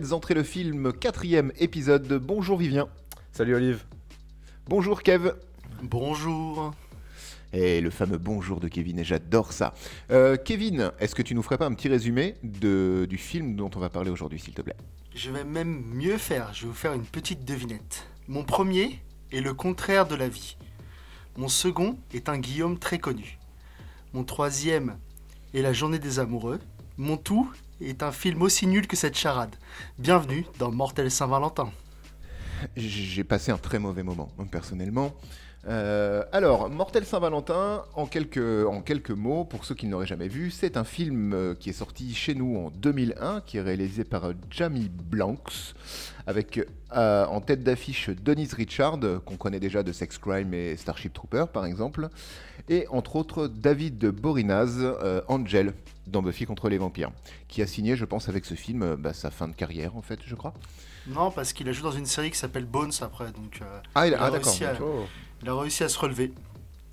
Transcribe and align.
Faites 0.00 0.12
entrer 0.14 0.32
le 0.32 0.42
film, 0.42 0.94
quatrième 0.94 1.52
épisode. 1.58 2.10
Bonjour 2.24 2.56
Vivien. 2.56 2.88
Salut 3.32 3.54
Olive. 3.54 3.84
Bonjour 4.66 5.02
Kev. 5.02 5.32
Bonjour. 5.82 6.72
Et 7.52 7.82
le 7.82 7.90
fameux 7.90 8.16
bonjour 8.16 8.60
de 8.60 8.68
Kevin, 8.68 8.98
et 8.98 9.04
j'adore 9.04 9.52
ça. 9.52 9.74
Euh, 10.10 10.38
Kevin, 10.42 10.90
est-ce 11.00 11.14
que 11.14 11.20
tu 11.20 11.34
nous 11.34 11.42
ferais 11.42 11.58
pas 11.58 11.66
un 11.66 11.74
petit 11.74 11.88
résumé 11.88 12.36
de, 12.42 13.06
du 13.10 13.18
film 13.18 13.56
dont 13.56 13.70
on 13.76 13.78
va 13.78 13.90
parler 13.90 14.10
aujourd'hui, 14.10 14.40
s'il 14.40 14.54
te 14.54 14.62
plaît? 14.62 14.76
Je 15.14 15.30
vais 15.30 15.44
même 15.44 15.82
mieux 15.92 16.16
faire, 16.16 16.54
je 16.54 16.62
vais 16.62 16.68
vous 16.68 16.74
faire 16.74 16.94
une 16.94 17.04
petite 17.04 17.44
devinette. 17.44 18.06
Mon 18.26 18.44
premier 18.44 19.00
est 19.32 19.42
le 19.42 19.52
contraire 19.52 20.08
de 20.08 20.14
la 20.14 20.28
vie. 20.28 20.56
Mon 21.36 21.48
second 21.48 21.98
est 22.14 22.30
un 22.30 22.38
Guillaume 22.38 22.78
très 22.78 22.98
connu. 22.98 23.38
Mon 24.14 24.24
troisième 24.24 24.96
est 25.52 25.60
la 25.60 25.74
journée 25.74 25.98
des 25.98 26.20
amoureux. 26.20 26.58
Mon 26.96 27.18
tout 27.18 27.50
est 27.80 28.02
un 28.02 28.12
film 28.12 28.42
aussi 28.42 28.66
nul 28.66 28.86
que 28.86 28.96
cette 28.96 29.16
charade. 29.16 29.54
Bienvenue 29.98 30.44
dans 30.58 30.70
Mortel 30.70 31.10
Saint-Valentin. 31.10 31.70
J'ai 32.76 33.24
passé 33.24 33.52
un 33.52 33.58
très 33.58 33.78
mauvais 33.78 34.02
moment, 34.02 34.30
personnellement. 34.50 35.14
Euh, 35.66 36.24
alors, 36.32 36.70
Mortel 36.70 37.04
Saint-Valentin, 37.04 37.84
en 37.94 38.06
quelques, 38.06 39.10
mots, 39.10 39.44
pour 39.44 39.64
ceux 39.64 39.74
qui 39.74 39.86
ne 39.86 39.92
l'auraient 39.92 40.06
jamais 40.06 40.28
vu, 40.28 40.50
c'est 40.50 40.76
un 40.76 40.84
film 40.84 41.32
euh, 41.34 41.54
qui 41.54 41.70
est 41.70 41.74
sorti 41.74 42.14
chez 42.14 42.34
nous 42.34 42.56
en 42.56 42.70
2001, 42.70 43.42
qui 43.42 43.58
est 43.58 43.62
réalisé 43.62 44.04
par 44.04 44.32
Jamie 44.50 44.90
Blanks, 44.90 45.74
avec 46.26 46.66
euh, 46.96 47.26
en 47.26 47.40
tête 47.40 47.62
d'affiche 47.62 48.08
Denise 48.08 48.54
Richard, 48.54 48.98
qu'on 49.24 49.36
connaît 49.36 49.60
déjà 49.60 49.82
de 49.82 49.92
Sex 49.92 50.18
Crime 50.18 50.54
et 50.54 50.76
Starship 50.76 51.12
Trooper 51.12 51.44
par 51.52 51.66
exemple, 51.66 52.08
et 52.68 52.86
entre 52.88 53.16
autres 53.16 53.46
David 53.46 54.06
Borinaz, 54.06 54.78
Angel, 55.28 55.74
dans 56.10 56.22
Buffy 56.22 56.46
contre 56.46 56.68
les 56.68 56.78
vampires, 56.78 57.10
qui 57.48 57.62
a 57.62 57.66
signé, 57.66 57.96
je 57.96 58.04
pense, 58.04 58.28
avec 58.28 58.44
ce 58.44 58.54
film, 58.54 58.96
bah, 58.96 59.12
sa 59.12 59.30
fin 59.30 59.48
de 59.48 59.54
carrière 59.54 59.96
en 59.96 60.02
fait, 60.02 60.20
je 60.24 60.34
crois. 60.34 60.54
Non, 61.06 61.30
parce 61.30 61.52
qu'il 61.52 61.68
a 61.68 61.72
joué 61.72 61.84
dans 61.84 61.96
une 61.96 62.06
série 62.06 62.30
qui 62.30 62.38
s'appelle 62.38 62.66
Bones 62.66 62.92
après, 63.00 63.32
donc. 63.32 63.60
ah, 63.94 64.04
ah 64.18 64.30
d'accord. 64.30 64.54
Il 65.42 65.48
a 65.48 65.54
réussi 65.54 65.84
à 65.84 65.88
se 65.88 65.98
relever. 65.98 66.32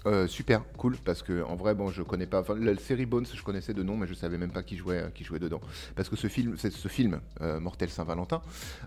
Euh, 0.08 0.26
super, 0.26 0.64
cool, 0.78 0.96
parce 0.98 1.22
que 1.22 1.44
en 1.44 1.56
vrai, 1.56 1.76
bon, 1.76 1.90
je 1.90 2.02
connais 2.02 2.28
pas. 2.28 2.40
Enfin, 2.42 2.56
la 2.58 2.76
série 2.78 3.06
Bones, 3.06 3.26
je 3.32 3.42
connaissais 3.44 3.74
de 3.74 3.84
nom, 3.84 3.98
mais 3.98 4.08
je 4.08 4.14
savais 4.14 4.38
même 4.38 4.52
pas 4.52 4.64
qui 4.64 4.78
jouait, 4.78 5.12
qui 5.14 5.26
jouait 5.26 5.40
dedans. 5.40 5.60
Parce 5.96 6.08
que 6.08 6.16
ce 6.16 6.28
film, 6.28 6.56
ce 6.58 6.88
film, 6.88 7.20
euh, 7.42 7.60
Mortel 7.60 7.90
Saint-Valentin, 7.90 8.42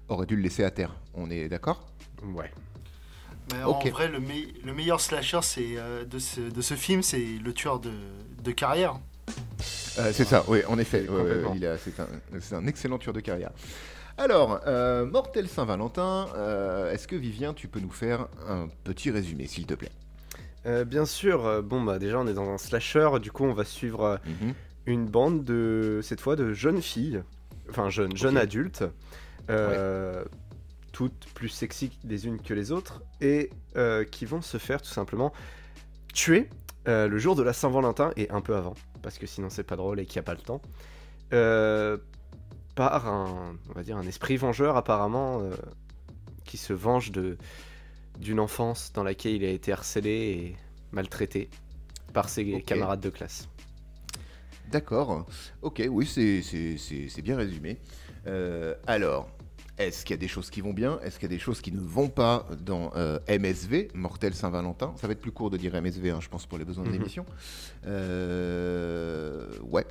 aurait 0.09 0.25
dû 0.25 0.37
le 0.37 0.43
laisser 0.43 0.65
à 0.65 0.71
terre. 0.71 0.95
On 1.15 1.31
est 1.31 1.49
d'accord? 1.49 1.87
Ouais. 2.23 2.51
Mais 3.53 3.63
En 3.65 3.79
vrai, 3.79 4.09
le, 4.09 4.21
le 4.65 4.73
meilleur 4.73 5.01
slasher 5.01 5.41
c'est 5.43 5.77
euh, 5.77 6.05
de, 6.05 6.19
ce, 6.19 6.41
de, 6.41 6.61
ce, 6.63 6.75
film, 6.75 7.03
c'est 7.03 7.39
le 7.43 7.53
tueur 7.53 7.81
de, 7.81 7.93
de 8.43 8.53
carrière. 8.53 8.99
C'est 10.13 10.25
ça, 10.25 10.45
oui, 10.49 10.61
en 10.69 10.79
effet. 10.79 11.07
c'est 11.79 12.55
un, 12.55 12.59
un, 12.59 12.67
excellent 12.67 12.99
tueur 12.99 13.15
de 13.15 13.21
carrière. 13.21 13.51
Alors, 14.21 14.61
euh, 14.67 15.07
Mortel 15.07 15.49
Saint-Valentin, 15.49 16.29
euh, 16.37 16.93
est-ce 16.93 17.09
que 17.09 17.17
Vivien, 17.17 17.55
tu 17.55 17.69
peux 17.69 17.81
nous 17.81 17.91
faire 17.91 18.29
un 18.47 18.69
petit 18.85 19.11
résumé, 19.11 19.47
s'il 19.47 19.65
te 19.65 19.73
plaît? 19.73 19.93
Euh, 20.67 20.85
Bien 20.85 21.07
sûr. 21.07 21.63
Bon, 21.63 21.83
bah 21.83 21.99
déjà, 21.99 22.19
on 22.19 22.27
est 22.27 22.35
dans 22.35 22.51
un 22.51 22.59
slasher. 22.59 23.09
Du 23.23 23.33
coup, 23.33 23.45
on 23.45 23.55
va 23.55 23.65
suivre 23.65 24.21
mhm. 24.27 24.53
une 24.85 25.07
bande 25.07 25.43
de, 25.43 26.01
cette 26.03 26.21
fois, 26.21 26.37
de 26.37 26.53
jeunes 26.53 26.83
filles, 26.83 27.23
enfin 27.71 27.89
jeunes, 27.89 28.15
jeunes 28.15 28.37
adultes, 28.37 28.85
toutes 30.93 31.27
plus 31.35 31.49
sexy 31.49 31.91
les 32.05 32.27
unes 32.27 32.43
que 32.43 32.53
les 32.53 32.73
autres, 32.73 33.03
et 33.23 33.49
qui 34.11 34.27
vont 34.27 34.43
se 34.43 34.59
faire 34.59 34.83
tout 34.83 34.91
simplement 34.91 35.33
tuer 36.13 36.51
le 36.85 37.19
jour 37.19 37.37
de 37.37 37.43
la 37.43 37.55
Saint-Valentin 37.55 38.13
et 38.19 38.29
un 38.31 38.43
peu 38.43 38.55
avant, 38.55 38.75
parce 39.03 39.19
que 39.19 39.27
sinon 39.27 39.51
c'est 39.51 39.65
pas 39.65 39.77
drôle 39.77 40.01
et 40.01 40.07
qu'il 40.07 40.19
n'y 40.21 40.25
a 40.25 40.35
pas 40.35 40.35
le 40.35 40.41
temps 40.41 40.61
par 42.75 43.07
un, 43.07 43.57
on 43.69 43.73
va 43.73 43.83
dire, 43.83 43.97
un 43.97 44.07
esprit 44.07 44.37
vengeur 44.37 44.77
apparemment 44.77 45.41
euh, 45.41 45.51
qui 46.45 46.57
se 46.57 46.73
venge 46.73 47.11
de 47.13 47.37
d'une 48.19 48.41
enfance 48.41 48.93
dans 48.93 49.03
laquelle 49.03 49.33
il 49.33 49.45
a 49.45 49.51
été 49.51 49.73
harcelé 49.73 50.11
et 50.11 50.57
maltraité 50.93 51.49
par 52.13 52.29
ses 52.29 52.63
camarades 52.63 53.01
de 53.01 53.09
classe. 53.09 53.49
D'accord. 54.71 55.27
Ok, 55.63 55.83
oui, 55.91 56.07
c'est 56.07 57.23
bien 57.23 57.37
résumé. 57.37 57.79
Euh, 58.27 58.75
alors, 58.87 59.31
est-ce 59.81 60.05
qu'il 60.05 60.15
y 60.15 60.19
a 60.19 60.21
des 60.21 60.29
choses 60.29 60.51
qui 60.51 60.61
vont 60.61 60.73
bien? 60.73 61.01
Est-ce 61.03 61.19
qu'il 61.19 61.31
y 61.31 61.33
a 61.33 61.37
des 61.37 61.43
choses 61.43 61.61
qui 61.61 61.73
ne 61.73 61.81
vont 61.81 62.09
pas 62.09 62.47
dans 62.61 62.93
euh, 62.97 63.19
MSV, 63.29 63.89
Mortel 63.95 64.35
Saint-Valentin? 64.35 64.93
Ça 64.97 65.07
va 65.07 65.13
être 65.15 65.21
plus 65.21 65.33
court 65.33 65.51
de 65.51 65.57
dire 65.57 65.75
MSV, 65.81 66.11
hein, 66.11 66.21
je 66.21 66.29
pense, 66.29 66.47
pour 66.47 66.59
les 66.59 66.65
besoins 66.65 66.85
de 66.85 66.91
mhm. 66.91 66.97
l'émission. 66.97 67.27
ouais 69.71 69.87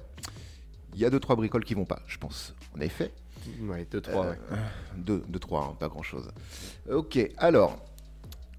il 0.94 1.00
y 1.00 1.06
a 1.06 1.10
deux 1.10 1.20
trois 1.20 1.36
bricoles 1.36 1.64
qui 1.64 1.74
vont 1.74 1.86
pas, 1.86 2.02
je 2.08 2.18
pense. 2.18 2.56
En 2.76 2.82
effet. 2.82 3.12
Ouais, 3.62 3.88
deux 3.90 4.02
trois. 4.02 4.26
Euh, 4.26 4.36
deux, 4.98 5.24
deux, 5.28 5.40
trois, 5.40 5.70
hein, 5.72 5.76
pas 5.80 5.88
grand 5.88 6.04
chose. 6.04 6.30
Ok, 6.92 7.20
alors. 7.38 7.80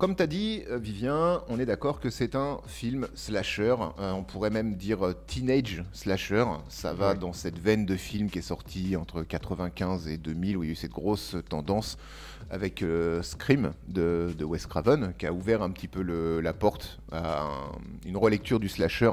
Comme 0.01 0.17
tu 0.17 0.23
as 0.23 0.27
dit, 0.27 0.63
euh, 0.71 0.79
Vivien, 0.79 1.43
on 1.49 1.61
est 1.61 1.67
d'accord 1.67 2.01
que 2.01 2.09
c'est 2.09 2.35
un 2.35 2.61
film 2.67 3.07
slasher. 3.13 3.77
Euh, 3.99 4.13
on 4.13 4.23
pourrait 4.23 4.49
même 4.49 4.77
dire 4.77 5.01
teenage 5.27 5.85
slasher. 5.93 6.47
Ça 6.71 6.95
va 6.95 7.13
dans 7.13 7.35
cette 7.35 7.59
veine 7.59 7.85
de 7.85 7.97
film 7.97 8.31
qui 8.31 8.39
est 8.39 8.43
sorti 8.43 8.97
entre 8.97 9.23
95 9.23 10.09
et 10.09 10.17
2000, 10.17 10.57
où 10.57 10.63
il 10.63 10.69
y 10.69 10.71
a 10.71 10.73
eu 10.73 10.75
cette 10.75 10.93
grosse 10.93 11.37
tendance 11.51 11.99
avec 12.49 12.83
Scream 13.21 13.75
de, 13.89 14.35
de, 14.39 14.45
Wes 14.47 14.65
Craven, 14.65 15.13
qui 15.19 15.27
a 15.27 15.35
ouvert 15.35 15.61
un 15.61 15.71
petit 15.71 15.87
peu 15.87 16.01
le, 16.01 16.41
la 16.41 16.55
porte 16.55 16.99
à 17.13 17.47
une 18.07 18.17
relecture 18.17 18.59
du 18.59 18.71
slasher. 18.71 19.13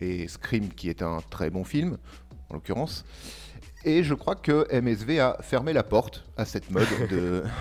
Et 0.00 0.26
Scream, 0.26 0.68
qui 0.70 0.88
est 0.88 1.02
un 1.02 1.20
très 1.30 1.48
bon 1.48 1.62
film 1.62 1.96
en 2.50 2.54
l'occurrence. 2.54 3.04
Et 3.84 4.02
je 4.02 4.14
crois 4.14 4.34
que 4.34 4.66
MSV 4.80 5.20
a 5.20 5.36
fermé 5.42 5.72
la 5.72 5.84
porte 5.84 6.24
à 6.36 6.44
cette 6.44 6.72
mode 6.72 6.88
de, 7.08 7.44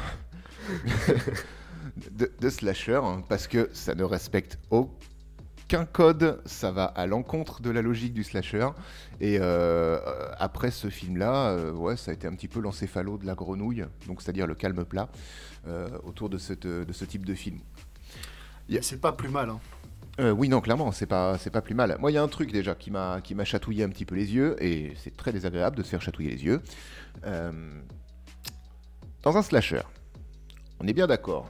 de, 2.11 2.49
slasher, 2.49 3.01
hein, 3.03 3.23
parce 3.27 3.47
que 3.47 3.69
ça 3.73 3.95
ne 3.95 4.03
respecte 4.03 4.59
aucun 4.69 5.85
code, 5.85 6.41
ça 6.45 6.71
va 6.71 6.85
à 6.85 7.05
l'encontre 7.05 7.61
de 7.61 7.69
la 7.69 7.81
logique 7.81 8.13
du 8.13 8.23
slasher. 8.23 8.67
Et 9.21 9.37
euh, 9.39 9.99
après 10.37 10.71
ce 10.71 10.89
film-là, 10.89 11.49
euh, 11.49 11.71
ouais, 11.71 11.97
ça 11.97 12.11
a 12.11 12.13
été 12.13 12.27
un 12.27 12.33
petit 12.33 12.47
peu 12.47 12.59
l'encéphalo 12.59 13.17
de 13.17 13.25
la 13.25 13.35
grenouille, 13.35 13.85
donc 14.07 14.21
c'est-à-dire 14.21 14.47
le 14.47 14.55
calme 14.55 14.85
plat, 14.85 15.09
euh, 15.67 15.87
autour 16.03 16.29
de, 16.29 16.37
cette, 16.37 16.67
de 16.67 16.93
ce 16.93 17.05
type 17.05 17.25
de 17.25 17.33
film. 17.33 17.59
C'est 18.81 19.01
pas 19.01 19.11
plus 19.11 19.29
mal. 19.29 19.49
Hein. 19.49 19.59
Euh, 20.19 20.31
oui, 20.31 20.47
non, 20.47 20.61
clairement, 20.61 20.91
c'est 20.91 21.07
pas, 21.07 21.37
c'est 21.39 21.49
pas 21.49 21.61
plus 21.61 21.73
mal. 21.73 21.97
Moi, 21.99 22.11
il 22.11 22.13
y 22.13 22.17
a 22.17 22.23
un 22.23 22.27
truc 22.27 22.51
déjà 22.51 22.75
qui 22.75 22.91
m'a, 22.91 23.19
qui 23.21 23.33
m'a 23.33 23.45
chatouillé 23.45 23.83
un 23.83 23.89
petit 23.89 24.05
peu 24.05 24.15
les 24.15 24.33
yeux, 24.33 24.55
et 24.63 24.93
c'est 24.97 25.15
très 25.17 25.31
désagréable 25.31 25.75
de 25.75 25.83
se 25.83 25.89
faire 25.89 26.01
chatouiller 26.01 26.29
les 26.29 26.43
yeux. 26.43 26.61
Euh, 27.25 27.51
dans 29.23 29.37
un 29.37 29.41
slasher, 29.41 29.81
on 30.79 30.87
est 30.87 30.93
bien 30.93 31.07
d'accord 31.07 31.49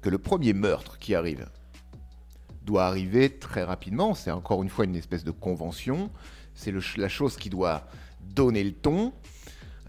que 0.00 0.08
le 0.08 0.18
premier 0.18 0.52
meurtre 0.52 0.98
qui 0.98 1.14
arrive 1.14 1.46
doit 2.62 2.84
arriver 2.84 3.30
très 3.38 3.62
rapidement. 3.62 4.14
C'est 4.14 4.30
encore 4.30 4.62
une 4.62 4.68
fois 4.68 4.84
une 4.84 4.96
espèce 4.96 5.24
de 5.24 5.30
convention. 5.30 6.10
C'est 6.54 6.72
la 6.96 7.08
chose 7.08 7.36
qui 7.36 7.50
doit 7.50 7.86
donner 8.20 8.64
le 8.64 8.72
ton. 8.72 9.12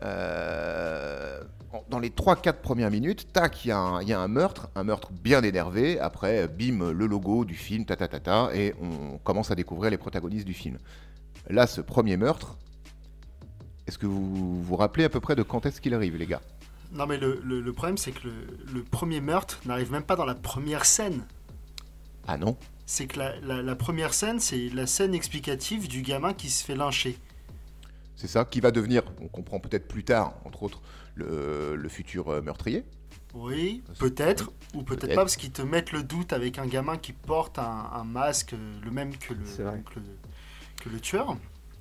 Euh, 0.03 1.41
dans 1.89 1.99
les 1.99 2.09
3-4 2.09 2.55
premières 2.55 2.91
minutes, 2.91 3.31
tac, 3.31 3.63
il 3.65 3.69
y, 3.69 3.71
a 3.71 4.19
un 4.19 4.27
meurtre, 4.27 4.69
un 4.75 4.83
meurtre 4.83 5.11
bien 5.11 5.41
énervé. 5.41 5.99
Après, 5.99 6.47
bim, 6.47 6.91
le 6.91 7.05
logo 7.05 7.45
du 7.45 7.55
film, 7.55 7.85
ta 7.85 7.95
et 8.53 8.73
on 8.81 9.17
commence 9.19 9.51
à 9.51 9.55
découvrir 9.55 9.91
les 9.91 9.97
protagonistes 9.97 10.45
du 10.45 10.53
film. 10.53 10.77
Là, 11.49 11.67
ce 11.67 11.81
premier 11.81 12.17
meurtre, 12.17 12.57
est-ce 13.87 13.97
que 13.97 14.05
vous 14.05 14.61
vous 14.61 14.75
rappelez 14.75 15.05
à 15.05 15.09
peu 15.09 15.19
près 15.19 15.35
de 15.35 15.43
quand 15.43 15.65
est-ce 15.65 15.79
qu'il 15.79 15.93
arrive, 15.93 16.17
les 16.17 16.27
gars? 16.27 16.41
Non, 16.91 17.05
mais 17.05 17.17
le, 17.17 17.71
problème, 17.71 17.97
c'est 17.97 18.11
que 18.11 18.27
le, 18.27 18.83
premier 18.83 19.21
meurtre 19.21 19.61
n'arrive 19.65 19.91
même 19.91 20.03
pas 20.03 20.15
dans 20.15 20.25
la 20.25 20.35
première 20.35 20.85
scène. 20.85 21.25
Ah 22.27 22.37
non? 22.37 22.57
C'est 22.85 23.07
que 23.07 23.19
la 23.19 23.75
première 23.75 24.13
scène, 24.13 24.39
c'est 24.39 24.69
la 24.69 24.85
scène 24.85 25.13
explicative 25.13 25.87
du 25.87 26.01
gamin 26.01 26.33
qui 26.33 26.49
se 26.49 26.65
fait 26.65 26.75
lyncher. 26.75 27.17
C'est 28.21 28.27
ça 28.27 28.45
qui 28.45 28.59
va 28.59 28.69
devenir, 28.69 29.01
on 29.19 29.27
comprend 29.27 29.59
peut-être 29.59 29.87
plus 29.87 30.03
tard, 30.03 30.35
entre 30.45 30.61
autres, 30.61 30.79
le, 31.15 31.89
futur 31.89 32.29
euh, 32.29 32.39
meurtrier. 32.39 32.83
Oui, 33.33 33.81
peut-être, 33.97 34.51
ou 34.75 34.83
peut-être 34.83 35.15
pas, 35.15 35.23
parce 35.23 35.37
qu'ils 35.37 35.51
te 35.51 35.63
mettent 35.63 35.91
le 35.91 36.03
doute 36.03 36.31
avec 36.31 36.59
un 36.59 36.67
gamin 36.67 36.97
qui 36.97 37.13
porte 37.13 37.57
un, 37.57 38.03
masque, 38.03 38.53
le 38.83 38.91
même 38.91 39.17
que 39.17 39.33
le, 39.33 39.43
que 40.83 40.89
le, 40.89 40.99
tueur. 40.99 41.35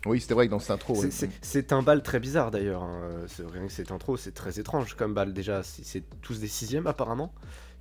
Oui, 0.06 0.20
c'était 0.20 0.35
vrai 0.35 0.47
que 0.47 0.50
dans 0.50 0.58
cette 0.58 0.70
intro. 0.70 1.02
C'est 1.43 1.73
un 1.73 1.82
bal 1.82 2.02
très 2.02 2.20
bizarre 2.20 2.50
d'ailleurs. 2.50 2.82
Hein. 2.82 3.26
Rien 3.52 3.67
que 3.67 3.73
cette 3.73 3.91
intro, 3.91 4.17
c'est 4.17 4.32
très 4.32 4.58
étrange 4.58 4.94
comme 4.94 5.14
bal. 5.14 5.32
Déjà, 5.32 5.62
c'est 5.62 6.05
tous 6.23 6.41
des 6.41 6.49
sixièmes 6.49 6.87
apparemment 6.87 7.32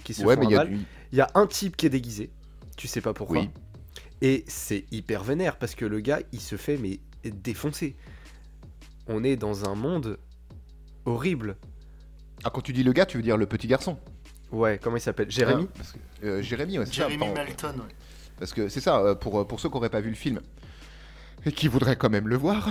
qui 0.04 0.13
se 0.13 0.24
ouais, 0.24 0.36
font 0.36 0.50
mais 0.50 0.77
Il 1.12 1.18
y 1.18 1.21
a 1.21 1.30
un 1.36 1.48
type 1.48 1.77
qui 1.77 1.86
est 1.86 1.89
déguisé. 1.89 2.31
Tu 2.77 2.88
sais 2.88 3.01
pas 3.01 3.13
pourquoi. 3.13 3.44
Et 4.21 4.44
c'est 4.48 4.86
hyper 4.92 5.24
vénère 5.24 5.57
parce 5.57 5.75
que 5.75 5.86
le 5.86 6.01
gars, 6.01 6.19
il 6.33 6.42
se 6.42 6.57
fait 6.57 6.77
mais 6.77 7.00
défoncer 7.24 7.95
on 9.10 9.24
est 9.24 9.36
dans 9.36 9.69
un 9.69 9.75
monde 9.75 10.18
horrible. 11.06 11.57
Ah, 12.44 12.51
quand 12.54 12.62
tu 12.62 12.71
dis 12.71 12.83
le 12.83 12.94
gars, 12.94 13.06
tu 13.06 13.18
veux 13.18 13.24
dire 13.24 13.36
le 13.36 13.48
petit 13.48 13.68
garçon 13.68 13.98
Ouais, 14.51 14.80
comment 14.81 14.95
il 14.95 15.01
s'appelle? 15.01 15.30
Jérémy? 15.30 15.68
Ah, 15.77 15.83
euh, 16.24 16.42
Jérémy, 16.42 16.80
ouais, 16.80 16.86
Jérémy 16.86 17.27
Melton, 17.33 17.74
ouais. 17.74 17.95
Parce 18.38 18.54
que 18.54 18.69
c'est 18.69 18.80
ça, 18.80 19.00
euh, 19.00 19.16
pour, 19.16 19.45
pour 19.45 19.60
ceux 19.60 19.68
qui 19.68 19.75
n'auraient 19.75 19.89
pas 19.89 20.00
vu 20.00 20.10
le 20.10 20.16
film 20.16 20.39
et 21.45 21.51
qui 21.51 21.68
voudraient 21.68 21.95
quand 21.95 22.09
même 22.09 22.27
le 22.27 22.38
voir, 22.38 22.69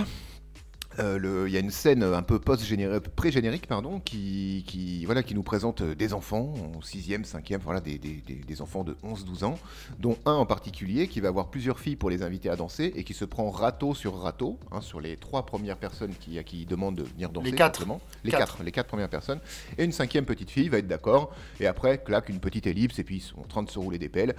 Euh, 0.99 1.45
il 1.47 1.53
y 1.53 1.57
a 1.57 1.59
une 1.59 1.71
scène 1.71 2.03
un 2.03 2.23
peu 2.23 2.39
post-pré-générique 2.39 3.67
pardon, 3.67 3.99
qui, 3.99 4.65
qui, 4.67 5.05
voilà, 5.05 5.23
qui 5.23 5.33
nous 5.33 5.43
présente 5.43 5.81
des 5.81 6.13
enfants 6.13 6.53
en 6.75 6.79
6e, 6.79 7.25
5e, 7.25 7.59
voilà, 7.59 7.79
des, 7.79 7.97
des, 7.97 8.21
des 8.21 8.61
enfants 8.61 8.83
de 8.83 8.97
11-12 9.03 9.45
ans, 9.45 9.59
dont 9.99 10.17
un 10.25 10.33
en 10.33 10.45
particulier 10.45 11.07
qui 11.07 11.21
va 11.21 11.29
avoir 11.29 11.49
plusieurs 11.49 11.79
filles 11.79 11.95
pour 11.95 12.09
les 12.09 12.21
inviter 12.23 12.49
à 12.49 12.55
danser 12.55 12.91
et 12.95 13.03
qui 13.03 13.13
se 13.13 13.23
prend 13.23 13.49
râteau 13.49 13.93
sur 13.93 14.19
râteau 14.19 14.59
hein, 14.71 14.81
sur 14.81 14.99
les 14.99 15.15
trois 15.15 15.45
premières 15.45 15.77
personnes 15.77 16.13
qui, 16.19 16.37
à 16.37 16.43
qui 16.43 16.65
de 16.65 16.75
venir 16.75 17.29
danser. 17.29 17.51
Les 17.51 17.55
quatre. 17.55 17.85
Les 18.23 18.31
quatre. 18.31 18.63
les 18.63 18.71
quatre 18.71 18.87
premières 18.87 19.09
personnes. 19.09 19.39
Et 19.77 19.85
une 19.85 19.91
cinquième 19.91 20.25
petite 20.25 20.49
fille 20.49 20.69
va 20.69 20.79
être 20.79 20.87
d'accord. 20.87 21.33
Et 21.59 21.67
après, 21.67 22.03
claque 22.03 22.29
une 22.29 22.39
petite 22.39 22.67
ellipse 22.67 22.99
et 22.99 23.03
puis 23.03 23.17
ils 23.17 23.21
sont 23.21 23.39
en 23.39 23.47
train 23.47 23.63
de 23.63 23.69
se 23.69 23.79
rouler 23.79 23.99
des 23.99 24.09
pelles. 24.09 24.35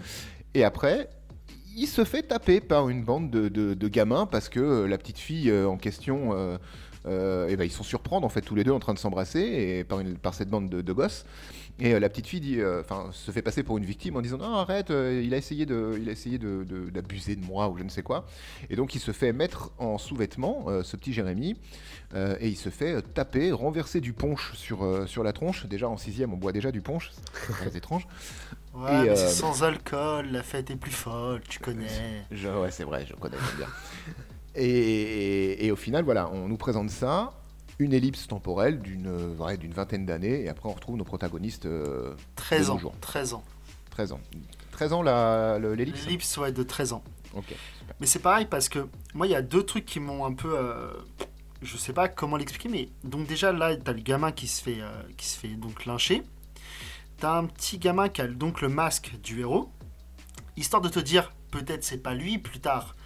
Et 0.54 0.64
après, 0.64 1.08
il 1.76 1.86
se 1.86 2.04
fait 2.04 2.22
taper 2.22 2.60
par 2.60 2.88
une 2.88 3.04
bande 3.04 3.30
de, 3.30 3.88
gamins 3.88 4.26
parce 4.26 4.48
que 4.48 4.60
euh, 4.60 4.88
la 4.88 4.98
petite 4.98 5.18
fille 5.18 5.50
euh, 5.50 5.66
en 5.66 5.76
question, 5.76 6.30
euh, 7.06 7.46
eh 7.48 7.56
ben, 7.56 7.64
ils 7.64 7.72
sont 7.72 7.82
surprendre 7.82 8.26
en 8.26 8.28
fait 8.28 8.42
tous 8.42 8.54
les 8.54 8.64
deux 8.64 8.72
en 8.72 8.78
train 8.78 8.94
de 8.94 8.98
s'embrasser 8.98 9.40
et 9.40 9.84
par, 9.84 10.00
une, 10.00 10.16
par 10.16 10.34
cette 10.34 10.48
bande 10.48 10.68
de, 10.68 10.92
gosses. 10.92 11.24
Et 11.78 11.98
la 11.98 12.10
petite 12.10 12.26
fille 12.26 12.40
dit, 12.40 12.58
se 13.12 13.30
fait 13.30 13.40
passer 13.40 13.62
pour 13.62 13.78
une 13.78 13.86
victime 13.86 14.14
en 14.16 14.20
disant 14.20 14.36
non 14.36 14.54
arrête, 14.54 14.90
il 14.90 15.32
a 15.32 15.38
essayé 15.38 15.64
de, 15.64 15.98
il 15.98 16.10
a 16.10 16.12
essayé 16.12 16.38
d'abuser 16.38 17.36
de, 17.36 17.44
moi 17.46 17.70
ou 17.70 17.78
je 17.78 17.84
ne 17.84 17.88
sais 17.88 18.02
quoi. 18.02 18.26
Et 18.68 18.76
donc 18.76 18.94
il 18.94 18.98
se 18.98 19.12
fait 19.12 19.32
mettre 19.32 19.70
en 19.78 19.96
sous-vêtements, 19.96 20.66
ce 20.82 20.96
petit 20.98 21.14
Jérémy, 21.14 21.56
et 22.14 22.48
il 22.48 22.56
se 22.56 22.68
fait 22.68 23.00
taper, 23.14 23.50
renverser 23.50 24.02
du 24.02 24.12
punch 24.12 24.52
sur, 24.56 25.08
sur 25.08 25.24
la 25.24 25.32
tronche. 25.32 25.64
Déjà 25.64 25.88
en 25.88 25.96
sixième, 25.96 26.34
on 26.34 26.36
boit 26.36 26.52
déjà 26.52 26.70
du 26.70 26.82
punch, 26.82 27.12
c'est 27.14 27.54
très 27.54 27.74
étrange. 27.78 28.06
Ouais, 28.74 29.04
mais 29.04 29.16
c'est 29.16 29.24
euh, 29.24 29.28
sans 29.28 29.62
alcool, 29.64 30.28
la 30.30 30.42
fête 30.42 30.70
est 30.70 30.76
plus 30.76 30.92
folle, 30.92 31.40
tu 31.48 31.58
connais. 31.58 32.24
ouais, 32.30 32.70
c'est 32.70 32.84
vrai, 32.84 33.04
je 33.06 33.14
connais 33.14 33.36
bien. 33.56 33.66
et, 34.54 35.70
au 35.72 35.76
final, 35.76 36.04
voilà, 36.04 36.30
on 36.30 36.46
nous 36.46 36.56
présente 36.56 36.90
ça, 36.90 37.32
une 37.78 37.92
ellipse 37.92 38.28
temporelle 38.28 38.78
d'une 38.78 39.34
d'une 39.58 39.72
vingtaine 39.72 40.06
d'années, 40.06 40.42
et 40.42 40.48
après 40.48 40.68
on 40.68 40.72
retrouve 40.72 40.96
nos 40.96 41.04
protagonistes. 41.04 41.66
13 42.36 42.70
euh, 42.70 42.72
ans. 42.72 42.92
13 43.00 43.34
ans. 43.34 43.44
13 43.90 44.12
ans. 44.12 44.20
13 44.72 44.92
ans 44.92 45.02
l'ellipse 45.58 46.04
L'ellipse, 46.04 46.36
ouais, 46.38 46.52
de 46.52 46.62
13 46.62 46.92
ans. 46.92 47.02
Ok. 47.34 47.54
Mais 47.98 48.06
c'est 48.06 48.20
pareil 48.20 48.46
parce 48.48 48.68
que 48.68 48.86
moi, 49.14 49.26
il 49.26 49.30
y 49.30 49.34
a 49.36 49.42
deux 49.42 49.64
trucs 49.64 49.84
qui 49.84 49.98
m'ont 49.98 50.24
un 50.24 50.32
peu. 50.32 50.56
Euh, 50.56 50.92
je 51.60 51.76
sais 51.76 51.92
pas 51.92 52.08
comment 52.08 52.36
l'expliquer, 52.36 52.68
mais 52.68 52.88
donc 53.02 53.26
déjà 53.26 53.52
là, 53.52 53.76
t'as 53.76 53.92
le 53.92 54.00
gamin 54.00 54.30
qui 54.30 54.46
se 54.46 54.62
fait, 54.62 54.78
qui 55.16 55.26
se 55.26 55.36
fait 55.36 55.48
donc 55.48 55.86
lyncher. 55.86 56.22
T'as 57.20 57.36
un 57.36 57.44
petit 57.44 57.78
gamin 57.78 58.08
qui 58.08 58.22
a 58.22 58.26
donc 58.26 58.62
le 58.62 58.70
masque 58.70 59.12
du 59.22 59.40
héros, 59.40 59.70
histoire 60.56 60.80
de 60.80 60.88
te 60.88 60.98
dire 60.98 61.32
peut-être 61.50 61.84
c'est 61.84 61.98
pas 61.98 62.14
lui 62.14 62.38
plus 62.38 62.60
tard. 62.60 62.96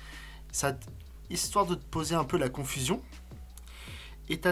Ça, 0.52 0.78
histoire 1.30 1.66
de 1.66 1.74
te 1.74 1.84
poser 1.84 2.14
un 2.14 2.22
peu 2.22 2.38
la 2.38 2.48
confusion. 2.48 3.02
Et 4.28 4.38
t'as 4.38 4.50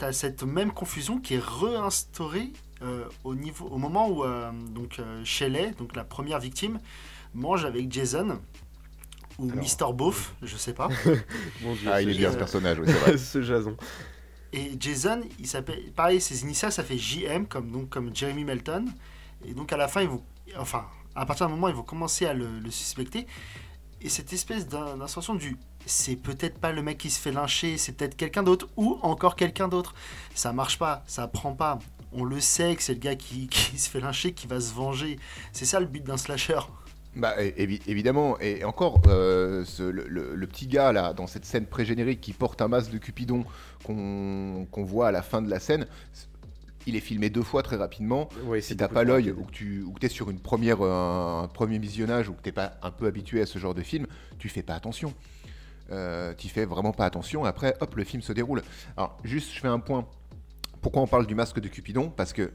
as 0.00 0.12
cette 0.12 0.42
même 0.42 0.72
confusion 0.72 1.20
qui 1.20 1.34
est 1.34 1.42
réinstaurée 1.42 2.52
euh, 2.82 3.04
au, 3.22 3.36
niveau, 3.36 3.66
au 3.66 3.78
moment 3.78 4.08
où 4.08 4.24
euh, 4.24 4.50
donc, 4.70 4.98
euh, 4.98 5.24
Shelley, 5.24 5.72
donc 5.78 5.94
la 5.94 6.04
première 6.04 6.40
victime, 6.40 6.80
mange 7.32 7.64
avec 7.64 7.90
Jason 7.92 8.40
ou 9.38 9.52
Mister 9.52 9.86
Beauf, 9.94 10.34
je 10.42 10.56
sais 10.56 10.74
pas. 10.74 10.88
ah, 11.86 12.02
il 12.02 12.10
est 12.10 12.14
bien 12.14 12.32
ce 12.32 12.38
personnage, 12.38 12.78
c'est 12.84 12.92
vrai. 12.92 13.18
ce 13.18 13.40
Jason. 13.40 13.76
Et 14.56 14.74
Jason, 14.80 15.20
il 15.38 15.46
s'appelle, 15.46 15.92
pareil, 15.92 16.18
ses 16.18 16.42
initiales, 16.42 16.72
ça 16.72 16.82
fait 16.82 16.96
JM, 16.96 17.46
comme, 17.46 17.70
donc, 17.70 17.90
comme 17.90 18.16
Jeremy 18.16 18.42
Melton. 18.42 18.86
Et 19.44 19.52
donc 19.52 19.70
à 19.70 19.76
la 19.76 19.86
fin, 19.86 20.08
enfin, 20.58 20.86
à 21.14 21.26
partir 21.26 21.46
d'un 21.46 21.54
moment, 21.54 21.68
ils 21.68 21.74
vont 21.74 21.82
commencer 21.82 22.24
à 22.24 22.32
le, 22.32 22.48
suspecter. 22.70 23.26
Et 24.00 24.08
cette 24.08 24.32
espèce 24.32 24.66
d'insensation 24.66 25.34
du 25.34 25.56
c'est 25.88 26.16
peut-être 26.16 26.58
pas 26.58 26.72
le 26.72 26.82
mec 26.82 26.98
qui 26.98 27.10
se 27.10 27.20
fait 27.20 27.30
lyncher, 27.30 27.78
c'est 27.78 27.92
peut-être 27.92 28.16
quelqu'un 28.16 28.42
d'autre, 28.42 28.68
ou 28.76 28.98
encore 29.02 29.36
quelqu'un 29.36 29.68
d'autre. 29.68 29.94
Ça 30.34 30.52
marche 30.52 30.78
pas, 30.78 31.04
ça 31.06 31.28
prend 31.28 31.54
pas. 31.54 31.78
On 32.12 32.24
le 32.24 32.40
sait 32.40 32.74
que 32.74 32.82
c'est 32.82 32.94
le 32.94 32.98
gars 32.98 33.14
qui, 33.14 33.46
qui 33.48 33.78
se 33.78 33.90
fait 33.90 34.00
lyncher 34.00 34.32
qui 34.32 34.46
va 34.46 34.58
se 34.58 34.72
venger. 34.72 35.18
C'est 35.52 35.66
ça 35.66 35.80
le 35.80 35.86
but 35.86 36.02
d'un 36.02 36.16
slasher. 36.16 36.60
Bah 37.16 37.34
évidemment, 37.40 38.38
et 38.40 38.62
encore, 38.64 39.00
euh, 39.06 39.64
le, 39.80 40.46
petit 40.46 40.66
gars 40.66 40.92
là, 40.92 41.14
dans 41.14 41.26
cette 41.26 41.46
scène 41.46 41.64
pré-générique 41.64 42.20
qui 42.20 42.34
porte 42.34 42.60
un 42.60 42.68
masque 42.68 42.92
de 42.92 42.98
Cupidon 42.98 43.44
qu'on 43.82 44.84
voit 44.84 45.08
à 45.08 45.12
la 45.12 45.22
fin 45.22 45.40
de 45.40 45.48
la 45.48 45.58
scène, 45.58 45.86
il 46.86 46.94
est 46.94 47.00
filmé 47.00 47.30
deux 47.30 47.42
fois 47.42 47.62
très 47.62 47.76
rapidement. 47.76 48.28
si 48.60 48.76
t'as 48.76 48.88
pas 48.88 49.02
l'œil 49.02 49.30
ou 49.30 49.44
que 49.44 49.50
tu 49.50 49.86
es 50.02 50.08
sur 50.08 50.30
une 50.30 50.40
première, 50.40 50.82
un, 50.82 51.48
premier 51.48 51.78
visionnage 51.78 52.28
ou 52.28 52.34
que 52.34 52.42
t'es 52.42 52.52
pas 52.52 52.74
un 52.82 52.90
peu 52.90 53.06
habitué 53.06 53.40
à 53.40 53.46
ce 53.46 53.58
genre 53.58 53.74
de 53.74 53.82
film, 53.82 54.06
tu 54.38 54.50
fais 54.50 54.62
pas 54.62 54.74
attention. 54.74 55.14
Euh, 55.92 56.34
tu 56.36 56.48
fais 56.48 56.66
vraiment 56.66 56.92
pas 56.92 57.06
attention. 57.06 57.44
Après, 57.44 57.76
hop, 57.80 57.94
le 57.94 58.04
film 58.04 58.22
se 58.22 58.32
déroule. 58.32 58.62
Alors, 58.96 59.18
juste, 59.24 59.52
je 59.54 59.60
fais 59.60 59.68
un 59.68 59.78
point. 59.78 60.06
Pourquoi 60.82 61.00
on 61.00 61.06
parle 61.06 61.26
du 61.26 61.34
masque 61.34 61.60
de 61.60 61.68
Cupidon? 61.68 62.10
Parce 62.10 62.32
que, 62.32 62.52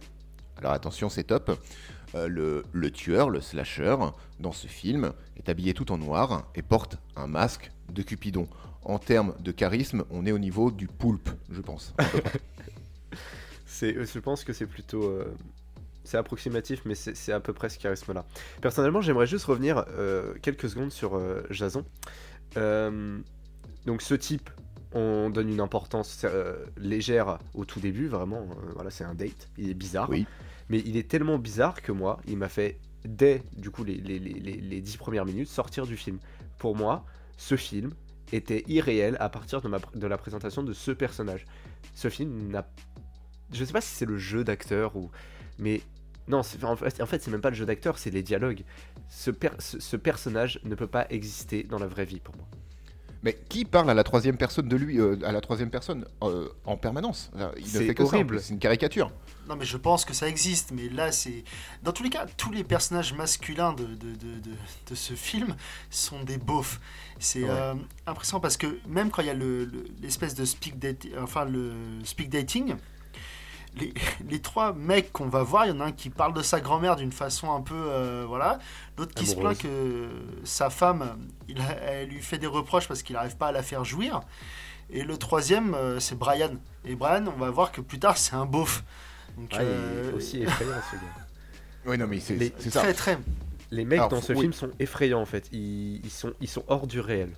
alors 0.57 0.73
attention, 0.73 1.09
c'est 1.09 1.23
top. 1.23 1.51
Euh, 2.15 2.63
le, 2.73 2.91
tueur, 2.91 3.29
le 3.29 3.41
slasher, 3.41 3.95
dans 4.39 4.51
ce 4.51 4.67
film, 4.67 5.13
est 5.37 5.49
habillé 5.49 5.73
tout 5.73 5.91
en 5.91 5.97
noir 5.97 6.47
et 6.55 6.61
porte 6.61 6.97
un 7.15 7.27
masque 7.27 7.71
de 7.89 8.01
Cupidon. 8.01 8.47
En 8.83 8.99
termes 8.99 9.33
de 9.39 9.51
charisme, 9.51 10.03
on 10.09 10.25
est 10.25 10.31
au 10.31 10.39
niveau 10.39 10.71
du 10.71 10.87
poulpe, 10.87 11.29
je 11.49 11.61
pense. 11.61 11.93
c'est, 13.65 14.05
je 14.05 14.19
pense 14.19 14.43
que 14.43 14.53
c'est 14.53 14.65
plutôt... 14.65 15.03
Euh, 15.03 15.33
c'est 16.03 16.17
approximatif, 16.17 16.81
mais 16.83 16.95
c'est, 16.95 17.31
à 17.31 17.39
peu 17.39 17.53
près 17.53 17.69
ce 17.69 17.77
charisme-là. 17.77 18.25
Personnellement, 18.59 19.01
j'aimerais 19.01 19.27
juste 19.27 19.45
revenir 19.45 19.85
euh, 19.89 20.33
quelques 20.41 20.67
secondes 20.67 20.91
sur 20.91 21.21
Jason. 21.51 21.85
donc 22.55 24.01
ce 24.01 24.15
type, 24.15 24.49
on 24.93 25.29
donne 25.29 25.47
une 25.47 25.61
importance 25.61 26.25
légère 26.75 27.37
au 27.53 27.65
tout 27.65 27.79
début, 27.79 28.07
vraiment. 28.07 28.47
voilà, 28.73 28.89
c'est 28.89 29.03
un 29.03 29.13
date. 29.13 29.47
Il 29.59 29.69
est 29.69 29.75
bizarre. 29.75 30.09
Oui. 30.09 30.25
Mais 30.71 30.81
il 30.85 30.95
est 30.95 31.09
tellement 31.09 31.37
bizarre 31.37 31.81
que 31.81 31.91
moi, 31.91 32.21
il 32.29 32.37
m'a 32.37 32.47
fait, 32.47 32.79
dès 33.03 33.43
du 33.57 33.71
coup 33.71 33.83
les, 33.83 33.95
les, 33.97 34.19
les, 34.19 34.79
10 34.79 34.95
premières 34.95 35.25
minutes, 35.25 35.49
sortir 35.49 35.85
du 35.85 35.97
film. 35.97 36.17
Pour 36.59 36.77
moi, 36.77 37.03
ce 37.35 37.57
film 37.57 37.93
était 38.31 38.63
irréel 38.67 39.17
à 39.19 39.27
partir 39.27 39.61
de, 39.61 40.07
la 40.07 40.17
présentation 40.17 40.63
de 40.63 40.71
ce 40.71 40.91
personnage. 40.91 41.45
Ce 41.93 42.09
film 42.09 42.47
n'a... 42.47 42.65
Je 43.51 43.65
sais 43.65 43.73
pas 43.73 43.81
si 43.81 43.93
c'est 43.93 44.05
le 44.05 44.17
jeu 44.17 44.45
d'acteur 44.45 44.95
ou... 44.95 45.11
Mais 45.59 45.81
non, 46.29 46.39
en 46.39 46.75
fait, 46.77 47.19
c'est 47.19 47.27
même 47.27 47.41
pas 47.41 47.49
le 47.49 47.57
jeu 47.57 47.65
d'acteur, 47.65 47.97
c'est 47.97 48.09
les 48.09 48.23
dialogues. 48.23 48.63
Ce 49.09 49.97
personnage 49.97 50.61
ne 50.63 50.75
peut 50.75 50.87
pas 50.87 51.05
exister 51.09 51.63
dans 51.63 51.79
la 51.79 51.87
vraie 51.87 52.05
vie 52.05 52.21
pour 52.21 52.37
moi. 52.37 52.47
Mais 53.23 53.37
qui 53.49 53.65
parle 53.65 53.89
à 53.89 53.93
la 53.93 54.03
troisième 54.03 54.37
personne 54.37 54.67
de 54.67 54.75
lui, 54.75 54.99
euh, 54.99 55.17
à 55.23 55.31
la 55.31 55.41
troisième 55.41 55.69
personne 55.69 56.05
euh, 56.23 56.49
en 56.65 56.75
permanence? 56.75 57.31
Il 57.57 57.63
ne 57.63 57.67
fait 57.67 57.93
que 57.93 58.03
horrible. 58.03 58.41
C'est 58.41 58.53
une 58.53 58.59
caricature. 58.59 59.11
Non, 59.47 59.55
mais 59.55 59.65
je 59.65 59.77
pense 59.77 60.05
que 60.05 60.13
ça 60.13 60.27
existe. 60.27 60.71
Mais 60.71 60.89
là, 60.89 61.11
c'est 61.11 61.43
dans 61.83 61.91
tous 61.91 62.03
les 62.03 62.09
cas, 62.09 62.25
tous 62.37 62.51
les 62.51 62.63
personnages 62.63 63.13
masculins 63.13 63.73
de, 63.73 63.85
de, 63.85 64.15
de, 64.15 64.55
de 64.89 64.95
ce 64.95 65.13
film 65.13 65.55
sont 65.89 66.23
des 66.23 66.37
beaufs. 66.37 66.79
C'est 67.19 67.47
euh, 67.47 67.75
impressionnant 68.07 68.39
parce 68.39 68.57
que 68.57 68.79
même 68.87 69.11
quand 69.11 69.21
il 69.21 69.27
y 69.27 69.31
a 69.31 69.35
l'espèce 70.01 70.33
de 70.33 70.45
speak 70.45 70.79
dating, 70.79 71.11
enfin 71.21 71.45
le 71.45 71.73
speak 72.03 72.29
dating, 72.29 72.75
les, 74.29 74.39
trois 74.41 74.73
mecs 74.73 75.11
qu'on 75.13 75.27
va 75.27 75.43
voir, 75.43 75.65
il 75.65 75.69
y 75.69 75.71
en 75.71 75.79
a 75.79 75.85
un 75.85 75.91
qui 75.91 76.09
parle 76.09 76.33
de 76.33 76.41
sa 76.41 76.59
grand-mère 76.59 76.95
d'une 76.95 77.11
façon 77.11 77.51
un 77.51 77.61
peu. 77.61 77.75
Euh, 77.75 78.25
voilà. 78.27 78.59
L'autre 78.97 79.13
qui 79.13 79.25
se 79.25 79.35
plaint 79.35 79.57
que 79.57 80.09
sa 80.43 80.69
femme, 80.69 81.17
il 81.47 81.61
elle 81.85 82.09
lui 82.09 82.21
fait 82.21 82.37
des 82.37 82.47
reproches 82.47 82.87
parce 82.87 83.01
qu'il 83.03 83.15
n'arrive 83.15 83.37
pas 83.37 83.47
à 83.47 83.51
la 83.51 83.63
faire 83.63 83.85
jouir. 83.85 84.21
Et 84.89 85.03
le 85.03 85.17
troisième, 85.17 85.73
euh, 85.73 85.99
c'est 85.99 86.17
Brian. 86.17 86.51
Et 86.85 86.95
Brian, 86.95 87.25
on 87.27 87.39
va 87.39 87.49
voir 87.49 87.71
que 87.71 87.79
plus 87.79 87.99
tard, 87.99 88.17
c'est 88.17 88.35
un 88.35 88.45
beauf. 88.45 88.83
Donc, 89.37 89.49
il 89.53 89.59
est 89.59 89.63
euh, 89.63 90.15
aussi 90.17 90.41
effrayant 90.41 90.81
ce 90.91 90.95
gars. 90.97 91.25
Oui, 91.85 91.97
non, 91.97 92.07
mais 92.07 92.19
c'est 92.19 92.69
ça. 92.69 92.81
Très, 92.81 92.93
très. 92.93 93.17
Les 93.71 93.85
mecs 93.85 94.01
dans 94.09 94.21
ce 94.21 94.33
film 94.35 94.51
sont 94.51 94.69
effrayants 94.79 95.21
en 95.21 95.25
fait. 95.25 95.47
Ils, 95.53 96.01
sont, 96.09 96.33
ils 96.41 96.49
sont 96.49 96.63
hors 96.67 96.87
du 96.87 96.99
réel. 96.99 97.29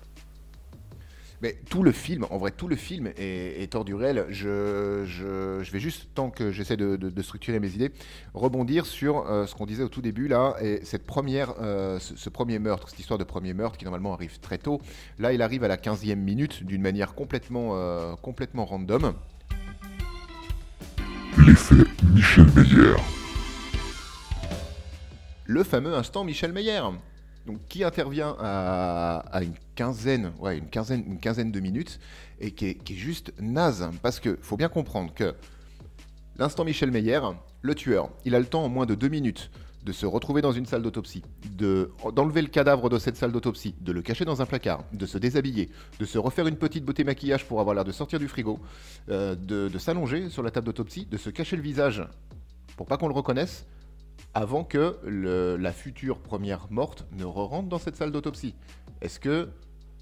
Mais 1.42 1.56
tout 1.68 1.82
le 1.82 1.92
film, 1.92 2.26
en 2.30 2.38
vrai, 2.38 2.50
tout 2.50 2.68
le 2.68 2.76
film 2.76 3.10
est, 3.16 3.74
hors 3.74 3.84
du 3.84 3.94
réel. 3.94 4.26
Je, 4.30 5.04
je, 5.04 5.70
vais 5.70 5.80
juste, 5.80 6.08
tant 6.14 6.30
que 6.30 6.50
j'essaie 6.52 6.76
de, 6.76 7.22
structurer 7.22 7.60
mes 7.60 7.70
idées, 7.70 7.90
rebondir 8.34 8.86
sur 8.86 9.26
euh, 9.26 9.46
ce 9.46 9.54
qu'on 9.54 9.66
disait 9.66 9.82
au 9.82 9.88
tout 9.88 10.02
début 10.02 10.28
là, 10.28 10.56
et 10.60 10.80
cette 10.84 11.06
première, 11.06 11.54
euh, 11.60 11.98
ce, 11.98 12.28
premier 12.28 12.58
meurtre, 12.58 12.88
cette 12.88 12.98
histoire 12.98 13.18
de 13.18 13.24
premier 13.24 13.54
meurtre 13.54 13.78
qui 13.78 13.84
normalement 13.84 14.12
arrive 14.12 14.38
très 14.40 14.58
tôt. 14.58 14.80
Là, 15.18 15.32
il 15.32 15.42
arrive 15.42 15.64
à 15.64 15.68
la 15.68 15.76
15e 15.76 16.16
minute 16.16 16.64
d'une 16.64 16.82
manière 16.82 17.14
complètement, 17.14 17.70
euh, 17.72 18.14
complètement 18.16 18.64
random. 18.64 19.14
L'effet 21.46 21.84
Michel 22.14 22.46
Meyer. 22.54 22.94
Le 25.46 25.62
fameux 25.62 25.94
instant 25.94 26.24
Michel 26.24 26.52
Meyer 26.52 26.80
donc, 27.46 27.58
qui 27.68 27.84
intervient 27.84 28.36
à, 28.38 29.40
une 29.42 29.54
quinzaine, 29.74 30.32
une 30.42 30.68
quinzaine, 31.20 31.52
de 31.52 31.60
minutes 31.60 32.00
et 32.40 32.52
qui 32.52 32.66
est, 32.66 32.92
juste 32.92 33.32
naze. 33.40 33.88
Parce 34.02 34.20
que 34.20 34.38
faut 34.40 34.56
bien 34.56 34.68
comprendre 34.68 35.12
que 35.12 35.34
l'instant 36.38 36.64
Michel 36.64 36.90
Meyer, 36.90 37.20
le 37.62 37.74
tueur, 37.74 38.10
il 38.24 38.34
a 38.34 38.40
le 38.40 38.46
temps 38.46 38.64
en 38.64 38.68
moins 38.68 38.86
de 38.86 38.94
deux 38.94 39.08
minutes 39.08 39.50
de 39.84 39.92
se 39.92 40.06
retrouver 40.06 40.40
dans 40.40 40.52
une 40.52 40.64
salle 40.64 40.82
d'autopsie, 40.82 41.22
d'enlever 42.14 42.40
le 42.40 42.48
cadavre 42.48 42.88
de 42.88 42.98
cette 42.98 43.16
salle 43.16 43.32
d'autopsie, 43.32 43.74
de 43.80 43.92
le 43.92 44.00
cacher 44.00 44.24
dans 44.24 44.40
un 44.40 44.46
placard, 44.46 44.82
de 44.92 45.04
se 45.04 45.18
déshabiller, 45.18 45.68
de 45.98 46.06
se 46.06 46.16
refaire 46.16 46.46
une 46.46 46.56
petite 46.56 46.84
beauté 46.84 47.04
maquillage 47.04 47.44
pour 47.44 47.60
avoir 47.60 47.74
l'air 47.74 47.84
de 47.84 47.92
sortir 47.92 48.18
du 48.18 48.26
frigo, 48.26 48.58
euh, 49.10 49.34
de, 49.34 49.78
s'allonger 49.78 50.30
sur 50.30 50.42
la 50.42 50.50
table 50.50 50.66
d'autopsie, 50.66 51.04
de 51.04 51.18
se 51.18 51.28
cacher 51.28 51.56
le 51.56 51.62
visage 51.62 52.02
pour 52.78 52.86
pas 52.86 52.96
qu'on 52.96 53.08
le 53.08 53.14
reconnaisse, 53.14 53.66
avant 54.34 54.64
que 54.64 54.98
la 55.04 55.72
future 55.72 56.18
première 56.18 56.66
morte 56.70 57.06
ne 57.12 57.24
re 57.24 57.48
rentre 57.48 57.68
dans 57.68 57.78
cette 57.78 57.96
salle 57.96 58.12
d'autopsie. 58.12 58.54
Est-ce 59.00 59.20
que 59.20 59.48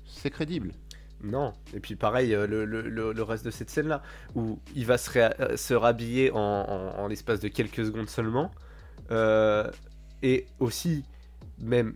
c'est 0.06 0.30
crédible? 0.30 0.72
Non. 1.22 1.52
Et 1.74 1.80
puis 1.80 1.94
pareil, 1.96 2.34
euh, 2.34 2.46
le, 2.46 3.22
reste 3.22 3.44
de 3.44 3.50
cette 3.50 3.70
scène-là, 3.70 4.02
où 4.34 4.58
il 4.74 4.86
va 4.86 4.98
se, 4.98 5.10
euh, 5.18 5.78
rhabiller 5.78 6.30
en, 6.32 7.06
l'espace 7.08 7.40
de 7.40 7.48
quelques 7.48 7.84
secondes 7.84 8.08
seulement. 8.08 8.50
Euh, 9.10 9.70
et 10.22 10.46
aussi, 10.58 11.04
même 11.58 11.94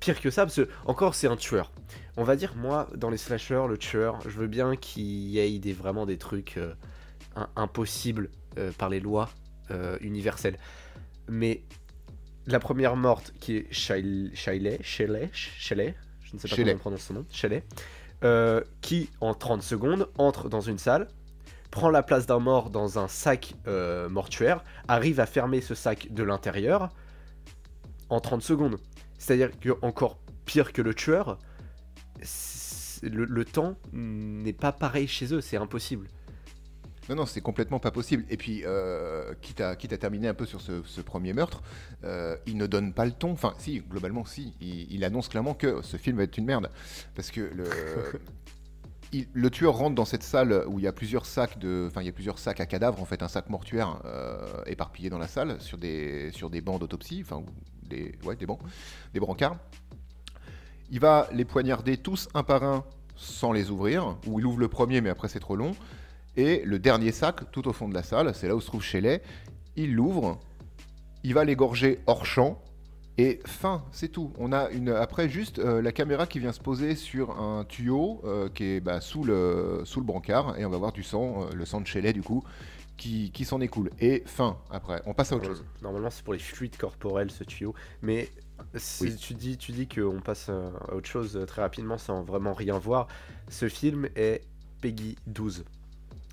pire 0.00 0.20
que 0.20 0.30
ça, 0.30 0.44
parce 0.44 0.56
que 0.56 0.68
encore 0.84 1.14
c'est 1.14 1.26
un 1.26 1.36
tueur. 1.36 1.72
On 2.16 2.24
va 2.24 2.36
dire, 2.36 2.54
moi, 2.56 2.88
dans 2.94 3.10
les 3.10 3.16
slashers, 3.16 3.66
le 3.68 3.78
tueur, 3.78 4.20
je 4.22 4.30
veux 4.30 4.46
bien 4.46 4.76
qu'il 4.76 5.04
y 5.04 5.38
ait 5.38 5.58
des, 5.58 5.72
vraiment 5.72 6.06
des 6.06 6.16
trucs 6.16 6.58
impossibles 7.56 8.30
par 8.78 8.88
les 8.88 9.00
lois 9.00 9.28
universelles. 10.00 10.56
Mais 11.28 11.62
la 12.46 12.60
première 12.60 12.96
morte, 12.96 13.32
qui 13.40 13.56
est 13.56 13.72
Shiley, 13.72 14.30
Shiley, 14.34 14.78
Shiley, 15.32 15.94
je 16.20 16.34
ne 16.34 16.38
sais 16.38 16.48
pas 16.48 16.56
comment 16.56 16.72
on 16.72 16.78
prononce 16.78 17.02
son 17.02 17.14
nom, 17.14 17.24
Shiley, 17.30 17.64
euh, 18.24 18.62
qui, 18.80 19.10
en 19.20 19.34
30 19.34 19.62
secondes, 19.62 20.08
entre 20.16 20.48
dans 20.48 20.60
une 20.60 20.78
salle, 20.78 21.08
prend 21.70 21.90
la 21.90 22.02
place 22.02 22.26
d'un 22.26 22.38
mort 22.38 22.70
dans 22.70 22.98
un 22.98 23.08
sac 23.08 23.54
euh, 23.66 24.08
mortuaire, 24.08 24.64
arrive 24.88 25.20
à 25.20 25.26
fermer 25.26 25.60
ce 25.60 25.74
sac 25.74 26.08
de 26.10 26.22
l'intérieur 26.22 26.90
en 28.08 28.20
30 28.20 28.42
secondes. 28.42 28.78
C'est-à-dire 29.18 29.50
que 29.58 29.70
encore 29.82 30.18
pire 30.44 30.72
que 30.72 30.82
le 30.82 30.94
tueur, 30.94 31.38
le 33.02 33.44
temps 33.44 33.76
n'est 33.92 34.52
pas 34.52 34.72
pareil 34.72 35.08
chez 35.08 35.34
eux, 35.34 35.40
c'est 35.40 35.56
impossible. 35.56 36.08
Non, 37.08 37.14
non, 37.14 37.26
c'est 37.26 37.40
complètement 37.40 37.78
pas 37.78 37.90
possible. 37.90 38.24
Et 38.30 38.36
puis, 38.36 38.62
euh, 38.64 39.32
quitte, 39.40 39.60
à, 39.60 39.76
quitte, 39.76 39.92
à, 39.92 39.98
terminer 39.98 40.28
un 40.28 40.34
peu 40.34 40.46
sur 40.46 40.60
ce, 40.60 41.00
premier 41.00 41.32
meurtre, 41.32 41.62
euh, 42.04 42.36
il 42.46 42.56
ne 42.56 42.66
donne 42.66 42.92
pas 42.92 43.04
le 43.04 43.12
ton. 43.12 43.30
Enfin, 43.32 43.54
si, 43.58 43.80
globalement, 43.80 44.24
si. 44.24 44.54
Il, 44.60 45.04
annonce 45.04 45.28
clairement 45.28 45.54
que 45.54 45.82
ce 45.82 45.96
film 45.96 46.16
va 46.16 46.24
être 46.24 46.36
une 46.36 46.46
merde. 46.46 46.70
Parce 47.14 47.30
que 47.30 47.40
le, 47.40 47.64
le 49.32 49.50
tueur 49.50 49.76
rentre 49.76 49.94
dans 49.94 50.04
cette 50.04 50.24
salle 50.24 50.64
où 50.66 50.78
il 50.78 50.84
y 50.84 50.88
a 50.88 50.92
plusieurs 50.92 51.26
sacs 51.26 51.58
de, 51.58 51.86
enfin, 51.88 52.02
il 52.02 52.06
y 52.06 52.10
a 52.10 52.12
plusieurs 52.12 52.38
sacs 52.38 52.60
à 52.60 52.66
cadavres, 52.66 53.00
en 53.00 53.04
fait, 53.04 53.22
un 53.22 53.28
sac 53.28 53.50
mortuaire 53.50 54.00
euh, 54.04 54.64
éparpillé 54.66 55.08
dans 55.08 55.18
la 55.18 55.28
salle 55.28 55.60
sur 55.60 55.78
des, 55.78 56.30
sur 56.32 56.50
des 56.50 56.60
bancs 56.60 56.80
d'autopsie, 56.80 57.22
enfin, 57.24 57.44
des, 57.84 58.16
ouais, 58.24 58.34
des 58.36 58.46
bancs, 58.46 58.60
des 59.14 59.20
brancards. 59.20 59.56
Il 60.90 61.00
va 61.00 61.28
les 61.32 61.44
poignarder 61.44 61.96
tous 61.96 62.28
un 62.34 62.42
par 62.42 62.62
un 62.62 62.84
sans 63.16 63.52
les 63.52 63.70
ouvrir, 63.70 64.16
ou 64.26 64.40
il 64.40 64.46
ouvre 64.46 64.58
le 64.58 64.68
premier, 64.68 65.00
mais 65.00 65.08
après 65.08 65.28
c'est 65.28 65.40
trop 65.40 65.56
long. 65.56 65.74
Et 66.36 66.62
le 66.64 66.78
dernier 66.78 67.12
sac, 67.12 67.50
tout 67.50 67.66
au 67.68 67.72
fond 67.72 67.88
de 67.88 67.94
la 67.94 68.02
salle, 68.02 68.34
c'est 68.34 68.48
là 68.48 68.54
où 68.54 68.60
se 68.60 68.66
trouve 68.66 68.82
Shelley, 68.82 69.22
il 69.76 69.94
l'ouvre, 69.94 70.38
il 71.24 71.34
va 71.34 71.44
l'égorger 71.44 72.00
hors 72.06 72.26
champ, 72.26 72.60
et 73.18 73.40
fin, 73.46 73.82
c'est 73.92 74.08
tout. 74.08 74.32
On 74.38 74.52
a 74.52 74.68
une 74.70 74.90
après 74.90 75.28
juste 75.28 75.58
euh, 75.58 75.80
la 75.80 75.90
caméra 75.90 76.26
qui 76.26 76.38
vient 76.38 76.52
se 76.52 76.60
poser 76.60 76.94
sur 76.94 77.40
un 77.40 77.64
tuyau 77.64 78.20
euh, 78.24 78.50
qui 78.50 78.64
est 78.64 78.80
bah, 78.80 79.00
sous 79.00 79.24
le 79.24 79.82
sous 79.84 80.00
le 80.00 80.06
brancard 80.06 80.58
et 80.58 80.66
on 80.66 80.70
va 80.70 80.76
voir 80.76 80.92
du 80.92 81.02
sang, 81.02 81.44
euh, 81.44 81.54
le 81.54 81.64
sang 81.64 81.80
de 81.80 81.86
Shelley 81.86 82.12
du 82.12 82.22
coup, 82.22 82.44
qui, 82.98 83.30
qui 83.32 83.46
s'en 83.46 83.62
écoule. 83.62 83.90
Et 84.00 84.22
fin 84.26 84.58
après, 84.70 85.00
on 85.06 85.14
passe 85.14 85.32
à 85.32 85.36
autre 85.36 85.46
chose. 85.46 85.64
Normalement 85.80 86.10
c'est 86.10 86.22
pour 86.22 86.34
les 86.34 86.38
fluides 86.38 86.76
corporels 86.76 87.30
ce 87.30 87.42
tuyau, 87.44 87.74
mais 88.02 88.28
si 88.74 89.16
tu 89.16 89.32
dis 89.32 89.56
tu 89.56 89.72
dis 89.72 89.88
qu'on 89.88 90.20
passe 90.20 90.50
à 90.50 90.94
autre 90.94 91.08
chose 91.08 91.42
très 91.46 91.62
rapidement 91.62 91.96
sans 91.96 92.22
vraiment 92.22 92.52
rien 92.52 92.78
voir, 92.78 93.08
ce 93.48 93.70
film 93.70 94.10
est 94.14 94.42
Peggy 94.82 95.16
12. 95.26 95.64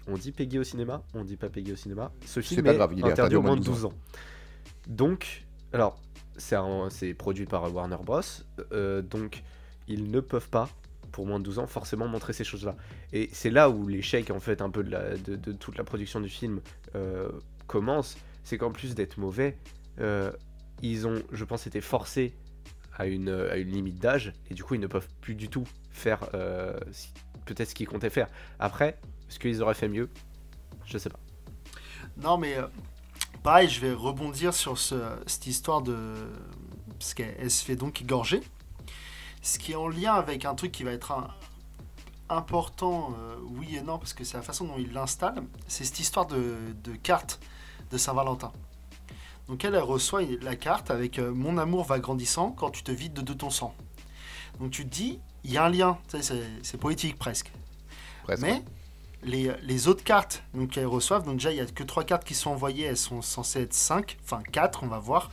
On 0.08 0.18
dit 0.18 0.32
Peggy 0.32 0.60
au 0.60 0.64
cinéma, 0.64 1.04
on 1.14 1.24
dit 1.24 1.38
pas 1.38 1.50
Peggy 1.50 1.72
au 1.72 1.76
cinéma. 1.76 2.12
Ce 2.26 2.42
film 2.42 2.66
est, 2.68 2.76
grave, 2.76 2.94
il 2.96 3.06
est 3.06 3.12
interdit 3.12 3.36
au 3.36 3.42
moins 3.42 3.56
de 3.56 3.64
12 3.64 3.86
ans. 3.86 3.94
Donc, 4.88 5.46
alors, 5.72 6.00
c'est 6.38 7.14
produit 7.14 7.46
par 7.46 7.74
Warner 7.74 7.98
Bros. 8.04 8.22
Euh, 8.72 9.02
donc, 9.02 9.44
ils 9.88 10.12
ne 10.12 10.20
peuvent 10.20 10.50
pas, 10.50 10.70
pour 11.12 11.26
moins 11.26 11.40
de 11.40 11.46
12 11.46 11.60
ans, 11.60 11.68
forcément 11.68 12.08
montrer 12.08 12.34
ces 12.34 12.44
choses-là. 12.44 12.76
Et 13.14 13.30
c'est 13.32 13.50
là 13.50 13.70
où 13.70 13.88
l'échec, 13.88 14.30
en 14.30 14.40
fait, 14.40 14.62
un 14.62 14.70
peu 14.70 14.84
de, 14.84 15.52
toute 15.54 15.78
la 15.78 15.84
production 15.84 16.20
du 16.20 16.30
film 16.30 16.60
euh, 16.96 17.30
commence. 17.68 18.18
C'est 18.44 18.58
qu'en 18.58 18.72
plus 18.72 18.96
d'être 18.96 19.18
mauvais, 19.18 19.58
euh, 20.00 20.32
ils 20.82 21.08
ont, 21.08 21.22
je 21.32 21.46
pense, 21.46 21.66
été 21.66 21.80
forcés 21.80 22.34
à 22.98 23.08
une, 23.08 23.30
à 23.30 23.56
une 23.56 23.72
limite 23.72 24.00
d'âge. 24.00 24.34
Et 24.50 24.54
du 24.54 24.64
coup, 24.64 24.76
ils 24.76 24.82
ne 24.82 24.88
peuvent 24.88 25.08
plus 25.22 25.36
du 25.36 25.48
tout 25.48 25.66
faire 25.92 26.30
peut-être 27.46 27.70
ce 27.70 27.76
qu'ils 27.76 27.88
comptaient 27.88 28.10
faire. 28.10 28.28
Après, 28.60 28.98
est-ce 29.30 29.40
qu'ils 29.40 29.62
auraient 29.62 29.74
fait 29.74 29.90
mieux? 29.90 30.10
Je 30.86 30.98
sais 30.98 31.10
pas. 31.10 31.20
Non, 32.18 32.38
mais 32.38 32.56
euh, 32.58 32.68
pareil, 33.42 33.70
je 33.70 33.80
vais 33.80 33.94
rebondir 33.94 34.54
sur 34.54 34.78
cette 34.78 35.48
histoire 35.48 35.82
de. 35.82 36.14
Parce 37.00 37.14
qu'elle 37.14 37.52
se 37.52 37.64
fait 37.64 37.76
donc 37.76 38.02
égorger. 38.02 38.42
Ce 39.42 39.60
qui 39.60 39.74
est 39.74 39.76
en 39.76 39.90
lien 39.90 40.14
avec 40.14 40.46
un 40.46 40.56
truc 40.56 40.72
qui 40.72 40.84
va 40.84 40.92
être 40.92 41.14
important, 42.30 43.14
euh, 43.20 43.36
oui 43.58 43.76
et 43.76 43.82
non, 43.82 43.98
parce 43.98 44.14
que 44.14 44.24
c'est 44.24 44.38
la 44.38 44.44
façon 44.44 44.66
dont 44.66 44.78
il 44.78 44.94
l'installe. 44.94 45.44
C'est 45.68 45.84
cette 45.84 46.00
histoire 46.00 46.26
de, 46.26 46.56
carte 47.02 47.40
de 47.92 47.98
Saint-Valentin. 47.98 48.52
Donc 49.48 49.66
elle, 49.66 49.76
elle 49.76 49.82
reçoit 49.82 50.22
la 50.42 50.56
carte 50.56 50.90
avec 50.90 51.20
euh, 51.20 51.34
Mon 51.34 51.58
amour 51.58 51.84
va 51.84 52.00
grandissant 52.00 52.52
quand 52.52 52.70
tu 52.70 52.84
te 52.84 52.92
vides 52.92 53.14
de, 53.14 53.34
ton 53.34 53.50
sang. 53.50 53.76
Donc 54.60 54.72
tu 54.72 54.86
te 54.86 54.90
dis, 54.90 55.20
il 55.44 55.52
y 55.52 55.58
a 55.58 55.66
un 55.66 55.70
lien, 55.70 55.98
c'est 56.08 56.78
poétique 56.78 57.18
presque. 57.18 57.52
presque. 58.24 58.42
Mais 58.42 58.64
les, 59.24 59.88
autres 59.88 60.04
cartes 60.04 60.44
qu'elles 60.72 60.86
reçoivent, 60.86 61.24
donc 61.24 61.36
déjà 61.36 61.52
il 61.52 61.56
n'y 61.56 61.62
a 61.62 61.66
que 61.66 61.84
trois 61.84 62.04
cartes 62.04 62.24
qui 62.24 62.34
sont 62.34 62.52
envoyées, 62.52 62.86
elles 62.86 62.98
sont 62.98 63.22
censées 63.22 63.62
être 63.62 63.74
5, 63.74 64.18
enfin 64.24 64.42
4 64.52 64.84
on 64.84 64.88
va 64.88 65.00
voir. 65.00 65.32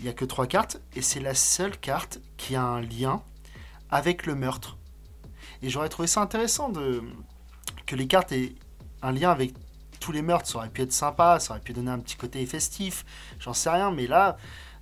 Il 0.00 0.04
n'y 0.04 0.10
a 0.10 0.12
que 0.12 0.24
trois 0.24 0.46
cartes 0.46 0.80
et 0.94 1.02
c'est 1.02 1.20
la 1.20 1.34
seule 1.34 1.78
carte 1.78 2.20
qui 2.36 2.56
a 2.56 2.62
un 2.62 2.80
lien 2.80 3.22
avec 3.90 4.26
le 4.26 4.34
meurtre. 4.34 4.76
Et 5.62 5.70
j'aurais 5.70 5.88
trouvé 5.88 6.08
ça 6.08 6.20
intéressant 6.20 6.68
de, 6.68 7.02
que 7.86 7.96
les 7.96 8.06
cartes 8.06 8.32
aient 8.32 8.54
un 9.02 9.12
lien 9.12 9.30
avec 9.30 9.54
tous 10.00 10.12
les 10.12 10.22
meurtres. 10.22 10.48
Ça 10.48 10.58
aurait 10.58 10.68
pu 10.68 10.82
être 10.82 10.92
sympa, 10.92 11.38
ça 11.40 11.52
aurait 11.52 11.62
pu 11.62 11.72
donner 11.72 11.90
un 11.90 12.00
petit 12.00 12.16
côté 12.16 12.44
festif, 12.44 13.04
j'en 13.38 13.54
sais 13.54 13.70
rien, 13.70 13.90
mais 13.90 14.06
là, 14.06 14.36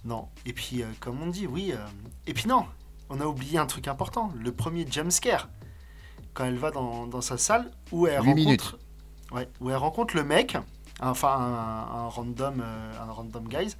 non. 0.04 0.28
Et 0.46 0.52
puis, 0.52 0.82
euh, 0.82 0.86
comme 0.98 1.22
on 1.22 1.28
dit, 1.28 1.46
oui. 1.46 1.72
Euh, 1.72 1.86
et 2.26 2.34
puis 2.34 2.48
non, 2.48 2.66
on 3.10 3.20
a 3.20 3.26
oublié 3.26 3.58
un 3.58 3.66
truc 3.66 3.86
important, 3.88 4.32
le 4.36 4.50
premier 4.52 4.86
jumpscare 4.90 5.48
quand 6.34 6.44
elle 6.44 6.58
va 6.58 6.70
dans, 6.70 7.20
sa 7.20 7.38
salle 7.38 7.70
où 7.90 8.06
elle 8.06 8.20
rencontre, 8.20 8.78
ouais, 9.32 9.48
où 9.60 9.70
elle 9.70 9.76
rencontre 9.76 10.16
le 10.16 10.24
mec, 10.24 10.56
enfin 11.00 11.36
un, 11.38 12.08
random, 12.08 12.62
euh, 12.64 12.92
un 13.00 13.12
random 13.12 13.48
guys, 13.48 13.76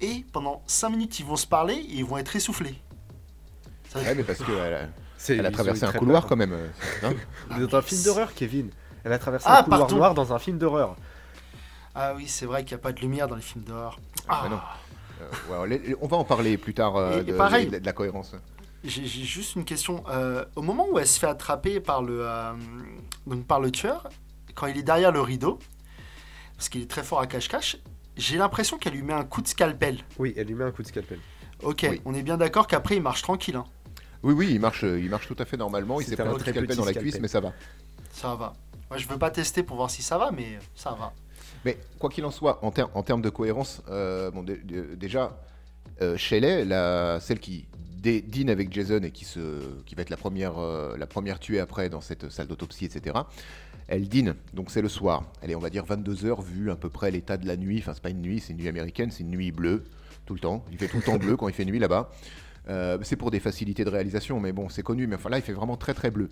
et 0.00 0.24
pendant 0.32 0.62
5 0.66 0.90
minutes 0.90 1.18
ils 1.20 1.26
vont 1.26 1.36
se 1.36 1.46
parler 1.46 1.74
et 1.74 1.94
ils 1.96 2.04
vont 2.04 2.18
être 2.18 2.34
essoufflés. 2.36 2.80
ouais, 3.94 4.14
mais 4.14 4.22
parce 4.22 4.40
qu'elle 4.40 5.42
a, 5.42 5.46
a 5.46 5.50
traversé 5.50 5.84
un 5.84 5.92
couloir 5.92 6.26
quand 6.26 6.36
même. 6.36 6.52
Euh, 6.52 7.12
dans 7.50 7.74
un 7.78 7.82
film 7.82 8.02
d'horreur, 8.02 8.34
Kevin. 8.34 8.70
Elle 9.02 9.12
a 9.12 9.18
traversé 9.18 9.46
ah, 9.48 9.60
un 9.60 9.62
couloir 9.62 9.90
noir 9.90 10.14
dans 10.14 10.32
un 10.34 10.38
film 10.38 10.58
d'horreur. 10.58 10.96
Ah 11.94 12.12
oui, 12.14 12.28
c'est 12.28 12.46
vrai 12.46 12.64
qu'il 12.64 12.76
n'y 12.76 12.80
a 12.80 12.82
pas 12.82 12.92
de 12.92 13.00
lumière 13.00 13.28
dans 13.28 13.36
les 13.36 13.42
films 13.42 13.64
d'horreur. 13.64 13.98
Ah. 14.28 14.46
non. 14.50 14.60
Euh, 15.42 15.94
on 16.00 16.06
va 16.06 16.16
en 16.16 16.24
parler 16.24 16.56
plus 16.56 16.72
tard 16.72 16.94
de, 16.94 17.22
de, 17.22 17.84
la 17.84 17.92
cohérence. 17.92 18.34
J'ai 18.82 19.04
juste 19.04 19.56
une 19.56 19.64
question. 19.64 20.02
Euh, 20.08 20.44
au 20.56 20.62
moment 20.62 20.86
où 20.90 20.98
elle 20.98 21.06
se 21.06 21.18
fait 21.18 21.26
attraper 21.26 21.80
par 21.80 22.02
le, 22.02 22.20
euh, 22.26 22.52
donc 23.26 23.44
par 23.46 23.60
le 23.60 23.70
tueur, 23.70 24.08
quand 24.54 24.66
il 24.68 24.78
est 24.78 24.82
derrière 24.82 25.12
le 25.12 25.20
rideau, 25.20 25.58
parce 26.56 26.70
qu'il 26.70 26.80
est 26.82 26.90
très 26.90 27.02
fort 27.02 27.20
à 27.20 27.26
cache-cache, 27.26 27.76
j'ai 28.16 28.38
l'impression 28.38 28.78
qu'elle 28.78 28.94
lui 28.94 29.02
met 29.02 29.12
un 29.12 29.24
coup 29.24 29.42
de 29.42 29.48
scalpel. 29.48 29.98
Oui, 30.18 30.32
elle 30.36 30.46
lui 30.46 30.54
met 30.54 30.64
un 30.64 30.70
coup 30.70 30.82
de 30.82 30.88
scalpel. 30.88 31.18
Ok, 31.62 31.86
on 32.06 32.14
est 32.14 32.22
bien 32.22 32.38
d'accord 32.38 32.66
qu'après 32.66 32.96
il 32.96 33.02
marche 33.02 33.20
tranquille. 33.20 33.56
Hein. 33.56 33.66
Oui, 34.22 34.32
oui, 34.32 34.48
il 34.50 34.60
marche, 34.60 34.82
il 34.82 35.10
marche 35.10 35.26
tout 35.26 35.36
à 35.38 35.44
fait 35.44 35.58
normalement. 35.58 36.00
Il 36.00 36.06
s'est 36.06 36.16
pris 36.16 36.26
un 36.26 36.38
scalpel 36.38 36.76
dans 36.76 36.84
la 36.86 36.94
cuisse, 36.94 37.20
mais 37.20 37.28
ça 37.28 37.40
va. 37.40 37.52
Ça 38.12 38.34
va. 38.34 38.54
Moi, 38.88 38.98
je 38.98 39.06
veux 39.06 39.18
pas 39.18 39.30
tester 39.30 39.62
pour 39.62 39.76
voir 39.76 39.90
si 39.90 40.02
ça 40.02 40.16
va, 40.16 40.30
mais 40.30 40.58
ça 40.74 40.96
va. 40.98 41.12
Mais 41.66 41.78
quoi 41.98 42.08
qu'il 42.08 42.24
en 42.24 42.30
soit, 42.30 42.64
en, 42.64 42.72
en 42.94 43.02
termes 43.02 43.22
de 43.22 43.28
cohérence, 43.28 43.82
euh, 43.88 44.30
bon, 44.30 44.42
déjà, 44.42 45.38
Shelley, 46.16 46.64
la, 46.64 47.20
celle 47.20 47.40
qui 47.40 47.66
dîne 48.00 48.50
avec 48.50 48.72
Jason 48.72 49.00
et 49.02 49.10
qui, 49.10 49.24
se, 49.24 49.60
qui 49.84 49.94
va 49.94 50.02
être 50.02 50.10
la 50.10 50.16
première, 50.16 50.58
euh, 50.58 50.96
la 50.96 51.06
première 51.06 51.38
tuée 51.38 51.60
après 51.60 51.88
dans 51.88 52.00
cette 52.00 52.30
salle 52.30 52.46
d'autopsie, 52.46 52.84
etc. 52.84 53.18
Elle 53.88 54.08
dîne, 54.08 54.34
donc 54.54 54.70
c'est 54.70 54.82
le 54.82 54.88
soir. 54.88 55.24
Elle 55.42 55.50
est, 55.50 55.54
on 55.54 55.60
va 55.60 55.70
dire, 55.70 55.84
22h, 55.84 56.42
vu 56.44 56.70
à 56.70 56.76
peu 56.76 56.88
près 56.88 57.10
l'état 57.10 57.36
de 57.36 57.46
la 57.46 57.56
nuit. 57.56 57.78
Enfin, 57.78 57.92
c'est 57.94 58.02
pas 58.02 58.10
une 58.10 58.22
nuit, 58.22 58.40
c'est 58.40 58.52
une 58.52 58.58
nuit 58.58 58.68
américaine, 58.68 59.10
c'est 59.10 59.22
une 59.22 59.30
nuit 59.30 59.52
bleue, 59.52 59.84
tout 60.26 60.34
le 60.34 60.40
temps. 60.40 60.64
Il 60.70 60.78
fait 60.78 60.88
tout 60.88 60.98
le 60.98 61.02
temps 61.02 61.16
bleu 61.18 61.36
quand 61.36 61.48
il 61.48 61.54
fait 61.54 61.64
nuit 61.64 61.78
là-bas. 61.78 62.10
Euh, 62.68 62.98
c'est 63.02 63.16
pour 63.16 63.30
des 63.30 63.40
facilités 63.40 63.84
de 63.84 63.90
réalisation, 63.90 64.38
mais 64.38 64.52
bon, 64.52 64.68
c'est 64.68 64.82
connu. 64.82 65.06
Mais 65.06 65.16
enfin, 65.16 65.28
là, 65.28 65.38
il 65.38 65.42
fait 65.42 65.52
vraiment 65.52 65.76
très 65.76 65.94
très 65.94 66.10
bleu. 66.10 66.28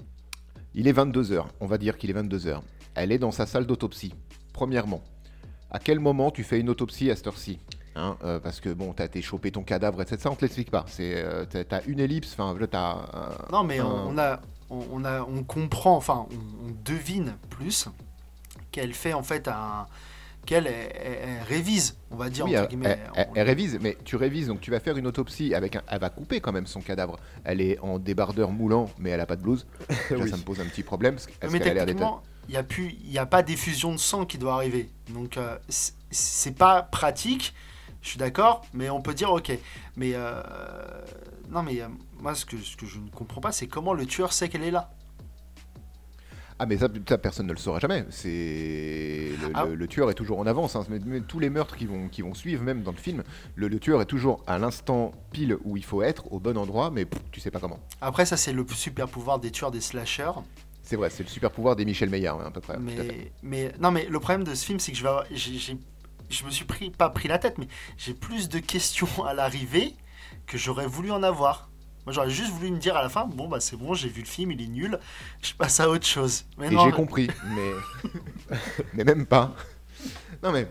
il 0.74 0.86
est 0.86 0.92
22h, 0.92 1.46
on 1.60 1.66
va 1.66 1.78
dire 1.78 1.96
qu'il 1.96 2.10
est 2.10 2.14
22h. 2.14 2.60
Elle 2.94 3.12
est 3.12 3.18
dans 3.18 3.32
sa 3.32 3.46
salle 3.46 3.66
d'autopsie. 3.66 4.14
Premièrement, 4.52 5.02
à 5.70 5.78
quel 5.78 5.98
moment 5.98 6.30
tu 6.30 6.44
fais 6.44 6.60
une 6.60 6.68
autopsie 6.68 7.10
à 7.10 7.16
cette 7.16 7.26
heure-ci? 7.26 7.58
Hein, 7.96 8.16
euh, 8.24 8.40
parce 8.40 8.60
que 8.60 8.70
bon, 8.70 8.92
t'as 8.92 9.04
été 9.04 9.22
chopé 9.22 9.52
ton 9.52 9.62
cadavre, 9.62 10.02
etc. 10.02 10.16
Ça, 10.20 10.30
on 10.30 10.34
te 10.34 10.42
l'explique 10.42 10.70
pas. 10.70 10.84
C'est, 10.88 11.14
euh, 11.16 11.44
t'as, 11.44 11.82
une 11.86 12.00
ellipse. 12.00 12.34
Enfin, 12.36 12.56
t'as. 12.66 13.06
non, 13.52 13.62
mais 13.62 13.80
on, 13.80 14.18
a, 14.18 14.40
on, 14.70 15.04
a, 15.04 15.22
on 15.22 15.44
comprend. 15.44 15.96
Enfin, 15.96 16.26
on, 16.30 16.72
devine 16.84 17.34
plus 17.50 17.88
qu'elle 18.72 18.94
fait 18.94 19.12
en 19.12 19.22
fait 19.22 19.48
un 19.48 19.86
qu'elle 20.44 20.68
révise, 21.48 21.96
on 22.10 22.16
va 22.16 22.28
dire. 22.28 22.46
elle, 23.34 23.46
révise, 23.46 23.78
mais 23.80 23.96
tu 24.04 24.16
révises, 24.16 24.48
donc 24.48 24.60
tu 24.60 24.70
vas 24.70 24.78
faire 24.78 24.98
une 24.98 25.06
autopsie 25.06 25.54
avec 25.54 25.76
un, 25.76 25.82
elle 25.88 26.00
va 26.00 26.10
couper 26.10 26.40
quand 26.40 26.52
même 26.52 26.66
son 26.66 26.82
cadavre. 26.82 27.18
Elle 27.44 27.62
est 27.62 27.78
en 27.78 27.98
débardeur 27.98 28.50
moulant, 28.50 28.90
mais 28.98 29.08
elle 29.08 29.20
a 29.20 29.26
pas 29.26 29.36
de 29.36 29.42
blouse. 29.42 29.66
Ça 30.08 30.16
me 30.16 30.42
pose 30.42 30.60
un 30.60 30.66
petit 30.66 30.82
problème. 30.82 31.16
mais 31.50 31.60
techniquement, 31.60 32.22
il 32.48 32.52
n'y 32.52 32.56
a 32.58 32.62
plus, 32.62 32.94
il 33.04 33.18
a 33.18 33.24
pas 33.24 33.42
d'effusion 33.42 33.92
de 33.92 33.98
sang 33.98 34.26
qui 34.26 34.36
doit 34.36 34.54
arriver, 34.54 34.90
donc 35.08 35.38
euh, 35.38 35.56
c'est 36.10 36.56
pas 36.56 36.82
pratique. 36.82 37.54
Je 38.04 38.10
suis 38.10 38.18
d'accord, 38.18 38.66
mais 38.74 38.90
on 38.90 39.00
peut 39.00 39.14
dire 39.14 39.32
ok. 39.32 39.50
Mais 39.96 40.12
euh, 40.14 40.42
non, 41.48 41.62
mais 41.62 41.80
euh, 41.80 41.88
moi, 42.20 42.34
ce 42.34 42.44
que, 42.44 42.58
ce 42.58 42.76
que 42.76 42.84
je 42.84 42.98
ne 42.98 43.08
comprends 43.08 43.40
pas, 43.40 43.50
c'est 43.50 43.66
comment 43.66 43.94
le 43.94 44.04
tueur 44.04 44.34
sait 44.34 44.50
qu'elle 44.50 44.62
est 44.62 44.70
là. 44.70 44.90
Ah 46.58 46.66
mais 46.66 46.76
ça, 46.76 46.88
personne 47.16 47.46
ne 47.46 47.52
le 47.52 47.58
saura 47.58 47.80
jamais. 47.80 48.04
C'est 48.10 49.30
ah. 49.54 49.64
le, 49.64 49.88
tueur 49.88 50.10
est 50.10 50.14
toujours 50.14 50.38
en 50.38 50.46
avance. 50.46 50.76
Hein. 50.76 50.84
Mais, 50.90 51.20
tous 51.22 51.40
les 51.40 51.48
meurtres 51.48 51.76
qui 51.76 51.86
vont, 51.86 52.08
qui 52.08 52.20
vont 52.20 52.34
suivre, 52.34 52.62
même 52.62 52.82
dans 52.82 52.92
le 52.92 52.98
film, 52.98 53.24
le, 53.56 53.80
tueur 53.80 54.02
est 54.02 54.06
toujours 54.06 54.44
à 54.46 54.58
l'instant 54.58 55.12
pile 55.32 55.56
où 55.64 55.78
il 55.78 55.84
faut 55.84 56.02
être, 56.02 56.30
au 56.30 56.38
bon 56.38 56.58
endroit, 56.58 56.90
mais 56.90 57.06
tu 57.32 57.40
sais 57.40 57.50
pas 57.50 57.58
comment. 57.58 57.80
Après 58.02 58.26
ça 58.26 58.36
c'est 58.36 58.52
le 58.52 58.66
super 58.68 59.08
pouvoir 59.08 59.40
des 59.40 59.50
tueurs 59.50 59.70
des 59.70 59.80
slashers. 59.80 60.32
C'est 60.82 60.96
vrai, 60.96 61.08
c'est 61.08 61.22
le 61.22 61.28
super 61.30 61.50
pouvoir 61.50 61.74
des 61.74 61.86
Michel 61.86 62.10
Meyer, 62.10 62.28
à 62.28 62.50
peu 62.50 62.60
près. 62.60 62.76
Mais, 62.78 63.32
mais 63.42 63.72
non 63.80 63.90
mais 63.90 64.06
le 64.06 64.20
problème 64.20 64.44
de 64.44 64.54
ce 64.54 64.64
film 64.64 64.78
c'est 64.78 64.92
que 64.92 64.98
je 64.98 65.04
vais 65.04 65.78
je 66.30 66.44
me 66.44 66.50
suis 66.50 66.64
pris 66.64 66.90
pas 66.90 67.10
pris 67.10 67.28
la 67.28 67.38
tête, 67.38 67.58
mais 67.58 67.68
j'ai 67.96 68.14
plus 68.14 68.48
de 68.48 68.58
questions 68.58 69.24
à 69.24 69.34
l'arrivée 69.34 69.94
que 70.46 70.58
j'aurais 70.58 70.86
voulu 70.86 71.10
en 71.10 71.22
avoir. 71.22 71.68
Moi, 72.06 72.12
j'aurais 72.12 72.30
juste 72.30 72.50
voulu 72.50 72.70
me 72.70 72.78
dire 72.78 72.96
à 72.96 73.02
la 73.02 73.08
fin, 73.08 73.24
bon, 73.24 73.48
bah 73.48 73.60
c'est 73.60 73.76
bon, 73.76 73.94
j'ai 73.94 74.08
vu 74.10 74.20
le 74.20 74.26
film, 74.26 74.50
il 74.50 74.60
est 74.60 74.66
nul, 74.66 74.98
je 75.42 75.54
passe 75.54 75.80
à 75.80 75.88
autre 75.88 76.06
chose. 76.06 76.44
Mais 76.58 76.66
Et 76.66 76.78
j'ai 76.78 76.92
compris, 76.92 77.28
mais... 77.46 78.58
mais 78.94 79.04
même 79.04 79.24
pas. 79.24 79.54
Non, 80.42 80.52
mais... 80.52 80.68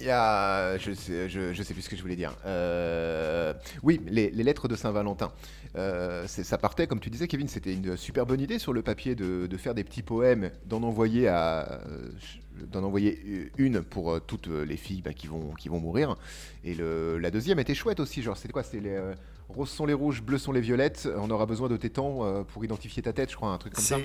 Il. 0.00 0.06
Je 0.06 0.92
sais, 0.94 1.28
je, 1.28 1.62
sais 1.62 1.74
plus 1.74 1.82
ce 1.82 1.88
que 1.88 1.96
je 1.96 2.02
voulais 2.02 2.16
dire. 2.16 2.36
Euh, 2.46 3.54
oui, 3.82 4.00
les, 4.06 4.30
lettres 4.30 4.68
de 4.68 4.76
Saint-Valentin. 4.76 5.32
Euh, 5.76 6.26
ça 6.26 6.58
partait, 6.58 6.86
comme 6.86 7.00
tu 7.00 7.10
disais, 7.10 7.26
Kevin, 7.26 7.48
c'était 7.48 7.72
une 7.72 7.96
super 7.96 8.26
bonne 8.26 8.40
idée 8.40 8.58
sur 8.58 8.72
le 8.72 8.82
papier 8.82 9.14
de, 9.14 9.46
de 9.46 9.56
faire 9.56 9.74
des 9.74 9.84
petits 9.84 10.02
poèmes, 10.02 10.50
d'en 10.66 10.82
envoyer 10.82 11.28
d'en 12.70 12.84
envoyer 12.84 13.50
une 13.58 13.82
pour 13.82 14.12
euh, 14.12 14.20
toutes 14.20 14.48
les 14.48 14.76
filles 14.76 15.02
bah, 15.02 15.12
qui, 15.12 15.26
vont, 15.26 15.52
qui 15.54 15.68
vont 15.68 15.80
mourir. 15.80 16.16
Et 16.64 16.74
la 16.74 17.30
deuxième 17.30 17.58
était 17.58 17.74
chouette 17.74 18.00
aussi, 18.00 18.22
genre 18.22 18.36
c'était 18.36 18.52
quoi? 18.52 18.62
C'était 18.62 18.80
les 18.80 18.96
euh, 18.96 19.14
roses 19.48 19.70
sont 19.70 19.86
les 19.86 19.94
rouges, 19.94 20.22
bleus 20.22 20.38
sont 20.38 20.52
les 20.52 20.60
violettes. 20.60 21.08
On 21.16 21.30
aura 21.30 21.46
besoin 21.46 21.68
de 21.68 21.76
tes 21.76 21.90
temps 21.90 22.24
euh, 22.24 22.42
pour 22.42 22.64
identifier 22.64 23.02
ta 23.02 23.12
tête, 23.12 23.30
je 23.30 23.36
crois, 23.36 23.50
un 23.50 23.58
truc 23.58 23.74
comme 23.74 23.84
ça. 23.84 23.98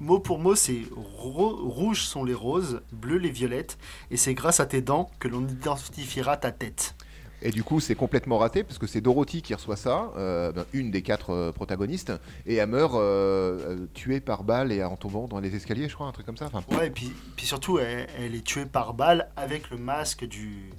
Mot 0.00 0.18
pour 0.18 0.38
mot, 0.38 0.54
c'est 0.54 0.82
rouges 0.92 2.02
sont 2.02 2.24
les 2.24 2.34
roses, 2.34 2.82
bleus 2.92 3.18
les 3.18 3.30
violettes, 3.30 3.78
et 4.10 4.16
c'est 4.16 4.34
grâce 4.34 4.60
à 4.60 4.66
tes 4.66 4.82
dents 4.82 5.10
que 5.18 5.28
l'on 5.28 5.46
identifiera 5.46 6.36
ta 6.36 6.52
tête. 6.52 6.94
Et 7.42 7.50
du 7.50 7.62
coup, 7.62 7.78
c'est 7.78 7.94
complètement 7.94 8.38
raté 8.38 8.64
parce 8.64 8.78
que 8.78 8.86
c'est 8.86 9.02
Dorothy 9.02 9.42
qui 9.42 9.54
reçoit 9.54 9.76
ça, 9.76 10.10
euh, 10.16 10.50
ben, 10.50 10.64
une 10.72 10.90
des 10.90 11.02
quatre 11.02 11.30
euh, 11.30 11.52
protagonistes, 11.52 12.12
et 12.46 12.54
elle 12.54 12.70
meurt 12.70 12.94
euh, 12.94 13.86
tuée 13.92 14.20
par 14.20 14.44
balle 14.44 14.72
et 14.72 14.82
en 14.82 14.96
tombant 14.96 15.28
dans 15.28 15.40
les 15.40 15.54
escaliers, 15.54 15.88
je 15.88 15.94
crois, 15.94 16.06
un 16.06 16.12
truc 16.12 16.24
comme 16.24 16.38
ça. 16.38 16.46
Enfin, 16.46 16.64
ouais, 16.74 16.86
et 16.86 16.90
puis, 16.90 17.12
puis 17.36 17.46
surtout, 17.46 17.78
elle, 17.78 18.34
est 18.34 18.44
tuée 18.44 18.64
par 18.64 18.94
balle 18.94 19.28
avec 19.36 19.70
le 19.70 19.76
masque 19.76 20.24
du. 20.24 20.70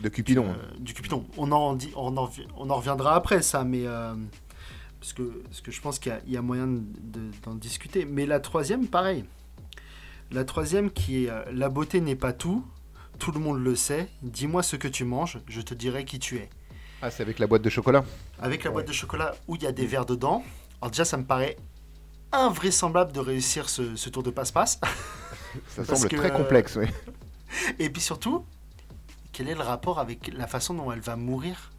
De 0.00 0.08
Cupidon. 0.08 0.46
Du, 0.80 0.92
Cupidon. 0.92 1.24
On 1.36 1.52
en, 1.52 1.74
dit, 1.74 1.92
on, 1.94 2.16
en, 2.16 2.28
on 2.56 2.70
en 2.70 2.74
reviendra 2.74 3.14
après, 3.14 3.40
ça, 3.40 3.62
mais. 3.62 3.84
Parce, 5.00 5.12
que, 5.12 5.22
parce 5.22 5.60
que 5.60 5.70
je 5.70 5.80
pense 5.80 5.98
qu'il 5.98 6.20
y, 6.26 6.36
a 6.36 6.42
moyen 6.42 6.68
d'en 7.44 7.54
discuter. 7.54 8.04
Mais 8.04 8.26
la 8.26 8.40
troisième, 8.40 8.86
pareil. 8.86 9.24
La 10.30 10.44
troisième 10.44 10.90
qui 10.90 11.24
est 11.24 11.32
La 11.52 11.68
beauté 11.68 12.00
n'est 12.00 12.16
pas 12.16 12.32
tout 12.32 12.64
tout 13.18 13.32
le 13.32 13.40
monde 13.40 13.62
le 13.62 13.76
sait. 13.76 14.08
Dis-moi 14.22 14.62
ce 14.62 14.76
que 14.76 14.88
tu 14.88 15.04
manges, 15.04 15.38
je 15.48 15.60
te 15.60 15.74
dirai 15.74 16.04
qui 16.04 16.18
tu 16.18 16.36
es. 16.36 16.48
Ah, 17.02 17.10
c'est 17.10 17.22
avec 17.22 17.38
la 17.38 17.46
boîte 17.46 17.62
de 17.62 17.70
chocolat 17.70 18.04
Avec 18.40 18.64
la 18.64 18.70
boîte 18.70 18.88
de 18.88 18.92
chocolat 18.92 19.34
où 19.46 19.56
il 19.56 19.62
y 19.62 19.66
a 19.66 19.72
des 19.72 19.86
verres 19.86 20.06
dedans. 20.06 20.42
Alors 20.80 20.90
déjà, 20.90 21.04
ça 21.04 21.16
me 21.16 21.24
paraît 21.24 21.56
invraisemblable 22.32 23.12
de 23.12 23.20
réussir 23.20 23.68
ce, 23.68 24.08
tour 24.08 24.22
de 24.22 24.30
passe-passe. 24.30 24.80
ça 25.68 25.84
semble 25.84 26.08
très 26.08 26.32
complexe, 26.32 26.76
oui. 26.76 26.86
Et 27.78 27.90
puis 27.90 28.02
surtout, 28.02 28.44
quel 29.32 29.48
est 29.48 29.54
le 29.54 29.62
rapport 29.62 29.98
avec 29.98 30.32
la 30.34 30.46
façon 30.46 30.74
dont 30.74 30.90
elle 30.92 31.00
va 31.00 31.16
mourir? 31.16 31.70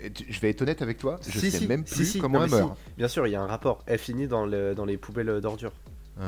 Je 0.00 0.40
vais 0.40 0.50
être 0.50 0.62
honnête 0.62 0.82
avec 0.82 0.98
toi, 0.98 1.18
je 1.28 1.38
sais 1.38 1.66
même 1.66 1.84
plus 1.84 2.18
comment 2.20 2.44
elle 2.44 2.50
meurt. 2.50 2.78
Bien 2.96 3.08
sûr, 3.08 3.26
il 3.26 3.30
y 3.30 3.36
a 3.36 3.42
un 3.42 3.46
rapport. 3.46 3.82
Elle 3.86 3.98
finit 3.98 4.28
dans, 4.28 4.46
le, 4.46 4.74
dans 4.74 4.84
les 4.84 4.96
poubelles 4.96 5.40
d'ordures. 5.40 5.72
Ah 6.20 6.24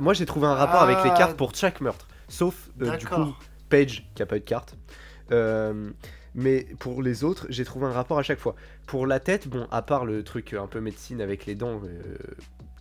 moi 0.00 0.14
j'ai 0.14 0.26
trouvé 0.26 0.46
un 0.46 0.54
rapport 0.54 0.82
avec 0.82 0.98
les 1.04 1.10
cartes 1.10 1.36
pour 1.36 1.54
chaque 1.54 1.80
meurtre. 1.80 2.08
Sauf 2.28 2.70
euh, 2.82 2.96
du 2.96 3.06
coup 3.06 3.34
Page 3.68 4.10
qui 4.14 4.22
a 4.22 4.26
pas 4.26 4.36
eu 4.36 4.40
de 4.40 4.44
carte. 4.44 4.76
Euh, 5.32 5.90
mais 6.34 6.66
pour 6.78 7.02
les 7.02 7.24
autres, 7.24 7.46
j'ai 7.50 7.64
trouvé 7.64 7.86
un 7.86 7.92
rapport 7.92 8.18
à 8.18 8.22
chaque 8.22 8.38
fois. 8.38 8.54
Pour 8.86 9.06
la 9.06 9.20
tête, 9.20 9.48
bon, 9.48 9.66
à 9.70 9.82
part 9.82 10.04
le 10.04 10.22
truc 10.22 10.54
un 10.54 10.66
peu 10.66 10.80
médecine 10.80 11.20
avec 11.20 11.46
les 11.46 11.54
dents 11.54 11.80
euh, 11.84 12.02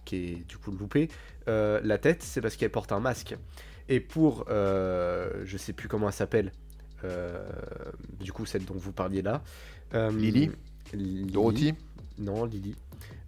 qui 0.05 0.15
est 0.15 0.47
du 0.47 0.57
coup 0.57 0.71
loupé, 0.71 1.09
la 1.47 1.97
tête 1.97 2.21
c'est 2.21 2.41
parce 2.41 2.55
qu'elle 2.55 2.71
porte 2.71 2.91
un 2.91 2.99
masque. 2.99 3.35
Et 3.87 3.99
pour, 3.99 4.45
je 4.49 5.57
sais 5.57 5.73
plus 5.73 5.87
comment 5.87 6.07
elle 6.07 6.13
s'appelle, 6.13 6.51
du 8.19 8.31
coup 8.31 8.45
celle 8.45 8.65
dont 8.65 8.75
vous 8.75 8.91
parliez 8.91 9.21
là. 9.21 9.41
Lily 9.93 10.51
Dorothy 11.31 11.73
Non, 12.17 12.45
Lily. 12.45 12.75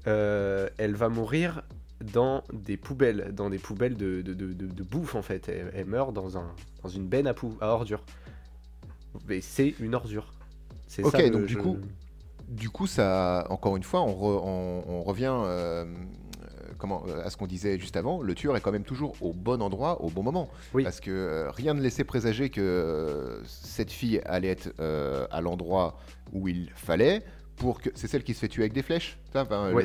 elle 0.05 0.95
va 0.95 1.09
mourir 1.09 1.63
dans 2.03 2.43
des 2.51 2.77
poubelles, 2.77 3.31
dans 3.33 3.49
des 3.49 3.59
poubelles 3.59 3.95
de, 3.95 4.21
de, 4.21 4.33
de, 4.33 4.83
bouffe 4.83 5.15
en 5.15 5.21
fait. 5.21 5.49
Elle, 5.49 5.85
meurt 5.85 6.13
dans, 6.13 6.37
un, 6.37 6.53
dans 6.83 6.89
une 6.89 7.07
benne 7.07 7.27
à, 7.27 7.33
pou, 7.33 7.55
à 7.61 7.67
ordures. 7.67 8.03
Mais 9.27 9.41
c'est 9.41 9.75
une 9.79 9.95
ordure. 9.95 10.33
C'est 10.87 11.03
ok, 11.03 11.29
donc 11.31 11.45
du 11.45 11.57
coup, 11.57 11.77
du 12.47 12.69
coup, 12.69 12.87
ça, 12.87 13.47
encore 13.49 13.77
une 13.77 13.83
fois, 13.83 14.01
on, 14.01 14.83
on, 14.87 15.03
revient 15.03 15.33
euh, 15.33 15.85
comment, 16.81 17.05
à 17.23 17.29
ce 17.29 17.37
qu'on 17.37 17.47
disait 17.47 17.79
juste 17.79 17.95
avant. 17.95 18.21
Le 18.21 18.35
tueur 18.35 18.57
est 18.57 18.61
quand 18.61 18.71
même 18.71 18.83
toujours 18.83 19.15
au 19.21 19.31
bon 19.31 19.61
endroit, 19.61 20.01
au 20.01 20.09
bon 20.09 20.23
moment. 20.23 20.49
Oui. 20.73 20.83
Parce 20.83 20.99
que 20.99 21.11
euh, 21.11 21.51
rien 21.51 21.73
ne 21.73 21.81
laissait 21.81 22.03
présager 22.03 22.49
que 22.49 22.59
euh, 22.59 23.43
cette 23.45 23.91
fille 23.91 24.21
allait 24.25 24.49
être 24.49 24.69
à 25.31 25.41
l'endroit 25.41 25.97
où 26.33 26.47
il 26.47 26.69
fallait 26.75 27.23
que 27.81 27.89
c'est 27.95 28.07
celle 28.07 28.23
qui 28.23 28.33
se 28.33 28.39
fait 28.39 28.47
tuer 28.47 28.63
avec 28.63 28.73
des 28.73 28.81
flèches. 28.81 29.17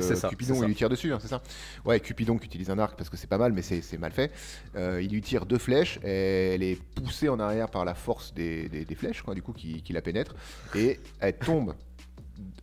c'est 0.00 0.16
ça? 0.16 0.28
Cupidon, 0.28 0.62
il 0.62 0.68
lui 0.68 0.74
tire 0.74 0.88
dessus, 0.88 1.12
hein, 1.12 1.18
c'est 1.20 1.28
ça? 1.28 1.42
Ouais, 1.84 2.00
Cupidon 2.00 2.38
qui 2.38 2.46
utilise 2.46 2.70
un 2.70 2.78
arc 2.78 2.96
parce 2.96 3.10
que 3.10 3.16
c'est 3.16 3.26
pas 3.26 3.38
mal, 3.38 3.52
mais 3.52 3.62
c'est 3.62 3.98
mal 3.98 4.12
fait. 4.12 4.32
Euh, 4.74 5.02
il 5.02 5.10
lui 5.10 5.22
tire 5.22 5.46
deux 5.46 5.58
flèches, 5.58 5.98
et 6.02 6.54
elle 6.54 6.62
est 6.62 6.80
poussée 6.94 7.28
en 7.28 7.38
arrière 7.38 7.68
par 7.68 7.84
la 7.84 7.94
force 7.94 8.32
des, 8.34 8.86
flèches, 8.96 9.22
quoi, 9.22 9.34
du 9.34 9.42
coup, 9.42 9.52
qui, 9.52 9.82
la 9.90 10.02
pénètre, 10.02 10.34
et 10.74 11.00
elle 11.20 11.36
tombe. 11.36 11.74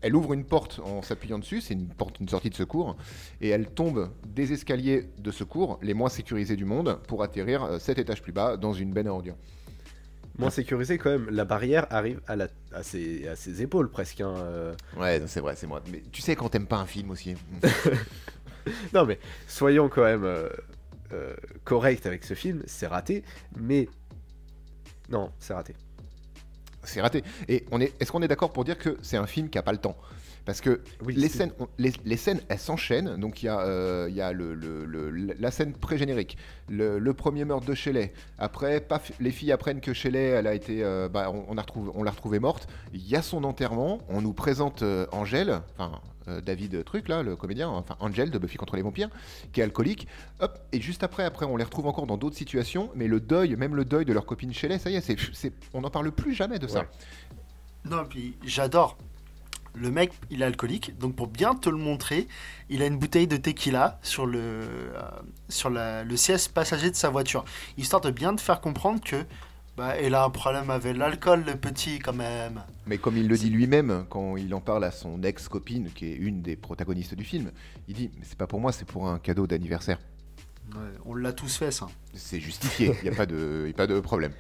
Elle 0.01 0.15
ouvre 0.15 0.33
une 0.33 0.43
porte 0.43 0.79
en 0.83 1.01
s'appuyant 1.01 1.39
dessus, 1.39 1.62
c'est 1.62 1.73
une 1.73 1.88
porte, 1.88 2.19
une 2.19 2.29
sortie 2.29 2.49
de 2.49 2.55
secours, 2.55 2.97
et 3.41 3.49
elle 3.49 3.67
tombe 3.67 4.12
des 4.25 4.53
escaliers 4.53 5.09
de 5.17 5.31
secours, 5.31 5.79
les 5.81 5.93
moins 5.93 6.09
sécurisés 6.09 6.55
du 6.55 6.65
monde, 6.65 6.99
pour 7.07 7.23
atterrir 7.23 7.79
7 7.79 7.97
euh, 7.97 8.01
étages 8.01 8.21
plus 8.21 8.33
bas 8.33 8.57
dans 8.57 8.73
une 8.73 8.91
benne 8.91 9.07
à 9.07 9.13
ordures 9.13 9.36
moins 10.38 10.49
sécurisé 10.49 10.97
quand 10.97 11.09
même. 11.09 11.29
La 11.29 11.45
barrière 11.45 11.88
arrive 11.89 12.21
à, 12.27 12.36
la, 12.36 12.47
à, 12.71 12.83
ses, 12.83 13.27
à 13.27 13.36
ses 13.36 13.62
épaules 13.62 13.89
presque. 13.89 14.21
Hein, 14.21 14.36
euh. 14.38 14.73
Ouais, 14.97 15.21
c'est 15.27 15.39
vrai, 15.39 15.55
c'est 15.55 15.67
moi. 15.67 15.81
Mais 15.91 16.01
tu 16.12 16.21
sais 16.21 16.36
quand 16.36 16.49
t'aimes 16.49 16.67
pas 16.67 16.77
un 16.77 16.86
film 16.86 17.12
aussi. 17.12 17.36
non 18.93 19.05
mais 19.05 19.19
soyons 19.47 19.89
quand 19.89 20.03
même 20.03 20.23
euh, 20.23 20.49
euh, 21.12 21.36
corrects 21.63 22.05
avec 22.05 22.23
ce 22.23 22.33
film. 22.33 22.63
C'est 22.65 22.88
raté, 22.88 23.23
mais 23.57 23.88
non, 25.09 25.31
c'est 25.39 25.53
raté. 25.53 25.75
C'est 26.83 27.01
raté. 27.01 27.23
Et 27.47 27.65
on 27.71 27.79
est, 27.81 27.93
est-ce 27.99 28.11
qu'on 28.11 28.21
est 28.21 28.27
d'accord 28.27 28.51
pour 28.51 28.63
dire 28.63 28.77
que 28.77 28.97
c'est 29.01 29.17
un 29.17 29.27
film 29.27 29.49
qui 29.49 29.57
a 29.57 29.63
pas 29.63 29.71
le 29.71 29.77
temps? 29.77 29.95
Parce 30.45 30.60
que 30.60 30.82
les, 31.08 31.29
scènes, 31.29 31.53
les, 31.77 32.17
scènes, 32.17 32.41
elles 32.49 32.60
s'enchaînent. 32.60 33.15
Donc 33.17 33.43
il 33.43 33.45
y 33.45 33.49
a, 33.49 33.60
euh, 33.62 34.08
il 34.10 34.15
y 34.15 34.21
a 34.21 34.34
le, 34.34 34.56
la 35.39 35.51
scène 35.51 35.73
pré-générique, 35.73 36.38
le, 36.69 37.13
premier 37.13 37.45
meurtre 37.45 37.65
de 37.65 37.73
Shelley. 37.73 38.13
Après, 38.38 38.82
paf, 38.82 39.12
les 39.19 39.32
filles 39.32 39.51
apprennent 39.51 39.79
que 39.79 39.93
Shelley, 39.93 40.23
elle 40.23 40.47
a 40.47 40.53
été, 40.53 40.84
euh, 40.84 41.08
bah, 41.08 41.32
on, 41.32 41.58
a 41.58 41.62
retrouvé, 41.62 41.91
on 41.95 42.03
l'a 42.03 42.12
retrouvée 42.12 42.39
morte. 42.39 42.67
Il 42.93 43.08
y 43.08 43.15
a 43.15 43.21
son 43.21 43.43
enterrement. 43.43 43.99
On 44.10 44.21
nous 44.21 44.34
présente 44.34 44.82
euh, 44.84 45.06
Angèle, 45.12 45.62
enfin 45.77 46.01
David 46.41 46.86
Truc 46.86 47.10
là, 47.10 47.21
le 47.21 47.36
comédien, 47.36 47.67
enfin 47.67 47.97
Angel 47.99 48.32
de 48.32 48.38
Buffy 48.38 48.58
contre 48.58 48.77
les 48.77 48.82
vampires, 48.82 49.10
qui 49.51 49.60
est 49.60 49.63
alcoolique. 49.63 50.08
Hop, 50.39 50.58
et 50.71 50.79
juste 50.79 51.03
après, 51.03 51.23
après, 51.23 51.45
on 51.45 51.58
les 51.58 51.65
retrouve 51.65 51.86
encore 51.86 52.08
dans 52.08 52.17
d'autres 52.17 52.38
situations. 52.38 52.89
Mais 52.95 53.08
le 53.08 53.19
deuil, 53.19 53.56
même 53.58 53.75
le 53.75 53.84
deuil 53.84 54.06
de 54.06 54.13
leur 54.13 54.25
copine 54.25 54.53
Shelley, 54.53 54.79
ça 54.79 54.89
y 54.89 54.95
est, 54.95 55.01
c'est, 55.01 55.53
on 55.73 55.82
n'en 55.82 55.89
parle 55.89 56.12
plus 56.12 56.34
jamais 56.34 56.60
de 56.60 56.67
ça. 56.67 56.86
Non, 57.86 58.06
puis 58.06 58.38
j'adore 58.45 58.97
Le 59.75 59.89
mec, 59.89 60.12
il 60.29 60.41
est 60.41 60.45
alcoolique, 60.45 60.97
donc 60.99 61.15
pour 61.15 61.27
bien 61.27 61.55
te 61.55 61.69
le 61.69 61.77
montrer, 61.77 62.27
il 62.69 62.81
a 62.83 62.86
une 62.86 62.97
bouteille 62.97 63.27
de 63.27 63.38
tequila 63.38 63.99
sur 64.03 64.25
le, 64.27 64.39
euh, 64.39 65.09
sur 65.49 65.69
le 65.71 66.15
siège 66.15 66.49
passager 66.49 66.91
de 66.91 66.95
sa 66.95 67.09
voiture, 67.09 67.43
histoire 67.77 68.01
de 68.01 68.12
bien 68.12 68.36
te 68.36 68.41
faire 68.41 68.62
comprendre 68.62 69.01
que 69.01 69.25
bah, 69.75 69.99
il 69.99 70.13
a 70.13 70.23
un 70.23 70.29
problème 70.29 70.69
avec 70.69 70.95
l'alcool, 70.95 71.43
le 71.47 71.55
petit, 71.55 71.97
quand 71.97 72.13
même. 72.13 72.62
Mais 72.86 72.99
comme 72.99 73.17
il 73.17 73.27
le 73.27 73.36
dit 73.36 73.49
lui-même, 73.49 74.05
quand 74.07 74.38
il 74.38 74.53
en 74.53 74.62
parle 74.62 74.83
à 74.83 74.91
son 74.91 75.23
ex-copine, 75.23 75.89
qui 75.91 76.12
est 76.12 76.15
une 76.15 76.43
des 76.43 76.55
protagonistes 76.55 77.15
du 77.15 77.23
film, 77.23 77.51
il 77.88 77.95
dit 77.95 78.12
Mais 78.19 78.23
c'est 78.23 78.38
pas 78.38 78.45
pour 78.45 78.59
moi, 78.59 78.71
c'est 78.71 78.86
pour 78.86 79.07
un 79.07 79.17
cadeau 79.17 79.47
d'anniversaire. 79.47 79.97
on 81.05 81.15
l'a 81.15 81.33
tous 81.33 81.57
fait, 81.57 81.71
ça. 81.71 81.88
C'est 82.13 82.39
justifié, 82.39 82.93
il 83.01 83.09
n'y 83.09 83.15
a, 83.15 83.17
pas 83.17 83.25
de, 83.25 83.67
a 83.67 83.73
pas 83.75 83.88
de 83.88 83.99
problème. 83.99 84.33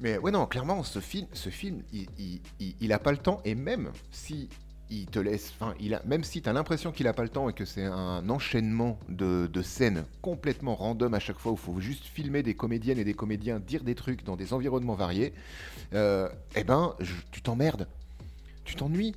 Mais 0.00 0.18
ouais, 0.18 0.30
non, 0.30 0.46
clairement, 0.46 0.82
ce 0.82 0.98
film, 0.98 1.26
film 1.34 1.82
il, 1.92 2.08
il, 2.18 2.74
il, 2.80 2.92
a 2.92 2.98
pas 2.98 3.12
le 3.12 3.18
temps, 3.18 3.40
et 3.44 3.54
même 3.54 3.90
si 4.10 4.48
il 4.90 5.06
te 5.06 5.18
laisse. 5.18 5.52
Enfin, 5.58 5.74
il 5.78 5.98
même 6.04 6.24
si 6.24 6.42
tu 6.42 6.50
l'impression 6.50 6.90
qu'il 6.90 7.06
a 7.06 7.12
pas 7.12 7.22
le 7.22 7.28
temps 7.28 7.48
et 7.48 7.52
que 7.52 7.64
c'est 7.64 7.84
un 7.84 8.28
enchaînement 8.28 8.98
de, 9.08 9.48
de, 9.52 9.62
scènes 9.62 10.04
complètement 10.20 10.74
random 10.74 11.14
à 11.14 11.20
chaque 11.20 11.38
fois 11.38 11.52
où 11.52 11.54
il 11.54 11.60
faut 11.60 11.80
juste 11.80 12.04
filmer 12.04 12.42
des 12.42 12.54
comédiennes 12.54 12.98
et 12.98 13.04
des 13.04 13.14
comédiens 13.14 13.60
dire 13.60 13.84
des 13.84 13.94
trucs 13.94 14.24
dans 14.24 14.36
des 14.36 14.52
environnements 14.52 14.94
variés, 14.94 15.32
euh, 15.94 16.28
eh 16.56 16.64
ben, 16.64 16.94
tu 17.30 17.42
t'emmerdes. 17.42 17.86
Tu 18.64 18.74
t'ennuies. 18.74 19.14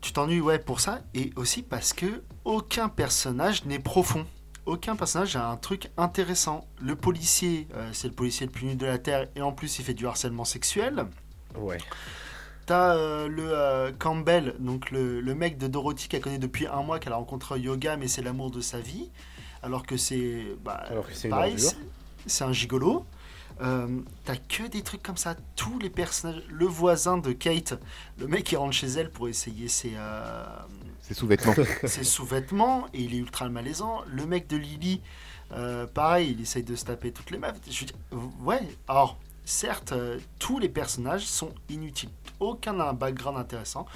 Tu 0.00 0.12
t'ennuies, 0.12 0.40
ouais, 0.40 0.58
pour 0.58 0.80
ça. 0.80 1.02
Et 1.14 1.32
aussi 1.36 1.62
parce 1.62 1.92
que 1.92 2.22
aucun 2.44 2.88
personnage 2.88 3.64
n'est 3.64 3.78
profond. 3.78 4.26
Aucun 4.68 4.96
personnage 4.96 5.34
a 5.34 5.48
un 5.48 5.56
truc 5.56 5.88
intéressant. 5.96 6.66
Le 6.78 6.94
policier, 6.94 7.66
euh, 7.74 7.88
c'est 7.94 8.06
le 8.06 8.12
policier 8.12 8.44
le 8.44 8.52
plus 8.52 8.66
nul 8.66 8.76
de 8.76 8.84
la 8.84 8.98
Terre 8.98 9.26
et 9.34 9.40
en 9.40 9.50
plus 9.50 9.78
il 9.78 9.84
fait 9.86 9.94
du 9.94 10.06
harcèlement 10.06 10.44
sexuel. 10.44 11.06
Ouais. 11.56 11.78
T'as 12.66 12.94
euh, 12.94 13.28
le 13.28 13.50
euh, 13.50 13.92
Campbell, 13.98 14.56
donc 14.58 14.90
le, 14.90 15.22
le, 15.22 15.34
mec 15.34 15.56
de 15.56 15.68
Dorothy 15.68 16.08
qu'elle 16.08 16.20
connaît 16.20 16.38
depuis 16.38 16.66
un 16.66 16.82
mois, 16.82 16.98
qu'elle 16.98 17.14
a 17.14 17.16
rencontré 17.16 17.58
yoga, 17.58 17.96
mais 17.96 18.08
c'est 18.08 18.20
l'amour 18.20 18.50
de 18.50 18.60
sa 18.60 18.78
vie. 18.78 19.08
Alors 19.62 19.86
que 19.86 19.96
c'est. 19.96 20.44
Bah, 20.62 20.84
c'est 22.26 22.44
un 22.44 22.52
gigolo. 22.52 23.06
Euh, 23.60 24.00
T'as 24.24 24.36
que 24.36 24.66
des 24.68 24.82
trucs 24.82 25.02
comme 25.02 25.16
ça. 25.16 25.36
Tous 25.56 25.78
les 25.78 25.90
personnages. 25.90 26.42
Le 26.48 26.66
voisin 26.66 27.18
de 27.18 27.32
Kate, 27.32 27.74
le 28.18 28.26
mec 28.26 28.44
qui 28.44 28.56
rentre 28.56 28.74
chez 28.74 28.88
elle 28.88 29.10
pour 29.10 29.28
essayer 29.28 29.68
ses. 29.68 29.92
Euh, 29.96 30.44
ses 31.00 31.14
sous-vêtements. 31.14 31.54
ses 31.84 32.04
sous-vêtements, 32.04 32.86
et 32.92 33.02
il 33.02 33.14
est 33.14 33.18
ultra 33.18 33.48
malaisant. 33.48 34.02
Le 34.06 34.26
mec 34.26 34.46
de 34.46 34.56
Lily, 34.56 35.00
pareil, 35.94 36.32
il 36.32 36.40
essaye 36.40 36.62
de 36.62 36.76
se 36.76 36.84
taper 36.84 37.12
toutes 37.12 37.30
les 37.30 37.38
meufs. 37.38 37.56
Je 37.70 37.86
ouais, 38.40 38.60
alors 38.86 39.18
certes, 39.44 39.94
tous 40.38 40.58
les 40.58 40.68
personnages 40.68 41.24
sont 41.24 41.54
inutiles 41.70 42.10
aucun 42.40 42.74
n'a 42.74 42.88
un 42.88 42.92
background 42.92 43.38
intéressant. 43.38 43.86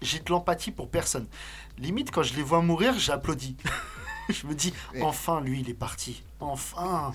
J'ai 0.00 0.20
de 0.20 0.30
l'empathie 0.30 0.70
pour 0.70 0.88
personne. 0.88 1.26
Limite, 1.78 2.10
quand 2.10 2.22
je 2.22 2.34
les 2.34 2.42
vois 2.42 2.62
mourir, 2.62 2.98
j'applaudis. 2.98 3.56
je 4.28 4.46
me 4.46 4.54
dis, 4.54 4.72
enfin, 5.00 5.40
lui, 5.40 5.60
il 5.60 5.70
est 5.70 5.74
parti. 5.74 6.22
Enfin 6.40 7.12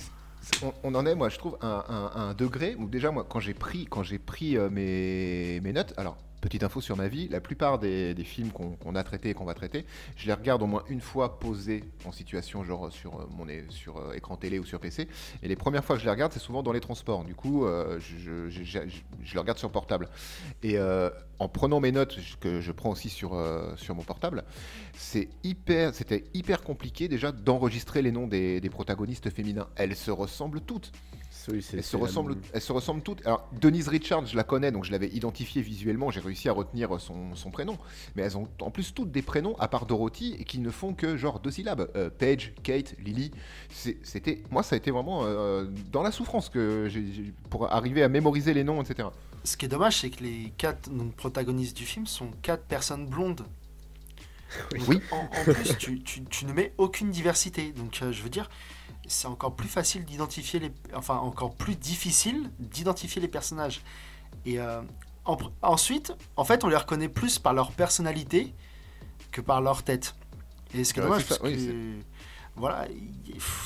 on, 0.83 0.95
en 0.95 1.05
est, 1.05 1.15
moi, 1.15 1.29
je 1.29 1.37
trouve, 1.37 1.57
un, 1.61 2.11
un, 2.15 2.33
degré 2.33 2.75
où 2.77 2.87
déjà, 2.87 3.11
moi, 3.11 3.25
quand 3.27 3.39
j'ai 3.39 3.53
pris, 3.53 3.85
quand 3.85 4.03
pris 4.19 4.57
euh, 4.57 4.69
mes 4.69 5.73
notes, 5.73 5.93
alors 5.97 6.17
Petite 6.39 6.63
info 6.63 6.81
sur 6.81 6.95
ma 6.95 7.07
vie, 7.07 7.27
la 7.29 7.41
plupart 7.41 7.79
des, 7.79 8.15
films 8.23 8.51
qu'on 8.51 8.95
a 8.95 9.03
traités 9.03 9.31
et 9.31 9.33
qu'on 9.33 9.45
va 9.45 9.55
traiter, 9.55 9.85
je 10.15 10.27
les 10.27 10.33
regarde 10.33 10.61
au 10.61 10.67
moins 10.67 10.83
une 10.87 11.01
fois 11.01 11.39
posés 11.39 11.83
en 12.05 12.11
situation 12.11 12.63
genre 12.63 12.91
sur, 12.91 13.15
euh, 13.15 13.27
mon, 13.31 13.47
sur 13.69 13.97
euh, 13.97 14.13
écran 14.13 14.37
télé 14.37 14.59
ou 14.59 14.65
sur 14.65 14.79
PC. 14.79 15.07
Et 15.41 15.47
les 15.47 15.55
premières 15.55 15.83
fois 15.83 15.95
que 15.95 16.01
je 16.01 16.05
les 16.05 16.11
regarde, 16.11 16.31
c'est 16.31 16.39
souvent 16.39 16.61
dans 16.61 16.73
les 16.73 16.79
transports. 16.79 17.23
Du 17.23 17.33
coup, 17.33 17.65
euh, 17.65 17.99
je, 17.99 18.49
les 18.49 19.39
regarde 19.39 19.57
sur 19.57 19.71
portable. 19.71 20.09
Et 20.61 20.77
en 21.39 21.49
prenant 21.49 21.79
mes 21.79 21.91
notes, 21.91 22.19
que 22.39 22.61
je 22.61 22.71
prends 22.71 22.91
aussi 22.91 23.09
sur, 23.09 23.31
mon 23.31 24.03
portable, 24.03 24.43
c'est 24.93 25.29
hyper, 25.43 25.95
c'était 25.95 26.25
hyper 26.35 26.61
compliqué 26.61 27.07
déjà 27.07 27.31
d'enregistrer 27.31 28.03
les 28.03 28.11
noms 28.11 28.27
des, 28.27 28.61
des 28.61 28.69
protagonistes 28.69 29.31
féminins. 29.31 29.67
Elles 29.75 29.95
se 29.95 30.11
ressemblent 30.11 30.61
toutes 30.61 30.91
elles, 31.53 31.83
se 31.83 31.97
ressemblent, 31.97 32.35
elles 32.53 32.61
se 32.61 32.71
ressemblent 32.71 33.01
toutes. 33.01 33.25
Alors, 33.25 33.47
Denise 33.59 33.87
Richards, 33.87 34.25
je 34.25 34.35
la 34.35 34.43
connais, 34.43 34.71
donc 34.71 34.85
je 34.85 34.91
l'avais 34.91 35.09
identifiée 35.09 35.61
visuellement, 35.61 36.11
j'ai 36.11 36.19
réussi 36.19 36.49
à 36.49 36.53
retenir 36.53 36.99
son, 36.99 37.35
son, 37.35 37.51
prénom. 37.51 37.77
Mais 38.15 38.23
elles 38.23 38.37
ont 38.37 38.47
en 38.61 38.71
plus 38.71 38.93
toutes 38.93 39.11
des 39.11 39.21
prénoms, 39.21 39.55
à 39.59 39.67
part 39.67 39.85
Dorothy, 39.85 40.35
et 40.39 40.43
qui 40.43 40.59
ne 40.59 40.69
font 40.69 40.93
que 40.93 41.17
genre 41.17 41.39
deux 41.39 41.51
syllabes. 41.51 41.89
Euh, 41.95 42.09
Paige, 42.09 42.53
Kate, 42.63 42.95
Lily. 42.99 43.31
C'était, 43.69 44.43
moi, 44.51 44.63
ça 44.63 44.75
a 44.75 44.77
été 44.77 44.91
vraiment 44.91 45.23
euh, 45.23 45.65
dans 45.91 46.03
la 46.03 46.11
souffrance 46.11 46.49
que 46.49 46.89
pour 47.49 47.71
arriver 47.71 48.03
à 48.03 48.09
mémoriser 48.09 48.53
les 48.53 48.63
noms, 48.63 48.81
etc. 48.81 49.09
Ce 49.43 49.55
qui 49.55 49.65
est 49.65 49.69
dommage, 49.69 50.01
c'est 50.01 50.09
que 50.09 50.23
les 50.23 50.51
quatre 50.57 50.89
protagonistes 51.15 51.77
du 51.77 51.85
film 51.85 52.05
sont 52.05 52.31
quatre 52.41 52.63
personnes 52.63 53.05
blondes. 53.05 53.45
Oui. 54.87 55.01
En, 55.11 55.27
plus, 55.43 55.77
tu, 55.77 56.01
tu, 56.03 56.23
tu, 56.23 56.45
ne 56.45 56.53
mets 56.53 56.73
aucune 56.77 57.11
diversité. 57.11 57.73
Donc, 57.73 57.99
euh, 58.01 58.13
je 58.13 58.23
veux 58.23 58.29
dire, 58.29 58.49
c'est 59.07 59.27
encore 59.27 59.55
plus 59.55 59.67
facile 59.67 60.05
d'identifier 60.05 60.59
les, 60.59 60.71
enfin 60.93 61.17
encore 61.17 61.55
plus 61.55 61.75
difficile 61.75 62.51
d'identifier 62.59 63.21
les 63.21 63.27
personnages. 63.27 63.81
Et 64.45 64.59
euh, 64.59 64.81
ensuite, 65.61 66.13
en 66.35 66.43
fait, 66.43 66.63
on 66.63 66.67
les 66.67 66.75
reconnaît 66.75 67.09
plus 67.09 67.39
par 67.39 67.53
leur 67.53 67.71
personnalité 67.71 68.53
que 69.31 69.41
par 69.41 69.61
leur 69.61 69.83
tête. 69.83 70.15
Et 70.73 70.83
ce 70.83 70.93
qui 70.93 70.99
est 70.99 71.03
dommage, 71.03 71.25
parce 71.25 71.39
que 71.39 71.95
voilà, 72.55 72.87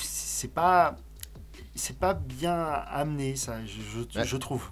c'est 0.01 0.53
pas, 0.53 0.95
c'est 1.75 1.97
pas 1.97 2.13
bien 2.13 2.55
amené 2.55 3.35
ça, 3.35 3.65
je, 3.65 4.23
je 4.23 4.37
trouve. 4.37 4.69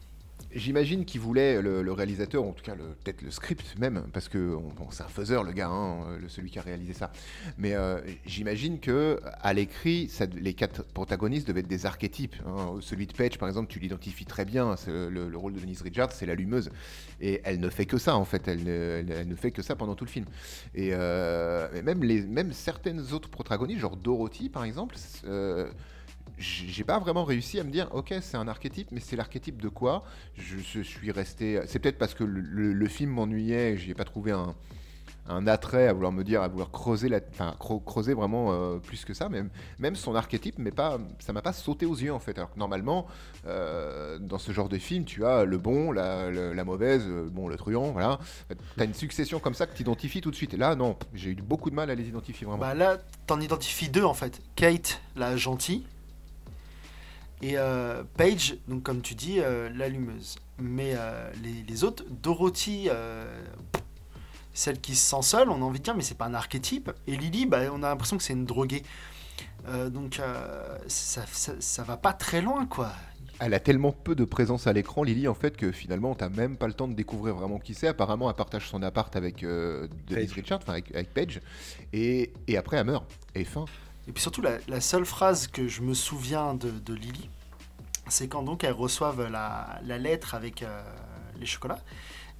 J'imagine 0.54 1.06
qu'il 1.06 1.22
voulait, 1.22 1.62
le, 1.62 1.92
réalisateur, 1.92 2.44
en 2.44 2.54
tout 2.54 2.64
cas 2.64 2.76
peut-être 2.76 3.22
le 3.22 3.30
script 3.30 3.78
même, 3.78 4.06
parce 4.14 4.30
que 4.30 4.58
c'est 4.92 5.04
un 5.04 5.08
faiseur 5.08 5.44
le 5.44 5.52
gars, 5.52 5.68
hein, 5.70 6.18
le, 6.20 6.28
celui 6.28 6.50
qui 6.50 6.58
a 6.58 6.64
réalisé 6.64 6.94
ça. 6.94 7.12
Mais 7.58 7.76
euh, 7.76 8.00
j'imagine 8.26 8.80
que 8.80 9.20
à 9.42 9.54
l'écrit, 9.54 10.12
les 10.36 10.54
quatre 10.54 10.84
protagonistes 10.84 11.48
devaient 11.48 11.60
être 11.60 11.68
des 11.68 11.86
archétypes. 11.86 12.36
Hein. 12.48 12.78
Celui 12.82 13.06
de 13.06 13.14
Page, 13.14 13.38
par 13.38 13.48
exemple, 13.48 13.72
tu 13.72 13.80
l'identifies 13.80 14.26
très 14.26 14.46
bien. 14.46 14.76
Le, 14.88 15.30
rôle 15.38 15.54
de 15.54 15.60
Denise 15.60 15.82
Richards, 15.82 16.12
c'est 16.14 16.26
l'allumeuse, 16.26 16.72
et 17.22 17.42
elle 17.44 17.60
ne 17.60 17.70
fait 17.70 17.86
que 17.86 17.98
ça 17.98 18.16
en 18.16 18.26
fait. 18.26 18.48
Elle 18.48 18.64
ne, 19.28 19.36
fait 19.36 19.52
que 19.52 19.62
ça 19.62 19.76
pendant 19.76 19.96
tout 19.96 20.06
le 20.06 20.10
film. 20.10 20.26
Et 20.74 20.90
euh, 20.94 21.68
même 21.84 22.54
certaines 22.54 23.14
autres 23.14 23.30
protagonistes, 23.30 23.82
genre 23.82 23.98
Dorothy 23.98 24.50
par 24.50 24.64
exemple. 24.64 24.96
Euh, 25.26 25.70
j'ai 26.40 26.84
pas 26.86 27.00
vraiment 27.00 27.26
réussi 27.26 27.60
à 27.60 27.64
me 27.64 27.70
dire, 27.70 27.90
ok, 27.92 28.14
c'est 28.22 28.38
un 28.38 28.48
archétype, 28.48 28.90
mais 28.92 29.02
c'est 29.02 29.16
l'archétype 29.16 29.62
de 29.62 29.68
quoi? 29.68 30.04
Je, 30.36 30.82
suis 30.82 31.12
resté. 31.12 31.60
C'est 31.68 31.80
peut-être 31.80 31.98
parce 31.98 32.14
que 32.14 32.24
le, 32.24 32.88
film 32.88 33.12
m'ennuyait, 33.12 33.78
j'y 33.78 33.92
ai 33.92 33.94
pas 33.94 34.06
trouvé 34.06 34.32
un, 34.32 34.56
attrait 35.48 35.88
à 35.88 35.94
vouloir 35.94 36.12
me 36.12 36.24
dire, 36.24 36.42
à 36.42 36.48
vouloir 36.48 36.72
creuser, 36.72 37.10
la, 37.10 37.20
creuser 37.86 38.14
vraiment 38.14 38.54
euh, 38.54 38.78
plus 38.78 39.04
que 39.04 39.14
ça. 39.14 39.28
Même, 39.28 39.50
même 39.80 39.96
son 39.96 40.16
archétype, 40.16 40.56
mais 40.58 40.72
pas, 40.72 40.98
ça 41.20 41.34
m'a 41.34 41.42
pas 41.42 41.54
sauté 41.54 41.86
aux 41.86 41.96
yeux 41.96 42.14
en 42.14 42.20
fait. 42.20 42.38
Alors 42.38 42.54
que 42.54 42.58
normalement, 42.58 43.06
euh, 43.46 44.18
dans 44.18 44.40
ce 44.40 44.54
genre 44.54 44.70
de 44.70 44.78
film, 44.78 45.04
tu 45.04 45.26
as 45.26 45.44
le 45.44 45.58
bon, 45.58 45.92
la, 45.92 46.64
mauvaise, 46.64 47.04
euh, 47.06 47.28
bon, 47.30 47.50
le 47.50 47.58
truand, 47.58 47.92
voilà. 47.92 48.18
Tu 48.50 48.82
as 48.82 48.86
une 48.86 48.94
succession 48.94 49.40
comme 49.40 49.54
ça 49.54 49.68
que 49.68 49.76
tu 49.76 49.82
identifies 49.82 50.22
tout 50.22 50.32
de 50.32 50.36
suite. 50.36 50.54
Et 50.54 50.58
là, 50.58 50.76
non, 50.76 50.98
j'ai 51.14 51.32
eu 51.32 51.36
beaucoup 51.36 51.70
de 51.70 51.76
mal 51.76 51.90
à 51.90 51.96
les 51.96 52.08
identifier 52.08 52.48
vraiment. 52.48 52.62
Bah 52.62 52.74
là, 52.74 52.98
t'en 53.28 53.42
identifies 53.42 53.90
deux 53.90 54.06
en 54.06 54.14
fait. 54.14 54.42
Kate, 54.56 55.02
la 55.18 55.36
gentille 55.36 55.84
et 57.42 57.58
euh, 57.58 58.04
Paige, 58.18 58.58
donc 58.68 58.84
comme 58.84 59.02
tu 59.02 59.16
dis, 59.16 59.40
euh, 59.40 59.70
l'allumeuse. 59.74 60.38
Mais 60.58 60.94
euh, 60.96 61.32
les, 61.42 61.84
autres, 61.84 62.04
Dorothy, 62.10 62.90
celle 64.54 64.82
qui 64.82 64.96
se 64.96 65.10
sent 65.10 65.22
seule, 65.22 65.50
on 65.50 65.62
a 65.62 65.66
envie 65.66 65.80
de 65.80 65.84
dire, 65.86 65.96
mais 65.96 66.04
c'est 66.04 66.18
pas 66.18 66.26
un 66.26 66.34
archétype. 66.34 66.92
Et 67.08 67.16
Lily, 67.16 67.46
bah, 67.46 67.60
on 67.72 67.82
a 67.84 67.90
l'impression 67.90 68.18
que 68.18 68.24
c'est 68.24 68.34
une 68.34 68.46
droguée. 68.46 68.84
donc 69.88 70.22
ça, 70.88 71.26
ça, 71.60 71.84
va 71.84 71.96
pas 71.96 72.12
très 72.12 72.42
loin, 72.42 72.66
quoi. 72.66 72.92
Elle 73.42 73.54
a 73.54 73.62
tellement 73.62 73.94
peu 73.94 74.16
de 74.16 74.26
présence 74.26 74.68
à 74.68 74.74
l'écran, 74.74 75.04
Lily, 75.04 75.30
en 75.30 75.34
fait, 75.34 75.56
que 75.56 75.72
finalement, 75.72 76.14
t'as 76.14 76.28
même 76.28 76.58
pas 76.58 76.68
le 76.68 76.74
temps 76.74 76.90
de 76.90 76.94
découvrir 76.94 77.36
vraiment 77.36 77.58
qui 77.58 77.74
c'est. 77.74 77.88
Apparemment, 77.88 78.30
elle 78.30 78.36
partage 78.36 78.68
son 78.68 78.84
appart 78.84 79.16
avec 79.16 79.46
Denise 79.46 80.34
Richard, 80.34 80.60
enfin 80.62 80.74
avec, 80.74 80.94
avec, 80.94 81.14
Paige. 81.14 81.40
Et, 81.94 82.34
et 82.48 82.58
après, 82.58 82.76
elle 82.76 82.88
meurt. 82.88 83.06
Et 83.36 83.46
fin. 83.46 83.64
Et 84.10 84.12
puis 84.12 84.24
surtout, 84.24 84.42
la, 84.42 84.82
seule 84.82 85.06
phrase 85.06 85.46
que 85.46 85.68
je 85.68 85.84
me 85.84 85.94
souviens 85.94 86.56
de, 86.56 86.94
Lily, 86.96 87.30
c'est 88.08 88.28
quand 88.28 88.42
donc 88.42 88.64
elles 88.64 88.74
reçoivent 88.74 89.30
la, 89.30 89.80
lettre 90.00 90.34
avec 90.34 90.64
euh, 90.64 90.82
les 91.40 91.46
chocolats. 91.46 91.78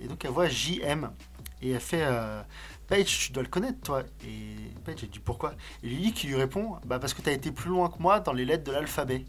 Et 0.02 0.08
donc 0.08 0.26
elle 0.26 0.32
voit 0.32 0.48
JM. 0.48 1.12
Et 1.62 1.70
elle 1.70 1.80
fait 1.80 2.02
euh, 2.02 2.42
Paige, 2.88 3.20
tu 3.20 3.32
dois 3.34 3.44
le 3.44 3.50
connaître, 3.50 3.80
toi. 3.82 4.02
Et 4.26 4.56
Paige, 4.84 4.98
elle 5.04 5.10
dit 5.10 5.20
pourquoi? 5.20 5.54
Et 5.84 5.90
Lily 5.90 6.12
qui 6.12 6.26
lui 6.26 6.38
répond 6.38 6.78
Bah, 6.86 6.98
parce 6.98 7.14
que 7.14 7.22
tu 7.22 7.30
as 7.30 7.34
été 7.34 7.52
plus 7.52 7.70
loin 7.70 7.88
que 7.90 8.02
moi 8.02 8.20
dans 8.20 8.34
les 8.34 8.46
lettres 8.46 8.64
de 8.64 8.72
l'alphabet. 8.72 9.26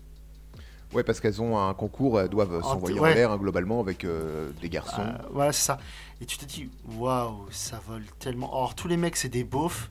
Ouais, 0.95 1.05
parce 1.05 1.21
qu'elles 1.21 1.43
ont 1.43 1.59
un 1.59 1.75
concours, 1.75 2.23
elles 2.23 2.31
doivent 2.31 2.63
s'envoyer 2.63 2.99
en 3.01 3.05
l'air 3.05 3.33
hein, 3.33 3.37
globalement 3.37 3.81
avec 3.81 4.05
euh, 4.05 4.51
des 4.63 4.71
garçons. 4.71 5.05
voilà, 5.31 5.53
c'est 5.53 5.67
ça. 5.67 5.79
Et 6.23 6.25
tu 6.25 6.39
te 6.39 6.47
dis 6.47 6.71
Waouh, 6.97 7.49
ça 7.51 7.83
vole 7.87 8.07
tellement. 8.19 8.55
Or, 8.55 8.75
tous 8.75 8.89
les 8.89 8.97
mecs, 8.97 9.17
c'est 9.17 9.29
des 9.29 9.45
beaufs. 9.45 9.91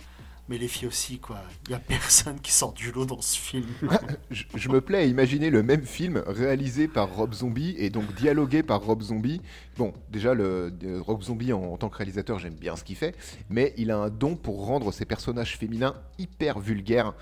Mais 0.49 0.57
les 0.57 0.67
filles 0.67 0.87
aussi, 0.87 1.19
quoi. 1.19 1.37
Il 1.67 1.71
y 1.71 1.75
a 1.75 1.79
personne 1.79 2.39
qui 2.39 2.51
sort 2.51 2.73
du 2.73 2.91
lot 2.91 3.05
dans 3.05 3.21
ce 3.21 3.37
film. 3.37 3.67
je, 4.31 4.69
me 4.69 4.81
plais 4.81 4.97
à 4.97 5.03
imaginer 5.03 5.51
le 5.51 5.61
même 5.61 5.83
film 5.83 6.23
réalisé 6.25 6.87
par 6.87 7.13
Rob 7.13 7.35
Zombie 7.35 7.75
et 7.77 7.91
donc 7.91 8.15
dialogué 8.15 8.63
par 8.63 8.81
Rob 8.81 9.03
Zombie. 9.03 9.41
Bon, 9.77 9.93
déjà, 10.09 10.33
le, 10.33 10.73
euh, 10.83 11.01
Rob 11.01 11.21
Zombie 11.21 11.53
en, 11.53 11.77
tant 11.77 11.89
que 11.89 11.97
réalisateur, 11.97 12.39
j'aime 12.39 12.55
bien 12.55 12.75
ce 12.75 12.83
qu'il 12.83 12.95
fait, 12.95 13.15
mais 13.51 13.75
il 13.77 13.91
a 13.91 13.97
un 13.97 14.09
don 14.09 14.35
pour 14.35 14.65
rendre 14.65 14.91
ses 14.91 15.05
personnages 15.05 15.55
féminins 15.55 15.93
hyper 16.17 16.59
vulgaires. 16.59 17.13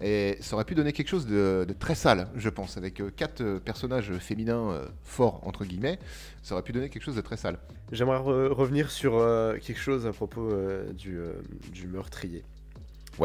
Et 0.00 0.36
ça 0.40 0.54
aurait 0.54 0.64
pu 0.64 0.76
donner 0.76 0.92
quelque 0.92 1.08
chose 1.08 1.26
de, 1.26 1.66
très 1.80 1.96
sale, 1.96 2.28
je 2.36 2.48
pense, 2.50 2.76
avec 2.76 3.00
euh, 3.00 3.10
quatre 3.10 3.40
euh, 3.40 3.58
personnages 3.58 4.12
féminins 4.18 4.80
forts, 5.02 5.40
entre 5.44 5.64
guillemets. 5.64 5.98
Ça 6.44 6.54
aurait 6.54 6.62
pu 6.62 6.70
donner 6.70 6.88
quelque 6.88 7.02
chose 7.02 7.16
de 7.16 7.20
très 7.20 7.36
sale. 7.36 7.58
J'aimerais 7.90 8.18
revenir 8.18 8.92
sur 8.92 9.12
quelque 9.60 9.80
chose 9.80 10.06
à 10.06 10.12
propos 10.12 10.52
du, 10.96 11.18
du 11.72 11.86
meurtrier. 11.86 12.44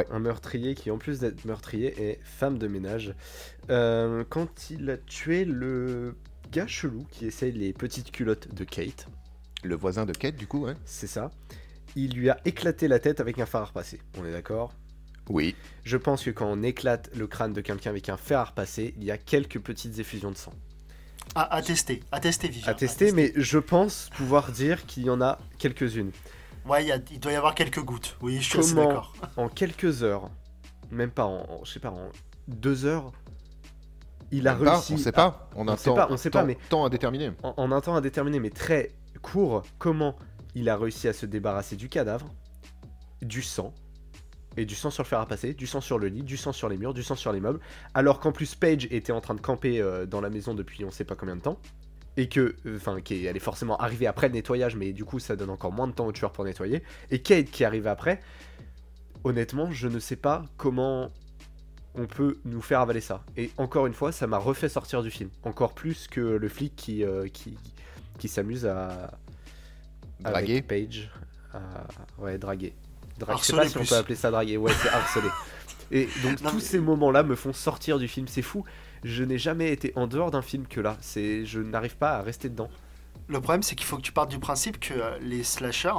Un 0.09 0.19
meurtrier 0.19 0.75
qui, 0.75 0.89
en 0.91 0.97
plus 0.97 1.19
d'être 1.19 1.45
meurtrier, 1.45 1.93
est 2.01 2.19
femme 2.23 2.57
de 2.57 2.67
ménage. 2.67 3.13
Euh, 3.69 4.23
quand 4.29 4.69
il 4.69 4.89
a 4.89 4.97
tué 4.97 5.45
le 5.45 6.15
gars 6.51 6.67
chelou 6.67 7.05
qui 7.11 7.25
essaye 7.25 7.51
les 7.51 7.73
petites 7.73 8.11
culottes 8.11 8.53
de 8.53 8.63
Kate. 8.63 9.07
Le 9.63 9.75
voisin 9.75 10.05
de 10.05 10.13
Kate, 10.13 10.35
du 10.35 10.47
coup, 10.47 10.65
ouais. 10.65 10.75
C'est 10.85 11.07
ça. 11.07 11.31
Il 11.95 12.13
lui 12.13 12.29
a 12.29 12.39
éclaté 12.45 12.87
la 12.87 12.99
tête 12.99 13.19
avec 13.19 13.39
un 13.39 13.45
fer 13.45 13.61
à 13.61 13.65
repasser. 13.65 13.99
On 14.17 14.25
est 14.25 14.31
d'accord? 14.31 14.73
Oui. 15.29 15.55
Je 15.83 15.97
pense 15.97 16.23
que 16.23 16.29
quand 16.31 16.47
on 16.47 16.63
éclate 16.63 17.09
le 17.15 17.27
crâne 17.27 17.53
de 17.53 17.61
quelqu'un 17.61 17.89
avec 17.89 18.09
un 18.09 18.17
fer 18.17 18.39
à 18.39 18.45
repasser, 18.45 18.93
il 18.97 19.03
y 19.03 19.11
a 19.11 19.17
quelques 19.17 19.59
petites 19.59 19.99
effusions 19.99 20.31
de 20.31 20.37
sang. 20.37 20.53
À, 21.35 21.53
à 21.55 21.61
tester, 21.61 22.01
à 22.11 22.19
tester, 22.19 22.47
Vivian. 22.47 22.71
À 22.71 22.73
tester, 22.73 23.11
mais 23.11 23.31
je 23.35 23.59
pense 23.59 24.09
pouvoir 24.15 24.51
dire 24.51 24.85
qu'il 24.85 25.03
y 25.03 25.09
en 25.09 25.21
a 25.21 25.39
quelques-unes. 25.59 26.11
Ouais, 26.65 26.85
il 27.11 27.19
doit 27.19 27.31
y 27.31 27.35
avoir 27.35 27.55
quelques 27.55 27.81
gouttes. 27.83 28.17
Oui, 28.21 28.37
je 28.37 28.49
suis 28.49 28.59
assez 28.59 28.75
d'accord. 28.75 29.13
En 29.37 29.49
quelques 29.49 30.03
heures, 30.03 30.29
même 30.91 31.11
pas 31.11 31.25
en, 31.25 31.63
je 31.63 31.71
sais 31.71 31.79
pas, 31.79 31.89
en 31.89 32.09
deux 32.47 32.85
heures, 32.85 33.11
il 34.31 34.47
a 34.47 34.53
réussi. 34.53 34.93
on 34.93 34.97
sait 34.97 35.11
pas. 35.11 35.49
On, 35.55 35.67
a 35.67 35.77
sait 35.77 35.93
pas, 35.93 36.07
on 36.09 36.17
sait 36.17 36.29
pas, 36.29 36.43
mais 36.43 36.57
temps 36.69 36.85
à 36.85 36.89
déterminer. 36.89 37.31
En, 37.43 37.71
un 37.71 37.81
temps 37.81 37.95
à 37.95 38.01
déterminer, 38.01 38.39
mais 38.39 38.49
très 38.49 38.91
court, 39.21 39.63
comment 39.77 40.15
il 40.55 40.69
a 40.69 40.77
réussi 40.77 41.07
à 41.07 41.13
se 41.13 41.25
débarrasser 41.25 41.75
du 41.75 41.89
cadavre, 41.89 42.27
du 43.21 43.41
sang, 43.41 43.73
et 44.57 44.65
du 44.65 44.75
sang 44.75 44.89
sur 44.89 45.03
le 45.03 45.07
fer 45.07 45.19
à 45.19 45.25
passer, 45.25 45.53
du 45.53 45.67
sang 45.67 45.81
sur 45.81 45.97
le 45.97 46.07
lit, 46.07 46.23
du 46.23 46.37
sang 46.37 46.51
sur 46.51 46.69
les 46.69 46.77
murs, 46.77 46.93
du 46.93 47.03
sang 47.03 47.15
sur 47.15 47.31
les 47.31 47.39
meubles, 47.39 47.59
alors 47.93 48.19
qu'en 48.19 48.31
plus 48.31 48.55
Paige 48.55 48.87
était 48.91 49.13
en 49.13 49.21
train 49.21 49.35
de 49.35 49.41
camper 49.41 49.81
euh, 49.81 50.05
dans 50.05 50.21
la 50.21 50.29
maison 50.29 50.53
depuis 50.53 50.83
on 50.83 50.91
sait 50.91 51.05
pas 51.05 51.15
combien 51.15 51.35
de 51.35 51.41
temps 51.41 51.57
et 52.17 52.27
que, 52.27 52.55
enfin, 52.75 52.97
elle 53.09 53.37
est 53.37 53.39
forcément 53.39 53.77
arrivée 53.77 54.07
après 54.07 54.27
le 54.27 54.33
nettoyage, 54.33 54.75
mais 54.75 54.91
du 54.91 55.05
coup, 55.05 55.19
ça 55.19 55.35
donne 55.35 55.49
encore 55.49 55.71
moins 55.71 55.87
de 55.87 55.93
temps 55.93 56.05
au 56.05 56.11
tueur 56.11 56.31
pour 56.31 56.43
nettoyer. 56.43 56.83
Et 57.09 57.21
Kate 57.21 57.49
qui 57.49 57.63
arrive 57.63 57.87
après, 57.87 58.19
honnêtement, 59.23 59.71
je 59.71 59.87
ne 59.87 59.99
sais 59.99 60.17
pas 60.17 60.45
comment 60.57 61.11
on 61.95 62.07
peut 62.07 62.39
nous 62.45 62.61
faire 62.61 62.81
avaler 62.81 63.01
ça. 63.01 63.23
Et 63.37 63.51
encore 63.57 63.87
une 63.87 63.93
fois, 63.93 64.11
ça 64.11 64.27
m'a 64.27 64.37
refait 64.37 64.69
sortir 64.69 65.03
du 65.03 65.11
film. 65.11 65.29
Encore 65.43 65.73
plus 65.73 66.07
que 66.07 66.21
le 66.21 66.49
flic 66.49 66.75
qui, 66.75 67.03
euh, 67.03 67.27
qui, 67.27 67.57
qui 68.17 68.27
s'amuse 68.27 68.65
à. 68.65 69.17
Draguer 70.19 70.61
Page. 70.61 71.09
Ouais, 72.17 72.37
draguer. 72.37 72.73
Dra 73.17 73.35
je 73.35 73.43
sais 73.43 73.53
pas 73.53 73.67
si 73.67 73.77
on 73.77 73.85
peut 73.85 73.95
appeler 73.95 74.15
ça 74.15 74.31
draguer. 74.31 74.57
Ouais, 74.57 74.71
c'est 74.81 74.89
harceler. 74.89 75.29
Et 75.91 76.07
donc, 76.23 76.41
tous 76.41 76.61
ces 76.61 76.79
moments-là 76.79 77.23
me 77.23 77.35
font 77.35 77.51
sortir 77.51 77.99
du 77.99 78.07
film. 78.07 78.27
C'est 78.27 78.41
fou 78.41 78.63
je 79.03 79.23
n'ai 79.23 79.37
jamais 79.37 79.71
été 79.71 79.93
en 79.95 80.07
dehors 80.07 80.31
d'un 80.31 80.41
film 80.41 80.67
que 80.67 80.79
là. 80.79 80.97
C'est, 81.01 81.45
je 81.45 81.59
n'arrive 81.59 81.97
pas 81.97 82.17
à 82.17 82.21
rester 82.21 82.49
dedans. 82.49 82.69
Le 83.27 83.39
problème, 83.39 83.63
c'est 83.63 83.75
qu'il 83.75 83.85
faut 83.85 83.97
que 83.97 84.01
tu 84.01 84.11
partes 84.11 84.29
du 84.29 84.39
principe 84.39 84.79
que 84.79 84.93
euh, 84.93 85.17
les 85.21 85.43
slashers, 85.43 85.93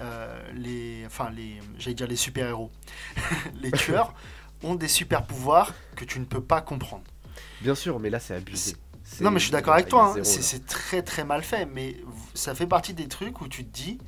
euh, 0.00 0.52
les, 0.54 1.04
enfin 1.06 1.30
les, 1.30 1.60
j'allais 1.78 1.94
dire 1.94 2.06
les 2.06 2.16
super 2.16 2.46
héros, 2.46 2.70
les 3.60 3.70
tueurs 3.70 4.14
ont 4.62 4.74
des 4.74 4.88
super 4.88 5.24
pouvoirs 5.24 5.72
que 5.96 6.04
tu 6.04 6.20
ne 6.20 6.24
peux 6.24 6.42
pas 6.42 6.60
comprendre. 6.60 7.04
Bien 7.60 7.74
sûr, 7.74 7.98
mais 7.98 8.10
là 8.10 8.20
c'est 8.20 8.34
abusé. 8.34 8.76
Non, 9.20 9.30
mais 9.30 9.38
je 9.38 9.44
suis 9.44 9.52
d'accord 9.52 9.74
avec 9.74 9.88
toi. 9.88 10.14
Hein. 10.16 10.24
C'est 10.24 10.66
très 10.66 11.02
très 11.02 11.24
mal 11.24 11.42
fait, 11.42 11.66
mais 11.66 11.96
ça 12.34 12.54
fait 12.54 12.66
partie 12.66 12.94
des 12.94 13.08
trucs 13.08 13.40
où 13.40 13.48
tu 13.48 13.64
te 13.64 13.70
dis, 13.70 13.98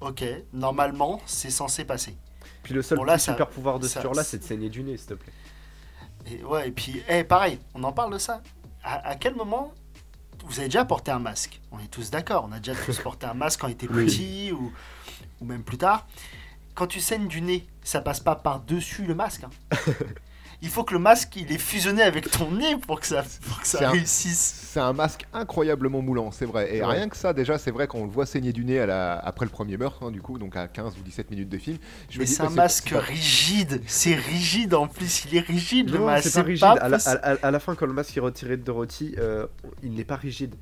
ok, 0.00 0.24
normalement 0.52 1.20
c'est 1.26 1.50
censé 1.50 1.84
passer. 1.84 2.16
Puis 2.62 2.74
le 2.74 2.82
seul 2.82 2.98
super 3.18 3.48
pouvoir 3.48 3.78
de 3.78 3.86
ce 3.86 3.98
tueur-là, 3.98 4.24
c'est 4.24 4.38
de 4.38 4.44
saigner 4.44 4.68
du 4.68 4.82
nez, 4.82 4.96
s'il 4.96 5.06
te 5.06 5.14
plaît. 5.14 5.32
Et 6.26 6.44
ouais, 6.44 6.68
et 6.68 6.70
puis, 6.70 7.02
eh, 7.08 7.24
pareil, 7.24 7.58
on 7.74 7.82
en 7.84 7.92
parle 7.92 8.12
de 8.12 8.18
ça. 8.18 8.42
À, 8.82 9.14
quel 9.16 9.34
moment 9.34 9.74
vous 10.44 10.58
avez 10.58 10.68
déjà 10.68 10.84
porté 10.84 11.10
un 11.10 11.18
masque? 11.18 11.60
On 11.70 11.78
est 11.78 11.90
tous 11.90 12.10
d'accord, 12.10 12.46
on 12.48 12.52
a 12.52 12.58
déjà 12.58 12.74
tous 12.74 12.98
porté 13.02 13.26
un 13.26 13.34
masque 13.34 13.60
quand 13.60 13.66
on 13.66 13.70
était 13.70 13.86
petit 13.86 14.52
ou, 14.52 14.72
ou 15.40 15.44
même 15.44 15.62
plus 15.62 15.78
tard. 15.78 16.06
Quand 16.74 16.86
tu 16.86 17.00
saignes 17.00 17.28
du 17.28 17.42
nez, 17.42 17.66
ça 17.82 18.00
passe 18.00 18.20
pas 18.20 18.36
par-dessus 18.36 19.04
le 19.04 19.14
masque. 19.14 19.44
Hein. 19.44 19.76
il 20.62 20.68
faut 20.68 20.84
que 20.84 20.92
le 20.92 20.98
masque 20.98 21.36
il 21.36 21.50
est 21.52 21.58
fusionné 21.58 22.02
avec 22.02 22.30
ton 22.30 22.50
nez 22.50 22.76
pour 22.76 23.00
que 23.00 23.06
ça, 23.06 23.24
pour 23.48 23.60
que 23.60 23.66
ça 23.66 23.90
réussisse. 23.90 24.68
C'est 24.70 24.80
un 24.80 24.92
masque 24.92 25.26
incroyablement 25.32 26.02
moulant, 26.02 26.30
c'est 26.30 26.44
vrai. 26.44 26.76
Et 26.76 26.84
rien 26.84 27.08
que 27.08 27.16
ça, 27.16 27.32
déjà, 27.32 27.58
c'est 27.58 27.70
vrai 27.70 27.86
qu'on 27.86 28.04
le 28.04 28.10
voit 28.10 28.26
saigner 28.26 28.52
du 28.52 28.64
nez 28.64 28.78
à 28.78 28.86
la, 28.86 29.18
après 29.18 29.46
le 29.46 29.50
premier 29.50 29.76
meurtre, 29.76 30.04
hein, 30.04 30.10
du 30.10 30.20
coup, 30.20 30.38
donc 30.38 30.56
à 30.56 30.68
15 30.68 30.98
ou 30.98 31.02
17 31.02 31.30
minutes 31.30 31.48
de 31.48 31.58
film. 31.58 31.78
Je 32.10 32.18
Mais 32.18 32.26
c'est 32.26 32.42
un 32.42 32.50
masque 32.50 32.92
rigide, 32.94 33.82
c'est 33.86 34.14
rigide 34.14 34.74
en 34.74 34.86
plus, 34.86 35.24
il 35.24 35.36
est 35.36 35.40
rigide 35.40 35.90
le 35.90 36.00
masque. 36.00 36.28
C'est 36.28 36.40
pas 36.40 36.46
rigide. 36.46 36.64
à, 36.64 36.88
la, 36.88 36.98
à, 36.98 37.50
la, 37.50 37.60
fin, 37.60 37.74
quand 37.74 37.86
le 37.86 37.92
masque 37.92 38.16
est 38.16 38.20
retiré 38.20 38.56
de 38.56 38.62
Dorothy, 38.62 39.14
euh, 39.18 39.46
il 39.82 39.92
n'est 39.92 40.04
pas 40.04 40.16
rigide. 40.16 40.54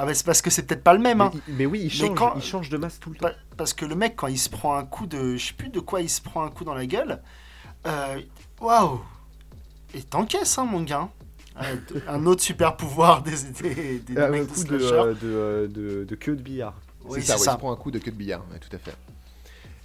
Ah 0.00 0.06
bah 0.06 0.14
c'est 0.14 0.24
parce 0.24 0.40
que 0.42 0.48
c'est 0.48 0.62
peut-être 0.62 0.84
pas 0.84 0.94
le 0.94 1.00
même. 1.00 1.20
Hein. 1.20 1.32
Mais, 1.48 1.66
oui, 1.66 1.80
il 1.82 1.92
change, 1.92 2.18
il 2.36 2.42
change 2.42 2.70
de 2.70 2.76
masque 2.76 3.00
tout 3.00 3.10
le 3.10 3.16
temps. 3.16 3.30
Parce 3.56 3.74
que 3.74 3.84
le 3.84 3.96
mec, 3.96 4.14
quand 4.14 4.28
il 4.28 4.38
se 4.38 4.48
prend 4.48 4.76
un 4.76 4.84
coup 4.84 5.08
de... 5.08 5.36
Je 5.36 5.46
sais 5.46 5.54
plus 5.54 5.70
de 5.70 5.80
quoi 5.80 6.00
il 6.00 6.08
se 6.08 6.20
prend 6.20 6.44
un 6.44 6.50
coup 6.50 6.62
dans 6.62 6.74
la 6.74 6.86
gueule. 6.86 7.20
Euh, 7.84 8.20
waouh 8.60 9.00
et 9.94 10.02
t'encaisses, 10.02 10.58
hein, 10.58 10.64
mon 10.64 10.82
gars. 10.82 11.08
un 12.06 12.26
autre 12.26 12.42
super 12.42 12.76
pouvoir 12.76 13.22
des, 13.22 13.32
des, 13.60 13.98
des 13.98 14.16
un 14.20 14.44
coup 14.46 14.64
de, 14.64 14.78
de, 14.78 15.66
de, 15.66 16.04
de, 16.04 16.14
queue 16.14 16.36
de 16.36 16.42
billard. 16.42 16.74
Oui, 17.04 17.20
c'est 17.22 17.36
ça, 17.38 17.54
il 17.54 17.58
prend 17.58 17.72
un 17.72 17.76
coup 17.76 17.90
de 17.90 17.98
queue 17.98 18.10
de 18.10 18.16
billard, 18.16 18.44
tout 18.60 18.74
à 18.76 18.78
fait. 18.78 18.94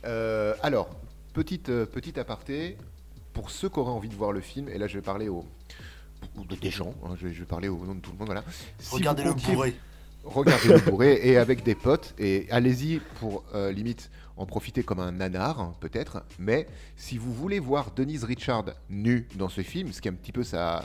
Euh, 0.05 0.53
alors, 0.61 0.89
petite, 1.33 1.69
euh, 1.69 1.85
petite 1.85 2.17
aparté, 2.17 2.77
pour 3.33 3.49
ceux 3.49 3.69
qui 3.69 3.79
auraient 3.79 3.91
envie 3.91 4.09
de 4.09 4.15
voir 4.15 4.31
le 4.31 4.41
film, 4.41 4.69
et 4.69 4.77
là 4.77 4.87
je 4.87 4.95
vais 4.95 5.01
parler 5.01 5.29
aux, 5.29 5.45
des 6.61 6.69
gens, 6.69 6.93
hein, 7.05 7.15
je, 7.19 7.27
vais, 7.27 7.45
parler 7.45 7.69
au 7.69 7.85
nom 7.85 7.95
de 7.95 7.99
tout 8.01 8.11
le 8.11 8.17
monde, 8.17 8.27
voilà. 8.27 8.43
Regardez-le 8.91 9.33
bourré. 9.33 9.75
Regardez-le 10.23 10.79
bourré 10.79 11.19
et 11.23 11.37
avec 11.37 11.63
des 11.63 11.75
potes, 11.75 12.13
et 12.17 12.47
allez-y 12.49 12.99
pour 13.19 13.43
euh, 13.55 13.71
limite 13.71 14.09
en 14.37 14.45
profiter 14.45 14.83
comme 14.83 14.99
un 14.99 15.11
nanar, 15.11 15.73
peut-être. 15.79 16.23
Mais 16.39 16.67
si 16.95 17.17
vous 17.17 17.33
voulez 17.33 17.59
voir 17.59 17.91
Denise 17.91 18.23
Richard 18.23 18.65
nue 18.89 19.27
dans 19.35 19.49
ce 19.49 19.61
film, 19.61 19.91
ce 19.91 20.01
qui 20.01 20.07
est 20.07 20.11
un 20.11 20.15
petit 20.15 20.31
peu 20.31 20.43
sa, 20.43 20.83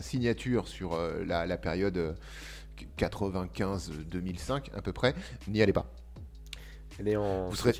signature 0.00 0.68
sur 0.68 0.94
euh, 0.94 1.24
la, 1.24 1.56
période 1.56 2.16
95-2005 2.98 4.50
euh, 4.50 4.78
à 4.78 4.82
peu 4.82 4.92
près, 4.92 5.14
n'y 5.48 5.62
allez 5.62 5.72
pas. 5.72 5.86
Elle 6.98 7.08
est 7.08 7.16
en 7.16 7.48
vous 7.48 7.56
serez... 7.56 7.72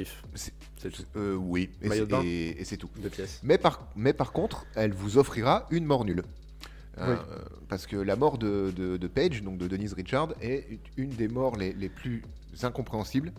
Euh, 1.17 1.35
oui, 1.37 1.71
et 1.81 2.65
c'est 2.65 2.77
tout. 2.77 2.91
Mais 3.45 3.59
par, 3.59 3.87
mais 3.95 4.13
par 4.13 4.33
contre, 4.33 4.67
elle 4.75 4.93
vous 4.93 5.19
offrira 5.19 5.67
une 5.71 5.85
mort 5.85 6.05
nulle. 6.05 6.25
parce 7.69 7.87
que 7.87 7.97
la 7.97 8.17
mort 8.17 8.39
de, 8.39 8.73
de, 8.77 9.07
Paige, 9.07 9.43
donc 9.43 9.59
de 9.59 9.69
Denise 9.69 9.93
Richard, 9.93 10.35
est 10.41 10.81
une 10.97 11.11
des 11.11 11.29
morts 11.29 11.57
les, 11.57 11.73
les 11.73 11.89
plus 11.89 12.25
incompréhensibles, 12.63 13.33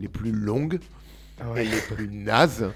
les 0.00 0.08
plus 0.08 0.32
longues, 0.32 0.80
ah 1.40 1.60
et 1.60 1.64
les 1.64 1.80
plus 1.80 2.08
nazes 2.08 2.72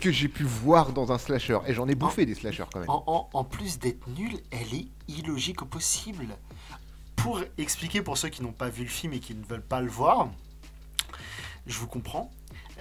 que 0.00 0.10
j'ai 0.10 0.28
pu 0.28 0.44
voir 0.44 0.92
dans 0.92 1.12
un 1.12 1.18
slasher. 1.18 1.58
Et 1.66 1.74
j'en 1.74 1.88
ai 1.88 1.94
bouffé 1.94 2.26
des 2.26 2.34
slashers 2.34 2.64
quand 2.72 2.80
même. 2.80 2.88
En, 2.88 3.44
plus 3.44 3.78
d'être 3.78 4.08
nulle, 4.08 4.38
elle 4.50 4.74
est 4.74 4.88
illogique 5.08 5.62
au 5.62 5.66
possible. 5.66 6.26
Pour 7.16 7.40
expliquer 7.58 8.02
pour 8.02 8.16
ceux 8.16 8.28
qui 8.28 8.42
n'ont 8.42 8.52
pas 8.52 8.68
vu 8.68 8.82
le 8.82 8.88
film 8.88 9.12
et 9.12 9.20
qui 9.20 9.34
ne 9.34 9.44
veulent 9.44 9.62
pas 9.62 9.80
le 9.80 9.90
voir, 9.90 10.30
je 11.66 11.78
vous 11.78 11.86
comprends. 11.86 12.30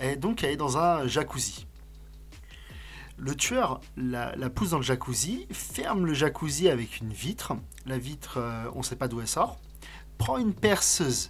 Et 0.01 0.15
donc 0.15 0.43
elle 0.43 0.51
est 0.51 0.57
dans 0.57 0.77
un 0.77 1.07
jacuzzi. 1.07 1.65
Le 3.17 3.35
tueur 3.35 3.81
la, 3.97 4.49
pousse 4.49 4.69
dans 4.69 4.77
le 4.77 4.83
jacuzzi, 4.83 5.45
ferme 5.51 6.05
le 6.05 6.13
jacuzzi 6.13 6.69
avec 6.69 7.01
une 7.01 7.11
vitre. 7.11 7.53
La 7.85 7.97
vitre, 7.97 8.37
euh, 8.37 8.71
on 8.73 8.79
ne 8.79 8.83
sait 8.83 8.95
pas 8.95 9.09
d'où 9.09 9.19
elle 9.19 9.27
sort. 9.27 9.59
Prend 10.17 10.37
une 10.37 10.53
perceuse 10.53 11.29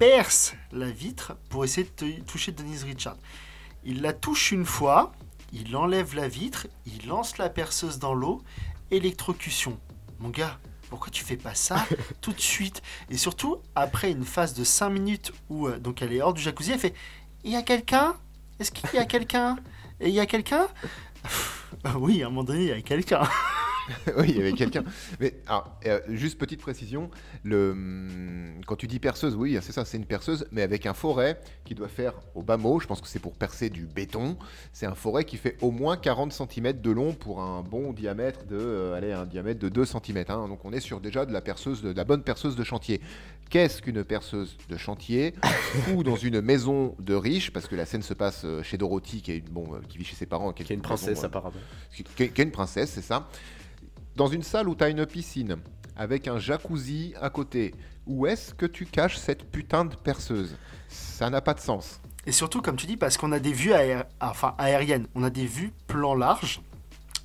perce 0.00 0.54
la 0.72 0.90
vitre 0.90 1.36
pour 1.50 1.62
essayer 1.62 1.86
de 1.98 2.22
toucher 2.22 2.52
Denise 2.52 2.84
Richard. 2.84 3.18
Il 3.84 4.00
la 4.00 4.14
touche 4.14 4.50
une 4.50 4.64
fois, 4.64 5.12
il 5.52 5.76
enlève 5.76 6.14
la 6.14 6.26
vitre, 6.26 6.68
il 6.86 7.06
lance 7.06 7.36
la 7.36 7.50
perceuse 7.50 7.98
dans 7.98 8.14
l'eau, 8.14 8.40
électrocution. 8.90 9.78
Mon 10.18 10.30
gars, 10.30 10.58
pourquoi 10.88 11.10
tu 11.10 11.22
fais 11.22 11.36
pas 11.36 11.54
ça 11.54 11.86
tout 12.22 12.32
de 12.32 12.40
suite? 12.40 12.80
Et 13.10 13.18
surtout, 13.18 13.58
après 13.74 14.10
une 14.10 14.24
phase 14.24 14.54
de 14.54 14.64
5 14.64 14.88
minutes 14.88 15.32
où 15.50 15.68
euh, 15.68 15.78
donc 15.78 16.00
elle 16.00 16.14
est 16.14 16.22
hors 16.22 16.32
du 16.32 16.40
jacuzzi, 16.40 16.72
elle 16.72 16.78
fait 16.78 16.94
Il 17.44 17.50
y 17.50 17.56
a 17.56 17.62
quelqu'un? 17.62 18.16
Est-ce 18.58 18.72
qu'il 18.72 18.88
y 18.94 18.98
a 18.98 19.04
quelqu'un? 19.04 19.58
Et 20.00 20.08
il 20.08 20.14
y 20.14 20.20
a 20.20 20.26
quelqu'un? 20.26 20.66
Oui, 21.98 22.22
à 22.22 22.26
un 22.26 22.30
moment 22.30 22.44
donné, 22.44 22.62
il 22.62 22.68
y 22.68 22.72
a 22.72 22.80
quelqu'un. 22.80 23.28
oui, 24.18 24.26
il 24.28 24.36
y 24.36 24.40
avait 24.40 24.52
quelqu'un. 24.52 24.84
Mais 25.20 25.34
euh, 25.86 26.00
juste 26.08 26.38
petite 26.38 26.60
précision, 26.60 27.10
le, 27.42 27.70
hum, 27.70 28.60
quand 28.66 28.76
tu 28.76 28.86
dis 28.86 28.98
perceuse, 28.98 29.34
oui, 29.34 29.58
c'est 29.60 29.72
ça, 29.72 29.84
c'est 29.84 29.96
une 29.96 30.06
perceuse, 30.06 30.46
mais 30.52 30.62
avec 30.62 30.86
un 30.86 30.94
forêt 30.94 31.40
qui 31.64 31.74
doit 31.74 31.88
faire 31.88 32.14
au 32.34 32.42
bas 32.42 32.56
mot, 32.56 32.80
je 32.80 32.86
pense 32.86 33.00
que 33.00 33.08
c'est 33.08 33.18
pour 33.18 33.34
percer 33.34 33.70
du 33.70 33.86
béton. 33.86 34.36
C'est 34.72 34.86
un 34.86 34.94
forêt 34.94 35.24
qui 35.24 35.36
fait 35.36 35.56
au 35.60 35.70
moins 35.70 35.96
40 35.96 36.32
cm 36.32 36.80
de 36.80 36.90
long 36.90 37.12
pour 37.12 37.40
un 37.40 37.62
bon 37.62 37.92
diamètre 37.92 38.44
de, 38.46 38.56
euh, 38.56 38.94
allez, 38.94 39.12
un 39.12 39.26
diamètre 39.26 39.60
de 39.60 39.68
2 39.68 39.84
cm. 39.84 40.24
Hein. 40.28 40.48
Donc 40.48 40.64
on 40.64 40.72
est 40.72 40.80
sur 40.80 41.00
déjà 41.00 41.26
de 41.26 41.32
la 41.32 41.40
perceuse, 41.40 41.82
de, 41.82 41.92
la 41.92 42.04
bonne 42.04 42.22
perceuse 42.22 42.56
de 42.56 42.64
chantier. 42.64 43.00
Qu'est-ce 43.50 43.82
qu'une 43.82 44.04
perceuse 44.04 44.56
de 44.68 44.76
chantier 44.76 45.34
ou 45.94 46.04
dans 46.04 46.16
une 46.16 46.40
maison 46.40 46.94
de 47.00 47.14
riche, 47.14 47.52
parce 47.52 47.66
que 47.66 47.74
la 47.74 47.84
scène 47.84 48.02
se 48.02 48.14
passe 48.14 48.42
euh, 48.44 48.62
chez 48.62 48.78
Dorothy, 48.78 49.22
qui, 49.22 49.32
est, 49.32 49.40
bon, 49.40 49.80
qui 49.88 49.98
vit 49.98 50.04
chez 50.04 50.14
ses 50.14 50.26
parents, 50.26 50.52
qui 50.52 50.62
est 50.62 50.70
une 50.70 50.82
princesse 50.82 51.24
apparemment. 51.24 51.56
Qui, 51.92 52.04
qui 52.04 52.22
est 52.22 52.38
une 52.38 52.52
princesse, 52.52 52.90
c'est 52.90 53.02
ça 53.02 53.28
dans 54.20 54.26
une 54.26 54.42
salle 54.42 54.68
où 54.68 54.74
tu 54.74 54.84
as 54.84 54.90
une 54.90 55.06
piscine, 55.06 55.56
avec 55.96 56.28
un 56.28 56.38
jacuzzi 56.38 57.14
à 57.22 57.30
côté, 57.30 57.74
où 58.06 58.26
est-ce 58.26 58.52
que 58.52 58.66
tu 58.66 58.84
caches 58.84 59.16
cette 59.16 59.50
putain 59.50 59.86
de 59.86 59.94
perceuse? 59.94 60.56
Ça 60.90 61.30
n'a 61.30 61.40
pas 61.40 61.54
de 61.54 61.60
sens. 61.60 62.02
Et 62.26 62.32
surtout, 62.32 62.60
comme 62.60 62.76
tu 62.76 62.84
dis, 62.84 62.98
parce 62.98 63.16
qu'on 63.16 63.32
a 63.32 63.38
des 63.38 63.54
vues 63.54 63.72
enfin, 64.20 64.54
aériennes, 64.58 65.06
on 65.14 65.22
a 65.22 65.30
des 65.30 65.46
vues 65.46 65.72
plan 65.86 66.14
large, 66.14 66.60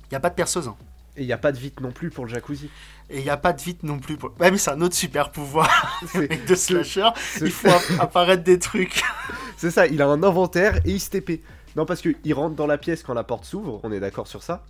il 0.04 0.12
n'y 0.12 0.16
a 0.16 0.20
pas 0.20 0.30
de 0.30 0.36
perceuse. 0.36 0.68
Hein. 0.68 0.76
Et 1.18 1.20
il 1.20 1.26
n'y 1.26 1.34
a 1.34 1.36
pas 1.36 1.52
de 1.52 1.58
vite 1.58 1.82
non 1.82 1.92
plus 1.92 2.08
pour 2.08 2.24
le 2.24 2.30
jacuzzi. 2.30 2.70
Et 3.10 3.18
il 3.18 3.24
n'y 3.24 3.28
a 3.28 3.36
pas 3.36 3.52
de 3.52 3.60
vite 3.60 3.82
non 3.82 3.98
plus 3.98 4.16
pour. 4.16 4.30
Ouais, 4.40 4.50
mais 4.50 4.56
c'est 4.56 4.70
un 4.70 4.80
autre 4.80 4.94
super 4.94 5.32
pouvoir 5.32 6.00
de 6.14 6.54
slasher. 6.54 7.10
Il 7.42 7.50
faut 7.50 7.68
apparaître 8.00 8.42
des 8.42 8.58
trucs. 8.58 9.02
c'est 9.58 9.70
ça, 9.70 9.86
il 9.86 10.00
a 10.00 10.06
un 10.06 10.22
inventaire 10.22 10.76
et 10.86 10.92
il 10.92 11.00
se 11.00 11.10
TP. 11.10 11.42
Non, 11.76 11.84
parce 11.84 12.00
qu'il 12.00 12.32
rentre 12.32 12.56
dans 12.56 12.66
la 12.66 12.78
pièce 12.78 13.02
quand 13.02 13.12
la 13.12 13.22
porte 13.22 13.44
s'ouvre, 13.44 13.80
on 13.82 13.92
est 13.92 14.00
d'accord 14.00 14.28
sur 14.28 14.42
ça? 14.42 14.64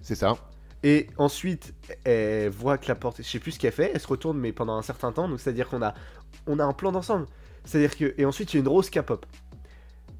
C'est 0.00 0.14
ça. 0.14 0.34
Et 0.82 1.08
ensuite, 1.16 1.74
elle 2.04 2.50
voit 2.50 2.78
que 2.78 2.86
la 2.88 2.94
porte, 2.94 3.18
je 3.18 3.22
sais 3.22 3.40
plus 3.40 3.52
ce 3.52 3.58
qu'elle 3.58 3.72
fait, 3.72 3.90
elle 3.92 4.00
se 4.00 4.06
retourne, 4.06 4.38
mais 4.38 4.52
pendant 4.52 4.76
un 4.76 4.82
certain 4.82 5.10
temps, 5.12 5.28
donc 5.28 5.40
c'est-à-dire 5.40 5.68
qu'on 5.68 5.82
a, 5.82 5.94
on 6.46 6.58
a 6.58 6.64
un 6.64 6.72
plan 6.72 6.92
d'ensemble. 6.92 7.26
C'est-à-dire 7.64 7.96
que, 7.96 8.14
et 8.16 8.24
ensuite, 8.24 8.52
il 8.52 8.56
y 8.56 8.58
a 8.58 8.62
une 8.62 8.68
rose 8.68 8.88
qui 8.88 9.00
pop. 9.00 9.26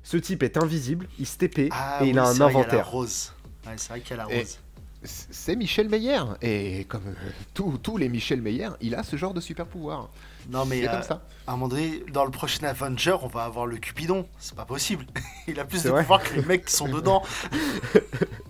Ce 0.03 0.17
type 0.17 0.43
est 0.43 0.57
invisible, 0.57 1.07
il 1.19 1.27
se 1.27 1.37
TP 1.37 1.69
ah 1.71 2.01
et 2.03 2.09
il 2.09 2.19
a 2.19 2.25
un 2.25 2.41
inventaire. 2.41 2.91
rose. 2.91 3.33
Ouais, 3.67 3.75
c'est 3.77 3.91
vrai 3.91 4.01
qu'il 4.01 4.15
a 4.15 4.17
la 4.17 4.25
rose. 4.25 4.59
C'est 5.05 5.55
Michel 5.55 5.89
Meyer, 5.89 6.23
et 6.43 6.85
comme 6.85 7.07
euh, 7.07 7.71
tous 7.83 7.97
les 7.97 8.09
Michel 8.09 8.43
Meyer, 8.43 8.71
il 8.81 8.97
a 8.97 9.05
ce 9.05 9.15
genre 9.15 9.33
de 9.33 9.41
super 9.41 9.67
pouvoir. 9.67 10.11
Non 10.51 10.65
mais 10.65 10.81
comme 10.83 10.95
euh, 10.95 11.03
ça. 11.03 11.23
à 11.47 11.53
un 11.53 11.57
moment 11.57 11.69
donné, 11.69 12.03
dans 12.13 12.25
le 12.25 12.33
prochain 12.33 12.67
Avenger, 12.67 13.17
on 13.23 13.29
va 13.29 13.45
avoir 13.45 13.67
le 13.67 13.77
Cupidon. 13.77 14.27
C'est 14.41 14.57
pas 14.57 14.65
possible. 14.65 15.07
il 15.47 15.61
a 15.61 15.65
plus 15.65 15.85
de 15.85 15.91
pouvoir 15.91 16.25
que 16.25 16.35
les 16.35 16.43
mecs 16.43 16.65
qui 16.65 16.75
sont 16.75 16.89
dedans. 16.89 17.23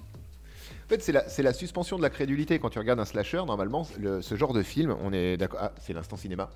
En 0.89 0.97
fait, 0.97 1.03
c'est 1.03 1.43
la, 1.43 1.53
suspension 1.53 1.99
de 1.99 2.03
la 2.03 2.09
crédulité. 2.09 2.59
Quand 2.59 2.71
tu 2.71 2.79
regardes 2.79 2.99
un 2.99 3.05
slasher, 3.05 3.45
normalement, 3.47 3.85
ce 3.85 4.35
genre 4.37 4.55
de 4.55 4.63
film, 4.63 4.97
on 5.03 5.13
est 5.13 5.37
d'accord. 5.37 5.61
Ah, 5.63 5.73
c'est 5.83 5.93
l'instant 5.93 6.17
cinéma. 6.17 6.49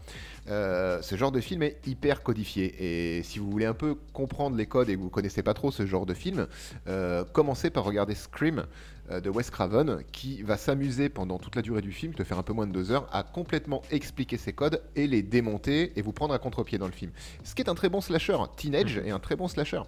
Euh, 0.48 1.02
ce 1.02 1.16
genre 1.16 1.32
de 1.32 1.40
film 1.40 1.62
est 1.62 1.86
hyper 1.86 2.22
codifié. 2.22 3.18
Et 3.18 3.22
si 3.24 3.38
vous 3.38 3.50
voulez 3.50 3.66
un 3.66 3.74
peu 3.74 3.94
comprendre 4.14 4.56
les 4.56 4.64
codes 4.64 4.88
et 4.88 4.96
que 4.96 5.00
vous 5.00 5.10
connaissez 5.10 5.42
pas 5.42 5.52
trop 5.52 5.70
ce 5.70 5.84
genre 5.84 6.06
de 6.06 6.14
film, 6.14 6.46
euh, 6.88 7.24
commencez 7.34 7.68
par 7.68 7.84
regarder 7.84 8.14
Scream 8.14 8.64
euh, 9.10 9.20
de 9.20 9.28
Wes 9.28 9.50
Craven, 9.50 10.02
qui 10.12 10.42
va 10.42 10.56
s'amuser 10.56 11.10
pendant 11.10 11.38
toute 11.38 11.54
la 11.54 11.60
durée 11.60 11.82
du 11.82 11.92
film, 11.92 12.14
te 12.14 12.24
faire 12.24 12.38
un 12.38 12.42
peu 12.42 12.54
moins 12.54 12.66
de 12.66 12.72
deux 12.72 12.90
heures, 12.90 13.06
à 13.12 13.24
complètement 13.24 13.82
expliquer 13.90 14.38
ses 14.38 14.54
codes 14.54 14.80
et 14.96 15.08
les 15.08 15.20
démonter 15.20 15.92
et 15.96 16.00
vous 16.00 16.12
prendre 16.12 16.32
à 16.32 16.38
contre-pied 16.38 16.78
dans 16.78 16.86
le 16.86 16.92
film. 16.92 17.10
Ce 17.44 17.54
qui 17.54 17.60
est 17.60 17.68
un 17.68 17.74
très 17.74 17.90
bon 17.90 18.00
slasher, 18.00 18.38
Teenage 18.56 18.96
est 18.96 19.10
un 19.10 19.18
très 19.18 19.36
bon 19.36 19.46
slasher. 19.46 19.82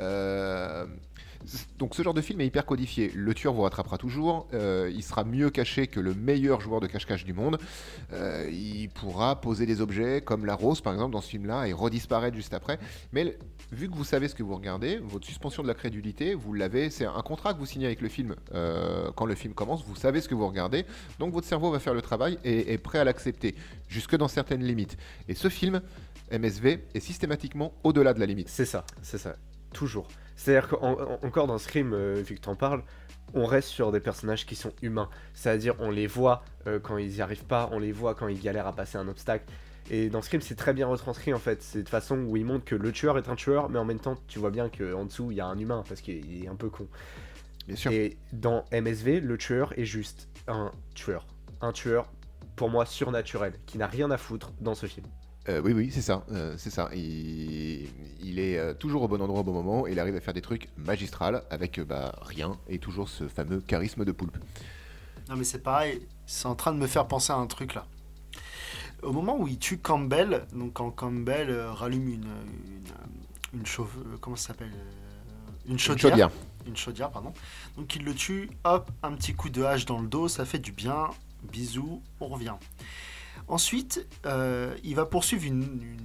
Euh, 0.00 0.86
donc 1.78 1.94
ce 1.94 2.02
genre 2.02 2.14
de 2.14 2.20
film 2.20 2.40
est 2.40 2.46
hyper 2.46 2.66
codifié. 2.66 3.10
Le 3.14 3.34
tueur 3.34 3.52
vous 3.52 3.62
rattrapera 3.62 3.98
toujours. 3.98 4.46
Euh, 4.54 4.90
il 4.94 5.02
sera 5.02 5.24
mieux 5.24 5.50
caché 5.50 5.86
que 5.86 6.00
le 6.00 6.14
meilleur 6.14 6.60
joueur 6.60 6.80
de 6.80 6.86
cache-cache 6.86 7.24
du 7.24 7.32
monde. 7.32 7.58
Euh, 8.12 8.48
il 8.50 8.88
pourra 8.88 9.40
poser 9.40 9.66
des 9.66 9.80
objets 9.80 10.20
comme 10.20 10.46
la 10.46 10.54
rose 10.54 10.80
par 10.80 10.92
exemple 10.92 11.12
dans 11.12 11.20
ce 11.20 11.28
film-là 11.28 11.66
et 11.66 11.72
redisparaître 11.72 12.36
juste 12.36 12.54
après. 12.54 12.78
Mais 13.12 13.36
vu 13.72 13.88
que 13.88 13.94
vous 13.94 14.04
savez 14.04 14.28
ce 14.28 14.34
que 14.34 14.42
vous 14.42 14.54
regardez, 14.54 14.98
votre 14.98 15.26
suspension 15.26 15.62
de 15.62 15.68
la 15.68 15.74
crédulité, 15.74 16.34
vous 16.34 16.52
l'avez. 16.52 16.90
C'est 16.90 17.06
un 17.06 17.22
contrat 17.22 17.54
que 17.54 17.58
vous 17.58 17.66
signez 17.66 17.86
avec 17.86 18.00
le 18.00 18.08
film 18.08 18.34
euh, 18.54 19.10
quand 19.16 19.26
le 19.26 19.34
film 19.34 19.54
commence. 19.54 19.84
Vous 19.84 19.96
savez 19.96 20.20
ce 20.20 20.28
que 20.28 20.34
vous 20.34 20.46
regardez. 20.46 20.84
Donc 21.18 21.32
votre 21.32 21.46
cerveau 21.46 21.70
va 21.70 21.78
faire 21.78 21.94
le 21.94 22.02
travail 22.02 22.38
et 22.44 22.72
est 22.72 22.78
prêt 22.78 22.98
à 22.98 23.04
l'accepter 23.04 23.54
jusque 23.88 24.16
dans 24.16 24.28
certaines 24.28 24.62
limites. 24.62 24.96
Et 25.28 25.34
ce 25.34 25.48
film 25.48 25.80
MSV 26.30 26.78
est 26.94 27.00
systématiquement 27.00 27.72
au-delà 27.82 28.14
de 28.14 28.20
la 28.20 28.26
limite. 28.26 28.48
C'est 28.48 28.64
ça, 28.64 28.84
c'est 29.02 29.18
ça, 29.18 29.36
toujours. 29.72 30.08
C'est-à-dire 30.42 30.68
qu'encore 30.68 31.46
dans 31.46 31.58
Scream, 31.58 31.92
euh, 31.92 32.14
vu 32.14 32.34
que 32.34 32.40
tu 32.40 32.48
en 32.48 32.56
parles, 32.56 32.82
on 33.32 33.46
reste 33.46 33.68
sur 33.68 33.92
des 33.92 34.00
personnages 34.00 34.44
qui 34.44 34.56
sont 34.56 34.72
humains. 34.82 35.08
C'est-à-dire 35.34 35.76
on 35.78 35.88
les 35.88 36.08
voit 36.08 36.42
euh, 36.66 36.80
quand 36.80 36.98
ils 36.98 37.12
n'y 37.12 37.20
arrivent 37.20 37.44
pas, 37.44 37.68
on 37.70 37.78
les 37.78 37.92
voit 37.92 38.16
quand 38.16 38.26
ils 38.26 38.40
galèrent 38.40 38.66
à 38.66 38.74
passer 38.74 38.98
un 38.98 39.06
obstacle. 39.06 39.44
Et 39.88 40.08
dans 40.08 40.20
Scream, 40.20 40.40
c'est 40.40 40.56
très 40.56 40.72
bien 40.72 40.88
retranscrit 40.88 41.32
en 41.32 41.38
fait. 41.38 41.62
C'est 41.62 41.84
de 41.84 41.88
façon 41.88 42.18
où 42.18 42.36
il 42.36 42.44
montre 42.44 42.64
que 42.64 42.74
le 42.74 42.90
tueur 42.90 43.18
est 43.18 43.28
un 43.28 43.36
tueur, 43.36 43.70
mais 43.70 43.78
en 43.78 43.84
même 43.84 44.00
temps, 44.00 44.16
tu 44.26 44.40
vois 44.40 44.50
bien 44.50 44.68
qu'en 44.68 45.04
dessous, 45.04 45.30
il 45.30 45.36
y 45.36 45.40
a 45.40 45.46
un 45.46 45.56
humain 45.56 45.84
parce 45.88 46.00
qu'il 46.00 46.44
est 46.44 46.48
un 46.48 46.56
peu 46.56 46.70
con. 46.70 46.88
Bien 47.68 47.76
sûr. 47.76 47.92
Et 47.92 48.16
dans 48.32 48.64
MSV, 48.72 49.20
le 49.20 49.38
tueur 49.38 49.78
est 49.78 49.84
juste 49.84 50.28
un 50.48 50.72
tueur. 50.96 51.24
Un 51.60 51.70
tueur, 51.70 52.10
pour 52.56 52.68
moi, 52.68 52.84
surnaturel, 52.84 53.52
qui 53.66 53.78
n'a 53.78 53.86
rien 53.86 54.10
à 54.10 54.16
foutre 54.16 54.50
dans 54.60 54.74
ce 54.74 54.86
film. 54.86 55.06
Euh, 55.48 55.60
oui, 55.64 55.72
oui, 55.72 55.90
c'est 55.92 56.02
ça, 56.02 56.24
euh, 56.30 56.54
c'est 56.56 56.70
ça. 56.70 56.88
Il, 56.94 57.88
il 58.22 58.38
est 58.38 58.58
euh, 58.58 58.74
toujours 58.74 59.02
au 59.02 59.08
bon 59.08 59.20
endroit 59.20 59.40
au 59.40 59.44
bon 59.44 59.52
moment. 59.52 59.86
Et 59.86 59.92
il 59.92 59.98
arrive 59.98 60.14
à 60.16 60.20
faire 60.20 60.34
des 60.34 60.40
trucs 60.42 60.68
magistrales 60.76 61.42
avec 61.50 61.80
bah, 61.80 62.14
rien 62.22 62.58
et 62.68 62.78
toujours 62.78 63.08
ce 63.08 63.26
fameux 63.26 63.60
charisme 63.60 64.04
de 64.04 64.12
poulpe. 64.12 64.38
Non, 65.28 65.36
mais 65.36 65.44
c'est 65.44 65.62
pareil. 65.62 66.06
C'est 66.26 66.46
en 66.46 66.54
train 66.54 66.72
de 66.72 66.78
me 66.78 66.86
faire 66.86 67.08
penser 67.08 67.32
à 67.32 67.36
un 67.36 67.46
truc 67.46 67.74
là. 67.74 67.86
Au 69.02 69.12
moment 69.12 69.36
où 69.36 69.48
il 69.48 69.58
tue 69.58 69.78
Campbell, 69.78 70.46
donc 70.52 70.74
quand 70.74 70.90
Campbell 70.92 71.50
rallume 71.50 72.08
une 72.08 72.14
une, 72.22 73.58
une 73.60 73.66
chauve, 73.66 73.90
comment 74.20 74.36
ça 74.36 74.48
s'appelle 74.48 74.70
une 75.66 75.78
chaudière, 75.78 76.04
une 76.04 76.10
chaudière. 76.10 76.30
Une 76.66 76.76
chaudière, 76.76 77.10
pardon. 77.10 77.32
Donc 77.76 77.96
il 77.96 78.04
le 78.04 78.14
tue, 78.14 78.50
hop, 78.62 78.92
un 79.02 79.12
petit 79.14 79.34
coup 79.34 79.48
de 79.48 79.64
hache 79.64 79.86
dans 79.86 80.00
le 80.00 80.06
dos, 80.06 80.28
ça 80.28 80.44
fait 80.44 80.60
du 80.60 80.70
bien. 80.70 81.10
Bisous, 81.50 82.00
on 82.20 82.28
revient. 82.28 82.54
Ensuite, 83.48 84.06
euh, 84.26 84.74
il 84.84 84.94
va 84.94 85.06
poursuivre 85.06 85.44
une, 85.46 85.98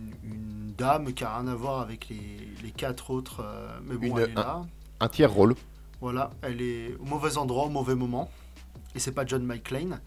dame 0.78 1.12
qui 1.14 1.24
n'a 1.24 1.36
rien 1.38 1.48
à 1.48 1.56
voir 1.56 1.82
avec 1.82 2.08
les, 2.10 2.72
quatre 2.72 3.10
autres. 3.10 3.44
Euh, 3.44 3.80
mais 3.84 3.96
bon, 3.96 4.16
elle 4.18 4.30
est 4.30 4.34
là. 4.36 4.62
Un, 5.00 5.08
tiers 5.08 5.32
rôle. 5.32 5.56
Voilà, 6.02 6.30
elle 6.44 6.62
est 6.62 6.94
au 7.00 7.06
mauvais 7.06 7.38
endroit, 7.38 7.66
au 7.66 7.70
mauvais 7.70 7.96
moment. 7.96 8.30
Et 8.94 9.00
c'est 9.00 9.12
pas 9.12 9.26
John 9.26 9.44
McClane. 9.44 10.00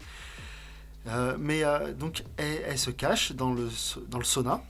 Euh, 1.07 1.35
mais 1.37 1.63
donc, 1.97 2.23
elle, 2.37 2.77
se 2.77 2.89
cache 2.89 3.33
dans 3.33 3.53
le, 3.53 3.69
dans 4.07 4.17
le 4.17 4.23
sauna. 4.23 4.63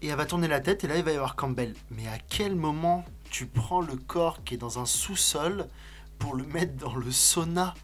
Et 0.00 0.08
elle 0.08 0.16
va 0.16 0.24
tourner 0.24 0.48
la 0.48 0.60
tête, 0.60 0.84
et 0.84 0.86
là, 0.88 0.96
il 0.96 1.04
va 1.04 1.12
y 1.12 1.16
avoir 1.16 1.36
Campbell. 1.36 1.74
Mais 1.90 2.06
à 2.08 2.18
quel 2.18 2.56
moment 2.56 3.04
tu 3.30 3.46
prends 3.46 3.80
le 3.82 3.96
corps 3.96 4.44
qui 4.44 4.54
est 4.54 4.58
dans 4.58 4.78
un 4.78 4.86
sous-sol 4.86 5.66
pour 6.18 6.34
le 6.34 6.44
mettre 6.44 6.74
dans 6.76 6.94
le 6.94 7.10
sauna? 7.10 7.74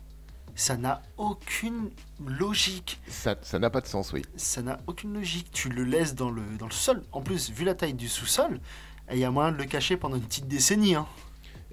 Ça 0.55 0.77
n'a 0.77 1.03
aucune 1.17 1.91
logique. 2.25 3.01
Ça 3.09 3.37
n'a 3.59 3.71
pas 3.71 3.81
de 3.81 3.87
sens, 3.87 4.13
oui. 4.13 4.23
Ça 4.37 4.63
n'a 4.63 4.79
aucune 4.87 5.15
logique. 5.15 5.51
Tu 5.53 5.69
le 5.69 5.85
laisses 5.85 6.15
dans 6.15 6.31
le, 6.31 6.43
dans 6.59 6.67
le 6.67 6.73
sol. 6.73 7.03
En 7.13 7.23
plus, 7.23 7.51
vu 7.51 7.65
la 7.65 7.75
taille 7.75 7.95
du 7.95 8.09
sous-sol, 8.09 8.61
il 9.11 9.19
y 9.19 9.25
a 9.25 9.31
moyen 9.31 9.53
de 9.53 9.59
le 9.59 9.65
cacher 9.65 9.97
pendant 9.97 10.17
une 10.17 10.23
petite 10.23 10.49
décennie. 10.49 10.95
Hein. 10.95 11.07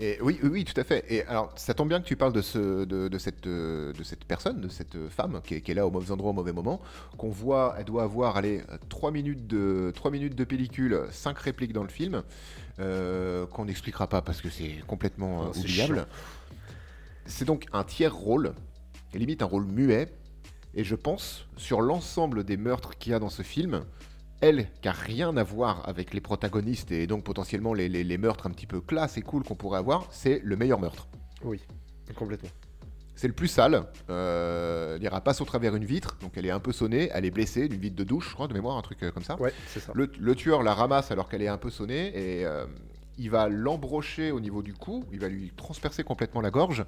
Et 0.01 0.17
oui, 0.21 0.39
oui, 0.43 0.63
tout 0.63 0.79
à 0.79 0.85
fait. 0.85 1.03
Et 1.09 1.25
alors, 1.25 1.51
ça 1.57 1.73
tombe 1.73 1.89
bien 1.89 1.99
que 1.99 2.07
tu 2.07 2.15
parles 2.15 2.31
de, 2.31 2.41
ce, 2.41 2.85
de, 2.85 3.17
cette, 3.17 3.43
de 3.43 4.03
cette 4.03 4.23
personne, 4.23 4.61
de 4.61 4.69
cette 4.69 5.09
femme 5.09 5.41
qui 5.43 5.55
est, 5.55 5.73
là 5.73 5.85
au 5.85 5.91
mauvais 5.91 6.11
endroit, 6.11 6.29
au 6.29 6.33
mauvais 6.33 6.53
moment, 6.53 6.79
qu'on 7.17 7.29
voit, 7.29 7.75
elle 7.77 7.83
doit 7.83 8.03
avoir, 8.03 8.37
allez, 8.37 8.63
3 8.87 9.11
minutes 9.11 9.45
de, 9.45 9.91
3 9.93 10.09
minutes 10.09 10.35
de 10.35 10.43
pellicule, 10.45 11.01
5 11.11 11.37
répliques 11.37 11.73
dans 11.73 11.83
le 11.83 11.89
film, 11.89 12.23
euh, 12.79 13.45
qu'on 13.47 13.65
n'expliquera 13.65 14.07
pas 14.07 14.21
parce 14.21 14.39
que 14.39 14.49
c'est 14.49 14.77
complètement 14.87 15.43
euh, 15.43 15.59
oubliable. 15.59 16.07
C'est 17.25 17.45
donc 17.45 17.65
un 17.73 17.83
tiers 17.83 18.15
rôle 18.15 18.53
et 19.13 19.19
limite 19.19 19.41
un 19.41 19.45
rôle 19.45 19.65
muet. 19.65 20.11
Et 20.75 20.83
je 20.83 20.95
pense, 20.95 21.47
sur 21.57 21.81
l'ensemble 21.81 22.43
des 22.43 22.57
meurtres 22.57 22.97
qu'il 22.97 23.11
y 23.11 23.15
a 23.15 23.19
dans 23.19 23.29
ce 23.29 23.41
film, 23.41 23.83
elle, 24.41 24.67
qui 24.81 24.87
a 24.87 24.91
rien 24.91 25.35
à 25.37 25.43
voir 25.43 25.87
avec 25.87 26.13
les 26.13 26.21
protagonistes 26.21 26.91
et 26.91 27.07
donc 27.07 27.23
potentiellement 27.23 27.73
les, 27.73 28.17
meurtres 28.17 28.47
un 28.47 28.51
petit 28.51 28.67
peu 28.67 28.79
classe 28.79 29.17
et 29.17 29.21
cool 29.21 29.43
qu'on 29.43 29.55
pourrait 29.55 29.79
avoir, 29.79 30.07
c'est 30.11 30.41
le 30.43 30.55
meilleur 30.55 30.79
meurtre. 30.79 31.07
Oui, 31.43 31.59
complètement. 32.15 32.49
C'est 33.15 33.27
le 33.27 33.33
plus 33.33 33.49
sale. 33.49 33.83
Euh, 34.09 34.97
elle 35.01 35.21
passe 35.21 35.41
au 35.41 35.45
travers 35.45 35.75
une 35.75 35.83
vitre, 35.83 36.17
donc 36.21 36.37
elle 36.37 36.45
est 36.45 36.51
un 36.51 36.61
peu 36.61 36.71
sonnée, 36.71 37.09
elle 37.13 37.25
est 37.25 37.31
blessée 37.31 37.67
d'une 37.67 37.81
vitre 37.81 37.97
de 37.97 38.05
douche, 38.05 38.29
je 38.29 38.33
crois, 38.33 38.47
de 38.47 38.53
mémoire, 38.53 38.77
un 38.77 38.81
truc 38.81 39.03
euh, 39.03 39.11
comme 39.11 39.23
ça. 39.23 39.35
Ouais, 39.41 39.53
c'est 39.67 39.81
ça. 39.81 39.91
Le, 39.93 40.35
tueur 40.35 40.63
la 40.63 40.73
ramasse 40.73 41.11
alors 41.11 41.27
qu'elle 41.27 41.41
est 41.41 41.49
un 41.49 41.57
peu 41.57 41.69
sonnée 41.69 42.07
et 42.15 42.45
euh, 42.45 42.65
il 43.17 43.29
va 43.29 43.49
l'embrocher 43.49 44.31
au 44.31 44.39
niveau 44.39 44.63
du 44.63 44.73
cou, 44.73 45.03
il 45.11 45.19
va 45.19 45.27
lui 45.27 45.51
transpercer 45.57 46.03
complètement 46.03 46.39
la 46.39 46.49
gorge 46.49 46.85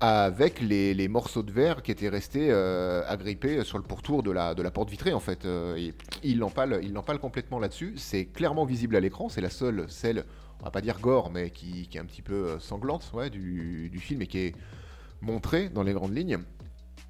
avec 0.00 0.60
les, 0.60 1.08
morceaux 1.08 1.42
de 1.42 1.50
verre 1.50 1.82
qui 1.82 1.90
étaient 1.90 2.08
restés 2.08 2.48
euh, 2.50 3.02
agrippés 3.06 3.64
sur 3.64 3.78
le 3.78 3.84
pourtour 3.84 4.22
de 4.22 4.30
la, 4.30 4.54
de 4.54 4.62
la 4.62 4.70
porte 4.70 4.90
vitrée 4.90 5.12
en 5.12 5.20
fait. 5.20 5.44
Euh, 5.44 5.90
il 6.22 6.38
l'empale, 6.38 6.80
il 6.82 6.92
l'empale 6.92 7.18
complètement 7.18 7.58
là-dessus. 7.58 7.94
C'est 7.96 8.26
clairement 8.26 8.64
visible 8.64 8.96
à 8.96 9.00
l'écran. 9.00 9.28
C'est 9.28 9.40
la 9.40 9.50
seule, 9.50 9.86
celle, 9.88 10.24
on 10.60 10.64
va 10.64 10.70
pas 10.70 10.82
dire 10.82 11.00
gore, 11.00 11.30
mais 11.30 11.50
qui, 11.50 11.88
est 11.92 11.98
un 11.98 12.04
petit 12.04 12.22
peu 12.22 12.34
euh, 12.34 12.58
sanglante 12.58 13.10
ouais, 13.14 13.30
du, 13.30 13.98
film 13.98 14.20
et 14.22 14.26
qui 14.26 14.38
est 14.38 14.54
montré 15.22 15.70
dans 15.70 15.82
les 15.82 15.94
grandes 15.94 16.14
lignes. 16.14 16.38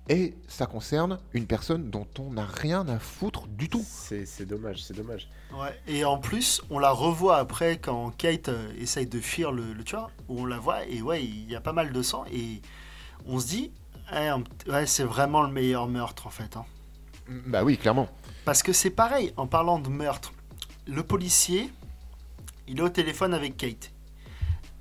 Et 0.09 0.35
ça 0.47 0.67
concerne 0.67 1.19
une 1.33 1.47
personne 1.47 1.91
dont 1.91 2.07
on 2.19 2.31
n'a 2.31 2.47
rien 2.47 2.89
à 2.89 2.99
foutre 2.99 3.49
du 3.49 3.69
tout. 3.69 3.85
C'est 3.85 4.47
dommage, 4.47 4.83
c'est 4.85 4.95
dommage. 4.95 5.29
Ouais, 5.53 5.77
et 5.89 6.05
en 6.05 6.19
plus, 6.19 6.63
on 6.71 6.79
la 6.79 6.91
revoit 6.91 7.39
après 7.39 7.79
quand 7.79 8.11
Kate 8.17 8.49
euh, 8.49 8.73
essaye 8.79 9.07
de 9.07 9.21
fuir 9.21 9.51
le, 9.51 9.73
le, 9.73 9.83
tueur, 9.83 10.11
où 10.29 10.43
on 10.43 10.45
la 10.45 10.59
voit, 10.59 10.85
et 10.87 11.03
ouais, 11.03 11.25
il 11.25 11.51
y 11.51 11.57
a 11.57 11.61
pas 11.61 11.73
mal 11.73 11.93
de 11.93 12.03
sang, 12.03 12.25
et 12.33 12.63
on 13.27 13.41
se 13.41 13.47
dit, 13.49 13.73
eh, 14.13 14.31
ouais, 14.71 14.87
c'est 14.87 15.05
vraiment 15.05 15.43
le 15.43 15.51
meilleur 15.51 15.89
meurtre 15.89 16.27
en 16.27 16.31
fait. 16.31 16.57
Hein. 16.57 16.65
Bah 17.47 17.65
oui, 17.65 17.77
clairement. 17.77 18.09
Parce 18.45 18.63
que 18.63 18.73
c'est 18.73 18.91
pareil, 18.91 19.33
en 19.37 19.49
parlant 19.49 19.81
de 19.81 19.89
meurtre, 19.89 20.33
le 20.87 21.03
policier, 21.03 21.73
il 22.69 22.79
est 22.79 22.83
au 22.83 22.89
téléphone 22.89 23.35
avec 23.35 23.57
Kate. 23.57 23.91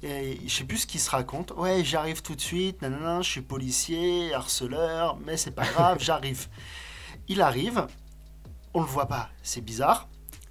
Et 0.05 0.39
je 0.45 0.53
sais 0.53 0.65
plus 0.65 0.77
ce 0.77 0.85
qu'il 0.85 0.99
se 0.99 1.09
raconte. 1.09 1.51
Ouais, 1.57 1.83
j'arrive 1.83 2.21
tout 2.21 2.35
de 2.35 2.41
suite, 2.41 2.79
nanana, 2.83 3.23
je 3.23 3.29
suis 3.31 3.41
policier, 3.41 4.35
harceleur, 4.35 5.17
mais 5.25 5.35
c'est 5.35 5.49
pas 5.49 5.65
grave, 5.65 5.97
j'arrive. 5.99 6.47
Il 7.27 7.41
arrive, 7.41 7.87
on 8.75 8.81
le 8.81 8.85
voit 8.85 9.07
pas, 9.07 9.31
c'est 9.41 9.61
bizarre. 9.61 10.07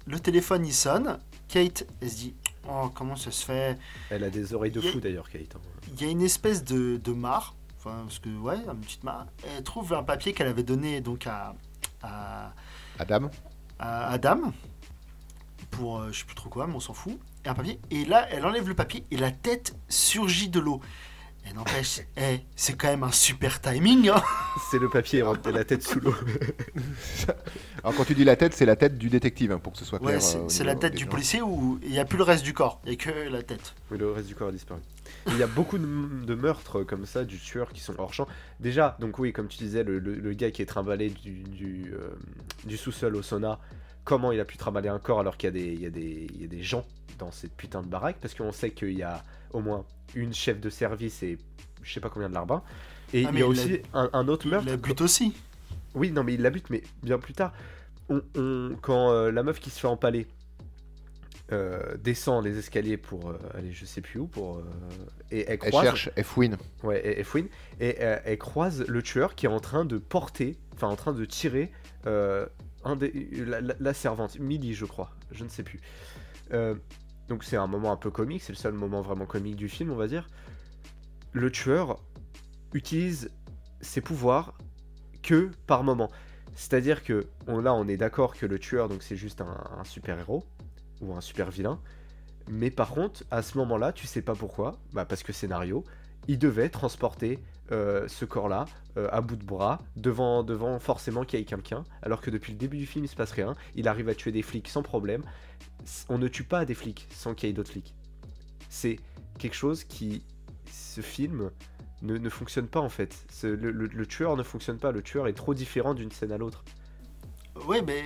Le 0.07 0.19
téléphone 0.19 0.65
il 0.65 0.73
sonne, 0.73 1.19
Kate 1.47 1.87
elle 2.01 2.09
se 2.09 2.15
dit 2.17 2.35
Oh, 2.67 2.91
comment 2.93 3.15
ça 3.15 3.31
se 3.31 3.45
fait? 3.45 3.79
Elle 4.09 4.25
a 4.25 4.29
des 4.29 4.53
oreilles 4.53 4.73
de 4.73 4.81
fou 4.81 4.99
d'ailleurs, 4.99 5.29
Kate. 5.29 5.55
Hein. 5.55 5.61
Il 5.87 6.01
y 6.01 6.05
a 6.05 6.09
une 6.09 6.21
espèce 6.21 6.65
de, 6.65 6.97
de 6.97 7.13
mare, 7.13 7.55
enfin, 7.77 8.01
parce 8.03 8.19
que, 8.19 8.29
ouais, 8.37 8.57
une 8.57 8.81
petite 8.81 9.05
mare. 9.05 9.25
Elle 9.55 9.63
trouve 9.63 9.93
un 9.93 10.03
papier 10.03 10.33
qu'elle 10.33 10.47
avait 10.47 10.63
donné 10.63 10.99
donc 10.99 11.27
à. 11.27 11.55
à 12.03 12.51
Adam? 12.99 13.31
À 13.79 14.09
Adam, 14.09 14.51
pour 15.71 15.99
euh, 15.99 16.11
je 16.11 16.19
sais 16.19 16.25
plus 16.25 16.35
trop 16.35 16.49
quoi, 16.49 16.67
mais 16.67 16.75
on 16.75 16.81
s'en 16.81 16.93
fout. 16.93 17.17
Et 17.45 17.49
un 17.49 17.53
papier. 17.53 17.79
Et 17.91 18.05
là, 18.05 18.27
elle 18.31 18.45
enlève 18.45 18.67
le 18.67 18.73
papier 18.73 19.05
et 19.11 19.17
la 19.17 19.31
tête 19.31 19.75
surgit 19.87 20.49
de 20.49 20.59
l'eau. 20.59 20.81
Et 21.47 21.53
n'empêche, 21.53 22.01
eh, 22.17 22.39
c'est 22.55 22.75
quand 22.75 22.87
même 22.87 23.03
un 23.03 23.11
super 23.11 23.61
timing. 23.61 24.09
Hein. 24.09 24.21
c'est 24.71 24.79
le 24.79 24.89
papier, 24.89 25.19
et 25.19 25.51
la 25.51 25.63
tête 25.63 25.83
sous 25.83 25.99
l'eau. 25.99 26.15
Alors 27.83 27.95
quand 27.95 28.05
tu 28.05 28.15
dis 28.15 28.23
la 28.23 28.35
tête, 28.35 28.53
c'est 28.53 28.65
la 28.65 28.75
tête 28.75 28.97
du 28.97 29.09
détective, 29.09 29.51
hein, 29.51 29.59
pour 29.59 29.73
que 29.73 29.79
ce 29.79 29.85
soit 29.85 29.99
clair. 29.99 30.15
Ouais, 30.15 30.19
c'est 30.19 30.63
euh, 30.63 30.65
la 30.65 30.75
tête 30.75 30.95
du 30.95 31.05
policier 31.05 31.41
où 31.43 31.79
il 31.83 31.91
n'y 31.91 31.99
a 31.99 32.05
plus 32.05 32.17
le 32.17 32.23
reste 32.23 32.43
du 32.43 32.53
corps, 32.53 32.81
il 32.83 32.89
n'y 32.89 32.95
a 32.95 32.97
que 32.97 33.29
la 33.29 33.43
tête. 33.43 33.75
Oui, 33.91 33.99
le 33.99 34.11
reste 34.11 34.27
du 34.27 34.33
corps 34.33 34.49
a 34.49 34.51
disparu. 34.51 34.79
Il 35.27 35.37
y 35.37 35.43
a 35.43 35.47
beaucoup 35.47 35.77
de, 35.77 36.35
meurtres 36.35 36.83
comme 36.83 37.05
ça 37.05 37.23
du 37.23 37.37
tueur 37.37 37.71
qui 37.71 37.81
sont 37.81 37.93
hors 37.99 38.13
champ. 38.13 38.27
Déjà, 38.59 38.97
donc 38.99 39.19
oui, 39.19 39.33
comme 39.33 39.47
tu 39.47 39.59
disais, 39.59 39.83
le, 39.83 40.33
gars 40.33 40.49
qui 40.49 40.63
est 40.63 40.65
trimballé 40.65 41.09
du, 41.09 41.43
du, 41.43 41.93
euh, 41.93 42.09
du 42.63 42.75
sous-sol 42.75 43.15
au 43.15 43.21
sauna, 43.21 43.59
comment 44.03 44.31
il 44.31 44.39
a 44.39 44.45
pu 44.45 44.57
trimballer 44.57 44.89
un 44.89 44.99
corps 44.99 45.19
alors 45.19 45.37
qu'il 45.37 45.55
y, 45.55 45.81
y, 45.81 45.85
a 45.85 45.89
des 45.89 46.63
gens 46.63 46.85
dans 47.17 47.31
cette 47.31 47.55
putain 47.55 47.81
de 47.81 47.87
baraque 47.87 48.17
Parce 48.21 48.33
qu'on 48.33 48.51
sait 48.51 48.71
qu'il 48.71 48.97
y 48.97 49.03
a 49.03 49.23
au 49.53 49.59
moins 49.59 49.85
une 50.13 50.33
chef 50.33 50.59
de 50.59 50.69
service 50.69 51.23
et 51.23 51.37
je 51.83 51.93
sais 51.93 51.99
pas 51.99 52.09
combien 52.09 52.29
de 52.29 52.33
larbins. 52.33 52.63
Et 53.13 53.25
ah, 53.25 53.29
il 53.31 53.39
y 53.39 53.41
a 53.43 53.47
aussi 53.47 53.81
un, 53.93 54.27
autre 54.27 54.47
meurtre. 54.47 54.65
Il 54.67 54.71
la 54.71 54.77
bute 54.77 55.01
aussi. 55.01 55.33
Oui, 55.93 56.11
non, 56.11 56.23
mais 56.23 56.33
il 56.33 56.41
la 56.41 56.49
bute, 56.49 56.69
mais 56.69 56.83
bien 57.03 57.17
plus 57.17 57.33
tard. 57.33 57.53
On, 58.09 58.21
quand 58.81 59.11
euh, 59.11 59.31
la 59.31 59.43
meuf 59.43 59.59
qui 59.59 59.69
se 59.69 59.79
fait 59.79 59.87
empaler 59.87 60.27
euh, 61.51 61.95
descend 61.97 62.43
les 62.43 62.57
escaliers 62.57 62.97
pour 62.97 63.29
euh, 63.29 63.37
aller 63.55 63.71
je 63.71 63.85
sais 63.85 64.01
plus 64.01 64.19
où 64.19 64.27
pour 64.27 64.61
et 65.31 65.45
elle, 65.47 65.57
croise, 65.57 65.85
cherche 65.85 66.09
F-Win. 66.21 66.57
Ouais, 66.83 67.23
F-Win 67.23 67.47
et 67.79 67.97
elle 67.99 68.37
croise 68.37 68.85
le 68.87 69.01
tueur 69.01 69.33
qui 69.35 69.45
est 69.45 69.49
en 69.49 69.59
train 69.59 69.85
de 69.85 69.97
porter, 69.97 70.57
enfin 70.73 70.87
en 70.87 70.95
train 70.95 71.13
de 71.13 71.25
tirer 71.25 71.71
un 72.05 72.95
des, 72.95 73.29
la, 73.47 73.61
la, 73.61 73.93
servante 73.95 74.37
Millie 74.39 74.75
je 74.75 74.85
crois, 74.85 75.11
je 75.31 75.43
ne 75.43 75.49
sais 75.49 75.63
plus. 75.63 75.81
Donc 77.27 77.43
c'est 77.43 77.57
un 77.57 77.67
moment 77.67 77.91
un 77.91 77.97
peu 77.97 78.11
comique, 78.11 78.41
c'est 78.43 78.53
le 78.53 78.57
seul 78.57 78.73
moment 78.73 79.01
vraiment 79.01 79.25
comique 79.25 79.55
du 79.55 79.69
film 79.69 79.91
on 79.91 79.95
va 79.95 80.07
dire. 80.07 80.27
Le 81.31 81.51
tueur 81.51 81.99
utilise 82.73 83.31
ses 83.81 84.01
pouvoirs 84.01 84.53
que 85.21 85.49
par 85.67 85.83
moment. 85.83 86.11
C'est-à-dire 86.55 87.03
que 87.03 87.27
là, 87.47 87.73
on 87.73 87.87
est 87.87 87.97
d'accord 87.97 88.35
que 88.35 88.45
le 88.45 88.59
tueur, 88.59 88.87
donc 88.87 89.03
c'est 89.03 89.17
juste 89.17 89.41
un, 89.41 89.83
super 89.83 90.17
héros 90.17 90.45
ou 91.01 91.13
un 91.13 91.21
super 91.21 91.51
vilain. 91.51 91.79
Mais 92.49 92.71
par 92.71 92.91
contre, 92.91 93.23
à 93.31 93.41
ce 93.41 93.57
moment-là, 93.57 93.91
tu 93.91 94.07
sais 94.07 94.21
pas 94.21 94.35
pourquoi, 94.35 94.79
bah 94.93 95.05
parce 95.05 95.23
que 95.23 95.33
scénario, 95.33 95.83
il 96.27 96.39
devait 96.39 96.69
transporter 96.69 97.39
euh, 97.71 98.07
ce 98.07 98.25
corps-là 98.25 98.65
euh, 98.97 99.09
à 99.11 99.21
bout 99.21 99.35
de 99.35 99.43
bras 99.43 99.81
devant, 99.95 100.43
devant 100.43 100.79
forcément 100.79 101.23
qu'il 101.25 101.39
y 101.39 101.41
ait 101.41 101.45
quelqu'un, 101.45 101.83
alors 102.01 102.21
que 102.21 102.29
depuis 102.29 102.51
le 102.51 102.59
début 102.59 102.77
du 102.77 102.85
film 102.85 103.05
il 103.05 103.07
se 103.07 103.15
passe 103.15 103.31
rien. 103.31 103.55
Il 103.75 103.87
arrive 103.87 104.07
à 104.09 104.15
tuer 104.15 104.31
des 104.31 104.41
flics 104.41 104.67
sans 104.67 104.83
problème. 104.83 105.23
On 106.09 106.17
ne 106.17 106.27
tue 106.27 106.43
pas 106.43 106.65
des 106.65 106.75
flics 106.75 107.07
sans 107.11 107.33
qu'il 107.33 107.49
y 107.49 107.51
ait 107.51 107.53
d'autres 107.53 107.71
flics. 107.71 107.95
C'est 108.69 108.99
quelque 109.37 109.55
chose 109.55 109.83
qui, 109.83 110.23
ce 110.71 111.01
film, 111.01 111.51
ne, 112.01 112.29
fonctionne 112.29 112.67
pas 112.67 112.79
en 112.79 112.89
fait. 112.89 113.25
Le, 113.43 114.05
tueur 114.05 114.37
ne 114.37 114.43
fonctionne 114.43 114.77
pas, 114.77 114.91
le 114.91 115.01
tueur 115.01 115.27
est 115.27 115.33
trop 115.33 115.53
différent 115.53 115.93
d'une 115.93 116.11
scène 116.11 116.31
à 116.31 116.37
l'autre. 116.37 116.63
Oui, 117.67 117.77
mais 117.85 118.03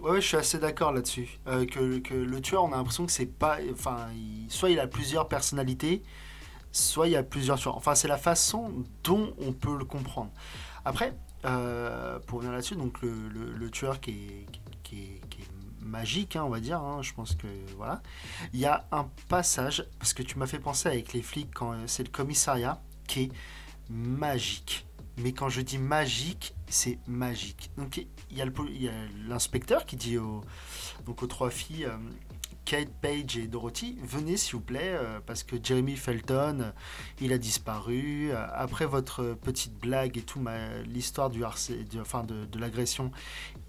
ouais, 0.00 0.20
je 0.20 0.26
suis 0.26 0.36
assez 0.36 0.58
d'accord 0.58 0.92
là-dessus. 0.92 1.38
Euh, 1.48 1.66
que, 1.66 1.98
que, 1.98 2.14
le 2.14 2.40
tueur, 2.40 2.64
on 2.64 2.72
a 2.72 2.76
l'impression 2.76 3.04
que 3.04 3.12
c'est 3.12 3.26
pas. 3.26 3.58
Enfin, 3.72 4.06
soit 4.48 4.70
il 4.70 4.78
a 4.78 4.86
plusieurs 4.86 5.28
personnalités, 5.28 6.02
soit 6.76 7.08
il 7.08 7.12
y 7.12 7.16
a 7.16 7.22
plusieurs 7.22 7.58
tueurs. 7.58 7.76
Enfin, 7.76 7.94
c'est 7.94 8.08
la 8.08 8.18
façon 8.18 8.84
dont 9.02 9.34
on 9.38 9.52
peut 9.52 9.76
le 9.76 9.84
comprendre. 9.84 10.30
Après, 10.84 11.16
euh, 11.44 12.18
pour 12.20 12.40
venir 12.40 12.52
là-dessus, 12.52 12.76
donc 12.76 13.00
le, 13.02 13.70
tueur 13.70 14.00
qui 14.00 14.10
est, 14.10 14.46
qui 14.82 15.00
est, 15.00 15.20
magique, 15.80 16.34
hein, 16.34 16.42
on 16.44 16.48
va 16.48 16.58
dire. 16.58 16.80
Hein, 16.80 17.00
je 17.00 17.12
pense 17.14 17.36
que 17.36 17.46
voilà. 17.76 18.02
Il 18.52 18.58
y 18.58 18.66
a 18.66 18.86
un 18.90 19.08
passage 19.28 19.86
parce 20.00 20.14
que 20.14 20.22
tu 20.24 20.36
m'as 20.36 20.48
fait 20.48 20.58
penser 20.58 20.88
avec 20.88 21.12
les 21.12 21.22
flics 21.22 21.54
quand 21.54 21.74
c'est 21.86 22.02
le 22.02 22.10
commissariat 22.10 22.82
qui 23.06 23.22
est 23.22 23.32
magique. 23.88 24.84
Mais 25.18 25.32
quand 25.32 25.48
je 25.48 25.60
dis 25.60 25.78
magique, 25.78 26.54
c'est 26.68 26.98
magique. 27.06 27.70
Donc 27.78 28.04
il 28.30 28.36
y 28.36 28.42
a 28.88 28.92
l'inspecteur 29.28 29.86
qui 29.86 29.94
dit 29.94 30.18
aux, 30.18 30.42
donc 31.06 31.22
aux 31.22 31.28
trois 31.28 31.50
filles, 31.50 31.84
euh, 31.84 31.96
Kate, 32.66 32.90
Page 33.00 33.38
et 33.38 33.46
Dorothy, 33.46 33.96
venez 34.02 34.36
s'il 34.36 34.56
vous 34.56 34.60
plaît, 34.60 34.92
euh, 34.94 35.20
parce 35.24 35.42
que 35.42 35.56
Jeremy 35.62 35.96
Felton, 35.96 36.60
euh, 36.60 36.70
il 37.20 37.32
a 37.32 37.38
disparu. 37.38 38.32
après 38.52 38.84
votre 38.84 39.34
petite 39.40 39.78
blague 39.78 40.18
et 40.18 40.22
tout, 40.22 40.44
l'histoire 40.84 41.30
du, 41.30 41.44
enfin 41.44 42.24
de, 42.24 42.44
de 42.44 42.58
l'agression, 42.58 43.10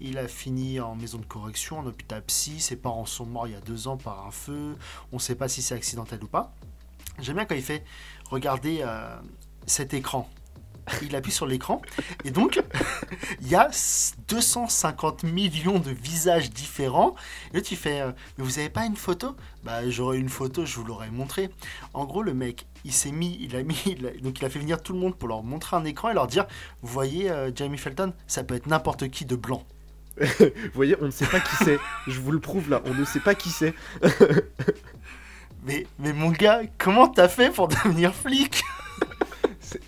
il 0.00 0.18
a 0.18 0.28
fini 0.28 0.80
en 0.80 0.94
maison 0.94 1.18
de 1.18 1.24
correction, 1.24 1.78
en 1.78 1.86
hôpital 1.86 2.22
psy. 2.24 2.60
Ses 2.60 2.76
parents 2.76 3.06
sont 3.06 3.24
morts 3.24 3.46
il 3.46 3.52
y 3.52 3.56
a 3.56 3.60
deux 3.60 3.88
ans 3.88 3.96
par 3.96 4.26
un 4.26 4.30
feu. 4.30 4.76
On 5.12 5.16
ne 5.16 5.20
sait 5.20 5.36
pas 5.36 5.48
si 5.48 5.62
c'est 5.62 5.74
accidentel 5.74 6.22
ou 6.22 6.28
pas. 6.28 6.52
J'aime 7.20 7.36
bien 7.36 7.44
quand 7.44 7.54
il 7.54 7.62
fait 7.62 7.84
regardez 8.30 8.80
euh, 8.82 9.16
cet 9.66 9.94
écran. 9.94 10.28
Il 11.02 11.14
appuie 11.16 11.32
sur 11.32 11.46
l'écran 11.46 11.82
et 12.24 12.30
donc 12.30 12.62
il 13.40 13.48
y 13.48 13.54
a 13.54 13.70
250 14.28 15.24
millions 15.24 15.78
de 15.78 15.90
visages 15.90 16.50
différents. 16.50 17.14
Et 17.52 17.56
là 17.56 17.62
tu 17.62 17.76
fais 17.76 18.00
euh, 18.00 18.12
mais 18.36 18.44
vous 18.44 18.58
avez 18.58 18.68
pas 18.68 18.84
une 18.84 18.96
photo? 18.96 19.36
Bah 19.64 19.88
j'aurais 19.88 20.18
une 20.18 20.28
photo, 20.28 20.64
je 20.64 20.76
vous 20.76 20.84
l'aurais 20.84 21.10
montré. 21.10 21.50
En 21.94 22.04
gros 22.04 22.22
le 22.22 22.34
mec 22.34 22.66
il 22.84 22.92
s'est 22.92 23.12
mis, 23.12 23.36
il 23.40 23.56
a 23.56 23.62
mis, 23.62 23.96
donc 24.22 24.38
il 24.40 24.44
a 24.44 24.50
fait 24.50 24.58
venir 24.58 24.82
tout 24.82 24.92
le 24.92 24.98
monde 24.98 25.16
pour 25.16 25.28
leur 25.28 25.42
montrer 25.42 25.76
un 25.76 25.84
écran 25.84 26.10
et 26.10 26.14
leur 26.14 26.26
dire 26.26 26.46
vous 26.82 26.92
voyez 26.92 27.30
euh, 27.30 27.50
Jamie 27.54 27.78
Felton, 27.78 28.12
ça 28.26 28.44
peut 28.44 28.54
être 28.54 28.66
n'importe 28.66 29.08
qui 29.10 29.24
de 29.24 29.36
blanc. 29.36 29.64
vous 30.18 30.46
voyez, 30.74 30.96
on 31.00 31.06
ne 31.06 31.10
sait 31.10 31.26
pas 31.26 31.38
qui 31.38 31.54
c'est. 31.64 31.78
Je 32.08 32.18
vous 32.18 32.32
le 32.32 32.40
prouve 32.40 32.70
là, 32.70 32.82
on 32.86 32.94
ne 32.94 33.04
sait 33.04 33.20
pas 33.20 33.34
qui 33.34 33.50
c'est. 33.50 33.74
Mais, 35.64 35.86
mais 35.98 36.12
mon 36.12 36.30
gars, 36.30 36.62
comment 36.78 37.08
t'as 37.08 37.28
fait 37.28 37.50
pour 37.50 37.68
devenir 37.68 38.14
flic? 38.14 38.62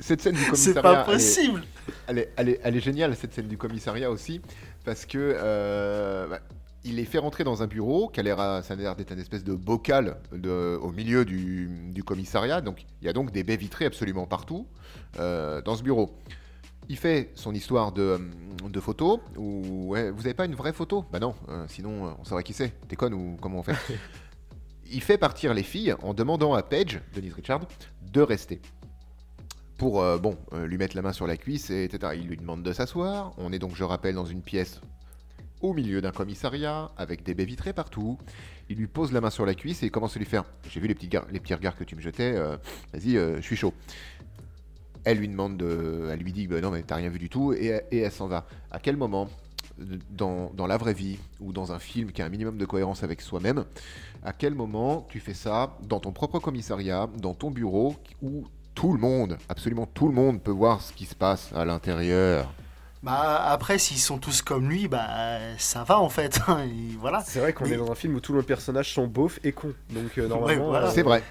Cette 0.01 0.21
scène 0.21 0.35
du 0.35 0.45
commissariat. 0.45 0.57
C'est 0.57 0.83
pas 0.83 1.05
possible 1.05 1.63
elle 2.07 2.19
est, 2.19 2.33
elle, 2.37 2.49
est, 2.49 2.61
elle, 2.63 2.77
est, 2.77 2.81
géniale, 2.81 3.15
cette 3.17 3.33
scène 3.33 3.49
du 3.49 3.57
commissariat 3.57 4.11
aussi, 4.11 4.41
parce 4.85 5.07
que. 5.07 5.19
Euh, 5.19 6.27
bah, 6.29 6.41
il 6.83 6.99
est 6.99 7.05
fait 7.05 7.19
rentrer 7.19 7.45
dans 7.45 7.63
un 7.63 7.67
bureau, 7.67 8.09
qui 8.09 8.21
a 8.21 8.23
l'air, 8.23 8.39
ça 8.65 8.73
a 8.73 8.77
l'air 8.77 8.97
d'être 8.97 9.13
une 9.13 9.19
espèce 9.19 9.45
de 9.45 9.53
bocal 9.55 10.17
de, 10.33 10.79
au 10.81 10.93
milieu 10.93 11.27
du, 11.27 11.69
du, 11.91 12.03
commissariat. 12.03 12.63
Donc, 12.63 12.87
il 13.03 13.07
y 13.07 13.09
a 13.11 13.13
donc 13.13 13.33
des 13.33 13.45
baies 13.45 13.59
vitrées 13.59 13.85
absolument 13.85 14.27
partout 14.27 14.67
euh, 15.19 15.61
dans 15.61 15.77
ce 15.77 15.83
bureau. 15.83 16.17
Il 16.89 16.97
fait 16.97 17.33
son 17.35 17.55
histoire 17.55 17.93
de, 17.93 18.19
de 18.67 18.81
photos. 18.81 19.21
Où, 19.37 19.89
ouais, 19.91 20.11
vous 20.11 20.21
avez 20.21 20.33
pas 20.33 20.47
une 20.47 20.55
vraie 20.55 20.73
photo? 20.73 21.05
Bah 21.13 21.19
non, 21.19 21.35
euh, 21.51 21.67
sinon 21.69 22.17
on 22.19 22.25
saurait 22.25 22.43
qui 22.43 22.55
c'est. 22.55 22.73
T'es 22.89 22.97
con 22.97 23.13
ou 23.13 23.37
comment 23.41 23.59
on 23.59 23.63
fait? 23.63 23.77
Il 24.93 25.03
fait 25.03 25.19
partir 25.19 25.55
les 25.55 25.63
filles 25.63 25.95
en 26.03 26.15
demandant 26.15 26.55
à 26.55 26.63
Paige, 26.63 27.01
Denise 27.15 27.35
Richard, 27.35 27.61
de 28.11 28.23
rester. 28.23 28.61
Pour, 29.81 30.03
euh, 30.03 30.19
bon, 30.19 30.37
euh, 30.53 30.67
lui 30.67 30.77
mettre 30.77 30.95
la 30.95 31.01
main 31.01 31.15
sur 31.15 31.27
la 31.27 31.39
cuisse, 31.39 31.71
etc. 31.71 32.13
Il 32.15 32.27
lui 32.27 32.37
demande 32.37 32.63
de 32.63 32.71
s'asseoir. 32.71 33.33
On 33.39 33.51
est 33.51 33.59
donc, 33.59 33.75
je 33.75 33.83
rappelle, 33.83 34.15
dans 34.15 34.27
une 34.27 34.43
pièce 34.43 34.79
au 35.63 35.73
milieu 35.73 36.03
d'un 36.03 36.11
commissariat, 36.11 36.91
avec 36.99 37.23
des 37.23 37.33
baies 37.33 37.47
vitrées 37.47 37.73
partout. 37.73 38.19
Il 38.69 38.77
lui 38.77 38.89
pose 38.89 39.11
la 39.11 39.23
main 39.23 39.31
sur 39.31 39.47
la 39.47 39.55
cuisse 39.55 39.83
et 39.83 39.89
commence 39.89 40.17
à 40.17 40.19
lui 40.19 40.27
faire 40.27 40.45
J'ai 40.69 40.81
vu 40.81 40.87
les 40.87 40.95
petits, 40.95 41.09
les 41.33 41.41
petits 41.41 41.55
regards 41.55 41.77
que 41.77 41.85
tu 41.85 41.97
me 41.97 42.03
jetais, 42.03 42.35
euh, 42.37 42.59
vas-y, 42.93 43.15
je 43.15 43.41
suis 43.41 43.57
chaud. 43.57 43.73
Elle 45.05 45.17
lui 45.17 45.29
demande 45.29 45.57
de. 45.57 46.11
Elle 46.13 46.21
lui 46.21 46.35
dit 46.35 46.47
bah 46.47 46.61
Non, 46.61 46.71
mais 46.71 46.83
t'as 46.83 46.97
rien 46.97 47.09
vu 47.09 47.19
du 47.19 47.31
tout, 47.31 47.55
et, 47.55 47.81
et 47.91 48.01
elle 48.01 48.13
s'en 48.13 48.29
va. 48.29 48.47
À 48.71 48.81
quel 48.81 48.99
moment 48.99 49.31
dans, 50.11 50.51
dans, 50.53 50.67
la 50.67 50.77
vraie 50.77 50.93
vie 50.93 51.17
ou 51.41 51.55
dans 51.55 51.73
un 51.73 51.79
film 51.79 52.13
qui 52.13 52.21
a 52.21 52.27
un 52.27 52.29
minimum 52.29 52.59
de 52.59 52.67
cohérence 52.67 53.03
avec 53.03 53.23
soi-même, 53.23 53.65
à 54.23 54.35
quel 54.35 54.55
moment 54.55 55.07
tu 55.09 55.21
fais 55.21 55.33
ça 55.33 55.79
dans 55.89 56.01
ton 56.01 56.13
propre 56.13 56.39
commissariat, 56.39 57.09
dans 57.17 57.33
ton 57.33 57.51
bureau, 57.51 57.97
où 58.21 58.45
tout 58.75 58.93
le 58.93 58.99
monde, 58.99 59.39
absolument 59.49 59.87
tout 59.87 60.09
le 60.09 60.15
monde 60.15 60.43
peut 60.43 60.51
voir 60.51 60.81
ce 60.81 60.93
qui 60.93 61.07
se 61.07 61.15
passe 61.15 61.51
à 61.55 61.65
l'intérieur. 61.65 62.53
Bah 63.03 63.43
après, 63.47 63.79
s'ils 63.79 63.99
sont 63.99 64.19
tous 64.19 64.43
comme 64.43 64.69
lui, 64.69 64.87
bah 64.87 65.39
ça 65.57 65.85
va 65.85 66.01
en 66.01 66.11
fait. 66.11 66.41
Hein, 66.49 66.69
voilà. 66.99 67.23
C'est 67.27 67.41
vrai 67.41 67.53
qu'on 67.53 67.65
est 67.65 67.77
dans 67.77 67.91
un 67.91 67.95
film 67.95 68.15
où 68.15 68.21
tous 68.21 68.35
nos 68.35 68.43
personnages 68.43 68.93
sont 68.93 69.07
beaufs 69.07 69.41
et 69.43 69.53
cons. 69.53 69.75
Donc 69.91 70.19
euh, 70.19 70.29
normalement. 70.29 70.75
Euh, 70.75 70.91
c'est 70.93 71.03
vrai. 71.03 71.23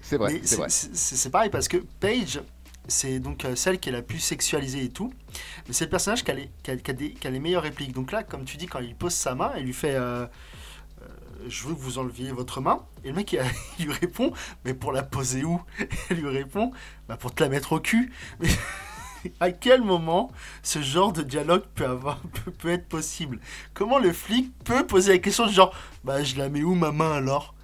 C'est 0.00 0.18
vrai. 0.18 0.40
C'est 0.40 1.30
pareil 1.30 1.50
parce 1.50 1.66
que 1.66 1.78
Paige, 1.98 2.40
c'est 2.86 3.18
donc 3.18 3.44
euh, 3.44 3.56
celle 3.56 3.80
qui 3.80 3.88
est 3.88 3.92
la 3.92 4.02
plus 4.02 4.20
sexualisée 4.20 4.84
et 4.84 4.90
tout. 4.90 5.12
Mais 5.66 5.74
c'est 5.74 5.86
le 5.86 5.90
personnage 5.90 6.22
qui 6.22 6.30
a, 6.30 6.34
les, 6.34 6.48
qui, 6.62 6.70
a, 6.70 6.76
qui, 6.76 7.26
a 7.26 7.30
les 7.30 7.40
meilleures 7.40 7.64
répliques. 7.64 7.92
Donc 7.92 8.12
là, 8.12 8.22
comme 8.22 8.44
tu 8.44 8.56
dis, 8.56 8.66
quand 8.66 8.78
il 8.78 8.94
pose 8.94 9.12
sa 9.12 9.34
main, 9.34 9.50
elle 9.56 9.64
lui 9.64 9.72
fait 9.72 9.96
Je 11.48 11.66
veux 11.66 11.74
que 11.74 11.80
vous 11.80 11.98
enleviez 11.98 12.32
votre 12.32 12.60
main. 12.60 12.82
Et 13.04 13.08
le 13.08 13.14
mec, 13.14 13.36
lui 13.78 13.92
répond 13.92 14.32
Mais 14.64 14.74
pour 14.74 14.92
la 14.92 15.02
poser 15.02 15.44
où? 15.44 15.60
Elle 16.10 16.18
lui 16.18 16.28
répond 16.28 16.72
Bah 17.08 17.16
pour 17.16 17.34
te 17.34 17.42
la 17.42 17.48
mettre 17.48 17.72
au 17.72 17.80
cul. 17.80 18.12
Mais 18.40 18.48
à 19.40 19.50
quel 19.50 19.82
moment 19.82 20.30
ce 20.62 20.82
genre 20.82 21.12
de 21.12 21.22
dialogue 21.22 21.64
peut, 21.74 22.70
être 22.70 22.88
possible? 22.88 23.38
Comment 23.74 23.98
le 23.98 24.12
flic 24.12 24.52
peut 24.64 24.86
poser 24.86 25.12
la 25.12 25.18
question 25.18 25.46
de 25.46 25.52
genre 25.52 25.74
Bah, 26.04 26.22
je 26.22 26.36
la 26.36 26.48
mets 26.48 26.62
où 26.62 26.74
ma 26.74 26.92
main 26.92 27.12
alors? 27.12 27.54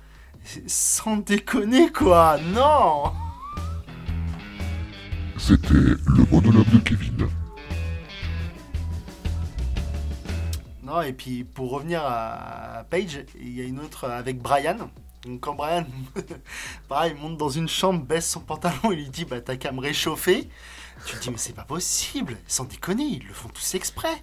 Sans 0.66 1.18
déconner 1.18 1.90
quoi 1.92 2.38
Non 2.38 3.12
C'était 5.38 5.74
le 5.74 6.30
monologue 6.30 6.68
de 6.70 6.78
Kevin. 6.78 7.28
Non, 10.92 11.00
et 11.00 11.14
puis 11.14 11.44
pour 11.44 11.70
revenir 11.70 12.02
à 12.04 12.84
Paige, 12.90 13.24
il 13.40 13.56
y 13.56 13.62
a 13.62 13.64
une 13.64 13.80
autre 13.80 14.10
avec 14.10 14.40
Brian. 14.40 14.90
Donc 15.24 15.40
quand 15.40 15.54
Brian, 15.54 15.86
pareil, 16.88 17.14
monte 17.14 17.38
dans 17.38 17.48
une 17.48 17.68
chambre, 17.68 18.04
baisse 18.04 18.28
son 18.28 18.40
pantalon 18.40 18.92
et 18.92 18.96
lui 18.96 19.08
dit 19.08 19.24
Bah, 19.24 19.40
t'as 19.40 19.56
qu'à 19.56 19.72
me 19.72 19.80
réchauffer. 19.80 20.48
Tu 21.06 21.16
te 21.16 21.22
dis, 21.22 21.30
mais 21.30 21.38
c'est 21.38 21.54
pas 21.54 21.64
possible, 21.64 22.36
sans 22.46 22.64
déconner, 22.64 23.04
ils 23.04 23.26
le 23.26 23.32
font 23.32 23.48
tous 23.48 23.74
exprès. 23.74 24.22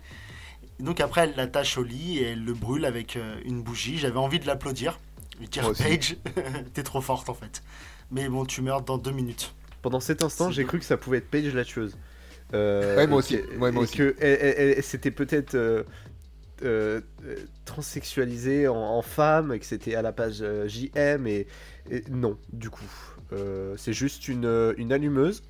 donc 0.80 1.02
après, 1.02 1.22
elle 1.22 1.36
l'attache 1.36 1.78
au 1.78 1.84
lit 1.84 2.20
et 2.20 2.28
elle 2.28 2.46
le 2.46 2.54
brûle 2.54 2.86
avec 2.86 3.18
euh, 3.18 3.42
une 3.46 3.64
bougie. 3.64 3.98
J'avais 3.98 4.20
envie 4.20 4.40
de 4.40 4.46
l'applaudir. 4.46 5.00
Lui 5.40 5.48
dire, 5.48 5.74
Paige, 5.74 6.18
t'es 6.74 6.84
trop 6.84 7.02
forte 7.02 7.30
en 7.30 7.34
fait. 7.34 7.64
Mais 8.12 8.30
bon, 8.30 8.46
tu 8.46 8.62
meurs 8.62 8.84
dans 8.84 9.00
deux 9.00 9.12
minutes. 9.12 9.56
Pendant 9.82 10.00
cet 10.00 10.24
instant, 10.24 10.52
j'ai 10.52 10.66
cru 10.66 10.78
que 10.78 10.86
ça 10.86 10.98
pouvait 10.98 11.18
être 11.18 11.30
Paige 11.30 11.54
la 11.56 11.66
tueuse. 11.66 11.98
Euh, 12.54 12.96
ouais, 12.96 13.08
moi 13.08 13.20
aussi. 13.20 13.40
moi 13.58 13.70
aussi. 13.70 13.98
Que 13.98 14.16
c'était 14.82 15.12
peut-être 15.12 15.56
euh, 15.56 15.84
euh 16.64 17.02
transsexualisé 17.66 18.68
en, 18.68 19.02
femme, 19.02 19.54
et 19.54 19.60
que 19.60 19.66
c'était 19.66 19.96
à 19.96 20.02
la 20.02 20.12
page 20.12 20.44
JM, 20.66 21.28
et, 21.28 21.48
non, 22.10 22.38
du 22.52 22.70
coup. 22.70 22.90
c'est 23.78 23.94
juste 23.94 24.28
une, 24.28 24.74
une 24.78 24.92
allumeuse 24.92 25.44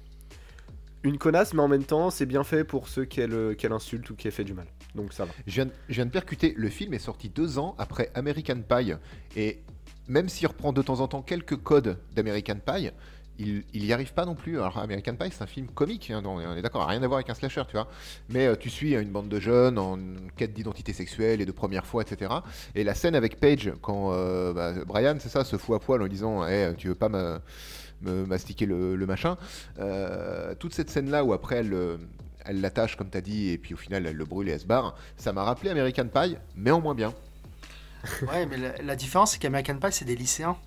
une 1.04 1.18
connasse, 1.18 1.54
mais 1.54 1.62
en 1.62 1.68
même 1.68 1.86
temps, 1.86 2.10
c'est 2.10 2.26
bien 2.26 2.44
fait 2.44 2.64
pour 2.64 2.88
ceux 2.88 3.06
qu'elle 3.06 3.56
insulte 3.72 4.10
ou 4.10 4.16
qui 4.16 4.30
fait 4.32 4.44
du 4.44 4.54
mal. 4.54 4.68
Donc 4.96 5.14
ça 5.14 5.26
va. 5.26 5.32
Je 5.48 5.64
viens, 5.92 6.06
de 6.06 6.12
percuter, 6.12 6.54
le 6.58 6.70
film 6.70 6.94
est 6.94 7.00
sorti 7.00 7.30
deux 7.30 7.60
ans 7.60 7.76
après 7.78 8.12
American 8.16 8.62
Pie. 8.62 8.94
Et 9.36 9.60
même 10.08 10.30
s'il 10.30 10.48
reprend 10.48 10.74
de 10.74 10.82
temps 10.82 11.00
en 11.00 11.08
temps 11.08 11.22
quelques 11.22 11.58
codes 11.58 11.98
d'American 12.14 12.58
Pie, 12.66 12.92
il, 13.40 13.64
il 13.74 13.86
y 13.86 13.94
arrive 13.94 14.14
pas 14.14 14.26
non 14.26 14.36
plus. 14.36 14.58
Alors 14.58 14.78
American 14.78 15.16
Pie, 15.16 15.30
c'est 15.32 15.42
un 15.42 15.48
film 15.48 15.68
comique, 15.68 16.12
hein, 16.12 16.22
on 16.26 16.56
est 16.56 16.62
d'accord, 16.62 16.86
rien 16.88 17.02
à 17.02 17.08
voir 17.08 17.18
avec 17.18 17.30
un 17.30 17.34
slasher, 17.34 17.64
tu 17.68 17.74
vois. 17.74 17.88
Mais 18.30 18.48
euh, 18.48 18.56
tu 18.56 18.70
suis 18.70 18.94
une 18.94 19.10
bande 19.10 19.30
de 19.30 19.40
jeunes 19.40 19.80
en 19.80 19.98
quête 20.36 20.54
d'identité 20.54 20.94
sexuelle 20.94 21.42
et 21.42 21.46
de 21.46 21.52
première 21.52 21.86
fois, 21.86 22.04
etc. 22.04 22.32
Et 22.76 22.84
la 22.84 22.94
scène 22.94 23.16
avec 23.16 23.40
Paige, 23.40 23.72
quand 23.82 24.12
euh, 24.12 24.54
bah, 24.54 24.74
Brian, 24.86 25.16
c'est 25.20 25.30
ça, 25.30 25.44
se 25.44 25.58
fout 25.58 25.76
à 25.76 25.80
poil 25.80 26.02
en 26.02 26.08
disant, 26.08 26.46
hey, 26.46 26.76
tu 26.76 26.90
veux 26.90 26.96
pas 26.96 27.10
me 27.10 27.40
mastiquer 28.26 28.66
le, 28.66 28.98
machin? 29.06 29.38
Euh, 29.80 30.54
toute 30.56 30.74
cette 30.74 30.90
scène-là 30.90 31.24
où 31.24 31.34
après 31.34 31.58
elle, 31.58 32.00
l'attache, 32.50 32.96
comme 32.98 33.10
tu 33.10 33.18
as 33.18 33.22
dit, 33.22 33.50
et 33.50 33.58
puis 33.58 33.74
au 33.74 33.78
final 33.78 34.06
elle 34.06 34.16
le 34.16 34.26
brûle 34.26 34.50
et 34.50 34.52
elle 34.52 34.60
se 34.60 34.66
barre, 34.66 34.96
ça 35.18 35.32
m'a 35.34 35.44
rappelé 35.44 35.70
American 35.70 36.08
Pie, 36.08 36.36
mais 36.56 36.72
en 36.72 36.82
moins 36.82 36.96
bien. 36.96 37.14
ouais, 38.32 38.46
mais 38.46 38.58
la, 38.82 38.96
différence, 38.96 39.34
c'est 39.34 39.40
qu'American 39.40 39.76
Pie, 39.76 39.92
c'est 39.92 40.06
des 40.06 40.16
lycéens. 40.16 40.58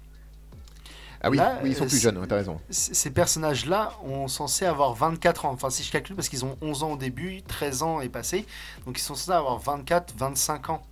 Ah 1.23 1.31
oui, 1.31 1.39
oui 1.63 1.71
ils 1.71 1.77
sont 1.77 1.87
plus 1.87 2.01
jeunes, 2.01 2.25
t'as 2.27 2.37
raison. 2.37 2.61
Ces 2.71 3.11
personnages-là 3.11 3.93
ont 4.05 4.27
censé 4.29 4.65
avoir 4.65 4.95
24 4.95 5.47
ans. 5.47 5.53
Enfin, 5.53 5.71
si 5.71 5.85
je 5.85 5.93
calcule, 5.93 6.17
parce 6.17 6.29
qu'ils 6.29 6.45
ont 6.45 6.57
11 6.61 6.83
ans 6.83 6.93
au 6.93 6.97
début, 6.97 7.43
13 7.43 7.83
ans 7.83 8.01
est 8.01 8.09
passé. 8.09 8.45
Donc, 8.87 8.99
ils 8.99 9.03
sont 9.03 9.15
censés 9.15 9.31
avoir 9.31 9.59
24, 9.59 10.15
25 10.17 10.71
ans. 10.71 10.83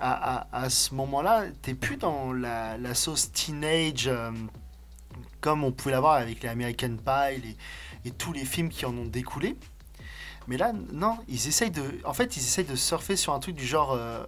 À, 0.00 0.46
à, 0.52 0.70
ce 0.70 0.94
moment-là, 0.94 1.46
t'es 1.60 1.74
plus 1.74 1.96
dans 1.96 2.32
la, 2.32 2.78
la 2.78 2.94
sauce 2.94 3.32
teenage. 3.32 4.06
Euh, 4.06 4.30
comme 5.40 5.64
on 5.64 5.72
pouvait 5.72 5.92
l'avoir 5.92 6.14
avec 6.14 6.42
les 6.42 6.48
American 6.48 6.96
Pie 6.96 7.56
et 8.04 8.10
tous 8.10 8.32
les 8.32 8.44
films 8.44 8.68
qui 8.68 8.86
en 8.86 8.96
ont 8.96 9.06
découlé. 9.06 9.56
Mais 10.46 10.56
là, 10.56 10.72
non, 10.92 11.18
ils 11.28 11.46
essayent 11.46 11.70
de, 11.70 11.82
en 12.04 12.14
fait, 12.14 12.36
ils 12.36 12.40
essayent 12.40 12.64
de 12.64 12.76
surfer 12.76 13.16
sur 13.16 13.34
un 13.34 13.38
truc 13.38 13.54
du 13.54 13.66
genre, 13.66 13.92
euh, 13.92 14.24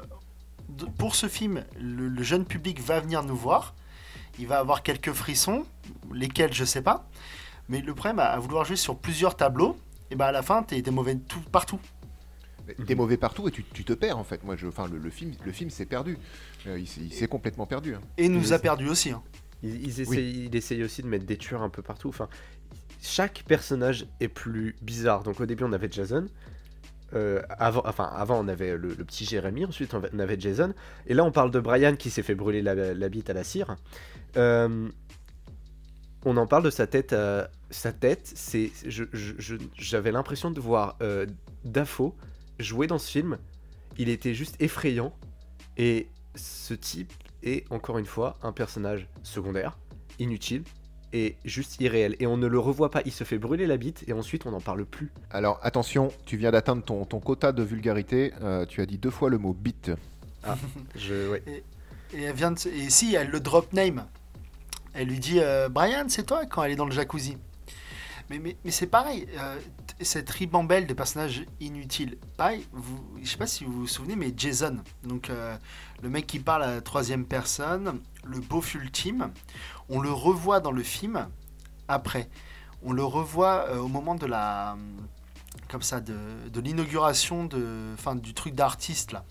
pour 0.98 1.14
ce 1.14 1.28
film, 1.28 1.64
le, 1.78 2.22
jeune 2.22 2.44
public 2.44 2.80
va 2.80 3.00
venir 3.00 3.22
nous 3.22 3.36
voir, 3.36 3.74
il 4.40 4.46
va 4.46 4.58
avoir 4.58 4.82
quelques 4.82 5.12
frissons, 5.12 5.64
lesquels 6.12 6.52
je 6.52 6.64
sais 6.64 6.82
pas, 6.82 7.08
mais 7.68 7.80
le 7.80 7.94
problème 7.94 8.18
à, 8.18 8.38
vouloir 8.38 8.64
jouer 8.64 8.76
sur 8.76 8.98
plusieurs 8.98 9.36
tableaux, 9.36 9.78
et 10.10 10.16
ben 10.16 10.26
à 10.26 10.32
la 10.32 10.42
fin, 10.42 10.62
tu 10.62 10.76
es 10.76 10.90
mauvais 10.90 11.16
tout, 11.16 11.40
partout. 11.52 11.78
T'es 12.86 12.94
mauvais 12.94 13.16
partout 13.16 13.48
et 13.48 13.50
tu, 13.50 13.62
te 13.62 13.92
perds 13.92 14.18
en 14.18 14.24
fait. 14.24 14.44
Moi, 14.44 14.56
je, 14.56 14.66
enfin, 14.66 14.86
le, 14.88 15.10
film, 15.10 15.32
le 15.44 15.52
film 15.52 15.70
s'est 15.70 15.86
perdu. 15.86 16.18
Euh, 16.66 16.78
il 16.78 17.12
s'est 17.12 17.26
complètement 17.26 17.66
perdu. 17.66 17.94
Hein. 17.94 18.00
Et 18.16 18.28
nous 18.28 18.52
a 18.52 18.58
perdu 18.58 18.88
aussi. 18.88 19.10
Hein. 19.10 19.22
Ils, 19.62 20.00
essayent, 20.00 20.84
aussi 20.84 21.02
de 21.02 21.08
mettre 21.08 21.26
des 21.26 21.36
tueurs 21.36 21.62
un 21.62 21.68
peu 21.68 21.82
partout. 21.82 22.08
Enfin, 22.08 22.28
chaque 23.02 23.42
personnage 23.46 24.06
est 24.20 24.28
plus 24.28 24.76
bizarre. 24.82 25.22
Donc 25.22 25.40
au 25.40 25.46
début, 25.46 25.64
on 25.64 25.72
avait 25.72 25.90
Jason. 25.90 26.26
Euh, 27.12 27.42
avant, 27.58 27.82
enfin, 27.86 28.10
avant, 28.14 28.38
on 28.38 28.48
avait 28.48 28.76
le, 28.76 28.94
petit 28.96 29.24
Jérémy. 29.24 29.64
Ensuite, 29.64 29.94
on 29.94 30.18
avait 30.18 30.38
Jason. 30.38 30.72
Et 31.06 31.14
là, 31.14 31.24
on 31.24 31.32
parle 31.32 31.50
de 31.50 31.60
Brian 31.60 31.96
qui 31.96 32.10
s'est 32.10 32.22
fait 32.22 32.34
brûler 32.34 32.62
la, 32.62 33.08
bite 33.08 33.30
à 33.30 33.32
la 33.32 33.44
cire. 33.44 33.76
Euh, 34.36 34.88
on 36.24 36.36
en 36.36 36.46
parle 36.46 36.64
de 36.64 36.70
sa 36.70 36.86
tête. 36.86 37.14
sa 37.70 37.92
tête, 37.92 38.30
c'est, 38.34 38.70
j'avais 39.76 40.12
l'impression 40.12 40.50
de 40.50 40.60
voir 40.60 40.96
euh, 41.02 41.26
Dafoe 41.64 42.14
jouer 42.58 42.86
dans 42.86 42.98
ce 42.98 43.10
film. 43.10 43.38
Il 43.98 44.08
était 44.08 44.34
juste 44.34 44.56
effrayant. 44.60 45.14
Et 45.76 46.08
ce 46.34 46.74
type, 46.74 47.12
est 47.42 47.70
encore 47.70 47.98
une 47.98 48.06
fois 48.06 48.36
un 48.42 48.52
personnage 48.52 49.06
secondaire, 49.22 49.78
inutile 50.18 50.62
et 51.12 51.36
juste 51.44 51.80
irréel. 51.80 52.16
Et 52.20 52.26
on 52.26 52.36
ne 52.36 52.46
le 52.46 52.58
revoit 52.58 52.90
pas, 52.90 53.02
il 53.04 53.12
se 53.12 53.24
fait 53.24 53.38
brûler 53.38 53.66
la 53.66 53.76
bite 53.76 54.04
et 54.06 54.12
ensuite 54.12 54.46
on 54.46 54.52
n'en 54.52 54.60
parle 54.60 54.84
plus. 54.84 55.10
Alors 55.30 55.58
attention, 55.62 56.12
tu 56.24 56.36
viens 56.36 56.50
d'atteindre 56.50 56.84
ton, 56.84 57.04
ton, 57.04 57.20
quota 57.20 57.52
de 57.52 57.62
vulgarité, 57.62 58.32
euh, 58.42 58.64
tu 58.66 58.80
as 58.80 58.86
dit 58.86 58.98
deux 58.98 59.10
fois 59.10 59.28
le 59.30 59.38
mot 59.38 59.52
bite. 59.52 59.90
Ah, 60.44 60.56
je, 60.96 61.36
et, 61.46 61.64
elle 62.14 62.34
vient 62.34 62.54
et 62.54 62.90
si 62.90 63.14
elle 63.14 63.30
le 63.30 63.40
drop 63.40 63.72
name, 63.72 64.06
elle 64.94 65.08
lui 65.08 65.18
dit 65.20 65.40
euh, 65.40 65.68
Brian, 65.68 66.04
c'est 66.08 66.24
toi 66.24 66.46
quand 66.46 66.62
elle 66.62 66.72
est 66.72 66.76
dans 66.76 66.84
le 66.86 66.92
jacuzzi. 66.92 67.36
Mais, 68.28 68.38
mais, 68.38 68.56
mais 68.64 68.70
c'est 68.70 68.86
pareil, 68.86 69.26
euh, 69.38 69.58
cette 70.00 70.30
ribambelle 70.30 70.86
de 70.86 70.94
personnages 70.94 71.44
inutiles. 71.58 72.16
Pareil, 72.36 72.66
vous, 72.72 73.04
je 73.20 73.28
sais 73.28 73.36
pas 73.36 73.48
si 73.48 73.64
vous 73.64 73.72
vous 73.72 73.86
souvenez, 73.88 74.14
mais 74.14 74.32
Jason, 74.36 74.78
donc 75.02 75.30
euh, 75.30 75.56
le 76.00 76.08
mec 76.08 76.26
qui 76.26 76.38
parle 76.38 76.62
à 76.62 76.74
la 76.74 76.80
troisième 76.80 77.24
personne, 77.24 78.00
le 78.24 78.38
beauf 78.38 78.74
ultime, 78.74 79.32
on 79.88 80.00
le 80.00 80.12
revoit 80.12 80.60
dans 80.60 80.70
le 80.70 80.82
film 80.82 81.28
après. 81.88 82.28
On 82.82 82.92
le 82.92 83.04
revoit 83.04 83.78
au 83.78 83.88
moment 83.88 84.14
de 84.14 84.26
la. 84.26 84.76
comme 85.68 85.82
ça, 85.82 86.00
de, 86.00 86.16
de 86.50 86.60
l'inauguration 86.60 87.44
de, 87.44 87.92
enfin, 87.94 88.14
du 88.14 88.32
truc 88.32 88.54
d'artiste 88.54 89.12
là. 89.12 89.24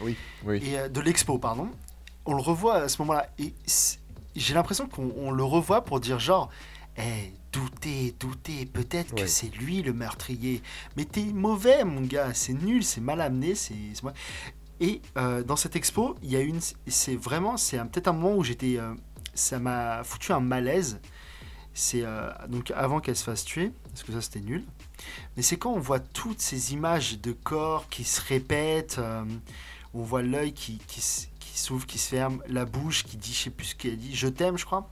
Oui, 0.00 0.16
oui. 0.44 0.62
Et 0.64 0.88
de 0.88 1.00
l'expo, 1.00 1.38
pardon. 1.38 1.68
On 2.24 2.34
le 2.34 2.40
revoit 2.40 2.76
à 2.76 2.88
ce 2.88 3.00
moment-là. 3.02 3.28
Et 3.38 3.54
j'ai 4.38 4.54
l'impression 4.54 4.88
qu'on 4.88 5.30
le 5.30 5.44
revoit 5.44 5.84
pour 5.84 6.00
dire 6.00 6.18
genre 6.18 6.50
eh, 6.98 7.32
doutez, 7.52 8.14
doutez, 8.18 8.66
peut-être 8.66 9.14
que 9.14 9.26
c'est 9.26 9.54
lui 9.56 9.82
le 9.82 9.92
meurtrier. 9.92 10.62
Mais 10.96 11.04
t'es 11.04 11.24
mauvais, 11.24 11.84
mon 11.84 12.00
gars, 12.00 12.34
c'est 12.34 12.54
nul, 12.54 12.82
c'est 12.84 13.00
mal 13.00 13.20
amené, 13.20 13.54
c'est. 13.54 13.74
Et 14.80 15.00
euh, 15.16 15.42
dans 15.42 15.56
cette 15.56 15.76
expo, 15.76 16.16
il 16.22 16.30
y 16.30 16.36
a 16.36 16.40
une. 16.40 16.60
C'est 16.86 17.16
vraiment. 17.16 17.56
C'est 17.56 17.78
peut-être 17.78 18.08
un 18.08 18.12
moment 18.12 18.36
où 18.36 18.44
j'étais. 18.44 18.78
Euh, 18.78 18.94
ça 19.34 19.58
m'a 19.58 20.02
foutu 20.04 20.32
un 20.32 20.40
malaise. 20.40 21.00
C'est 21.74 22.02
euh, 22.02 22.30
donc 22.48 22.72
avant 22.74 22.98
qu'elle 22.98 23.16
se 23.16 23.24
fasse 23.24 23.44
tuer, 23.44 23.70
parce 23.90 24.02
que 24.02 24.12
ça 24.12 24.20
c'était 24.20 24.40
nul. 24.40 24.64
Mais 25.36 25.42
c'est 25.42 25.56
quand 25.56 25.72
on 25.72 25.78
voit 25.78 26.00
toutes 26.00 26.40
ces 26.40 26.72
images 26.72 27.20
de 27.20 27.30
corps 27.30 27.88
qui 27.88 28.02
se 28.02 28.20
répètent, 28.20 29.00
on 29.94 30.02
voit 30.02 30.22
l'œil 30.22 30.52
qui, 30.52 30.78
qui, 30.88 31.00
s'ouvre, 31.58 31.86
qui 31.86 31.98
se 31.98 32.08
ferme, 32.08 32.42
la 32.48 32.64
bouche 32.64 33.04
qui 33.04 33.16
dit, 33.16 33.32
je 33.32 33.44
sais 33.44 33.50
plus 33.50 33.66
ce 33.66 33.74
qu'elle 33.74 33.96
dit, 33.96 34.14
je 34.14 34.28
t'aime, 34.28 34.58
je 34.58 34.64
crois. 34.64 34.88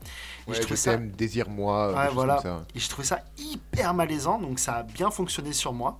Et 0.47 0.53
je, 0.53 0.83
t'aime, 0.83 1.11
désire-moi. 1.11 1.93
Ouais, 1.93 2.09
voilà. 2.13 2.41
Et 2.75 2.79
je 2.79 2.89
trouvais 2.89 3.07
ça 3.07 3.23
hyper 3.37 3.93
malaisant, 3.93 4.39
donc 4.39 4.59
ça 4.59 4.75
a 4.75 4.83
bien 4.83 5.11
fonctionné 5.11 5.53
sur 5.53 5.73
moi. 5.73 5.99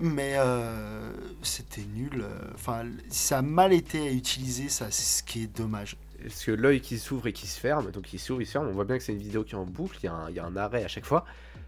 Mais 0.00 0.34
euh, 0.36 1.10
c'était 1.42 1.82
nul. 1.82 2.24
Enfin, 2.54 2.84
ça 3.08 3.38
a 3.38 3.42
mal 3.42 3.72
été 3.72 4.12
utilisé, 4.14 4.68
ça, 4.68 4.90
c'est 4.90 5.18
ce 5.18 5.22
qui 5.24 5.44
est 5.44 5.56
dommage. 5.56 5.96
parce 6.22 6.44
que 6.44 6.52
l'œil 6.52 6.80
qui 6.80 6.98
s'ouvre 6.98 7.26
et 7.26 7.32
qui 7.32 7.48
se 7.48 7.58
ferme, 7.58 7.90
donc 7.90 8.12
il 8.12 8.20
s'ouvre, 8.20 8.40
il 8.40 8.46
se 8.46 8.52
ferme, 8.52 8.68
on 8.68 8.72
voit 8.72 8.84
bien 8.84 8.96
que 8.96 9.02
c'est 9.02 9.12
une 9.12 9.18
vidéo 9.18 9.42
qui 9.42 9.54
est 9.54 9.58
en 9.58 9.64
boucle, 9.64 9.98
il 10.02 10.06
y, 10.06 10.08
a 10.08 10.14
un, 10.14 10.30
il 10.30 10.36
y 10.36 10.38
a 10.38 10.44
un 10.44 10.56
arrêt 10.56 10.84
à 10.84 10.88
chaque 10.88 11.04
fois, 11.04 11.24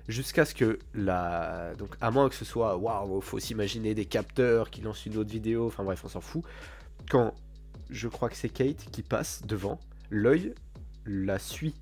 jusqu'à 0.07 0.45
ce 0.45 0.55
que 0.55 0.79
la. 0.95 1.75
Donc, 1.77 1.97
à 2.01 2.13
moins 2.13 2.29
que 2.29 2.37
ce 2.37 2.45
soit, 2.45 2.77
waouh, 2.77 3.21
faut 3.21 3.41
s'imaginer 3.41 3.95
des 3.95 4.07
capteurs 4.07 4.71
qui 4.71 4.81
lancent 4.81 5.07
une 5.07 5.17
autre 5.17 5.31
vidéo, 5.31 5.67
enfin 5.67 5.83
bref, 5.83 6.03
on 6.05 6.09
s'en 6.09 6.21
fout. 6.21 6.45
Quand 7.09 7.35
je 7.91 8.09
crois 8.09 8.29
que 8.29 8.37
c'est 8.37 8.49
Kate 8.49 8.87
qui 8.91 9.03
passe 9.03 9.43
devant, 9.47 9.81
l'œil 10.11 10.55
la 11.07 11.39
suit. 11.39 11.75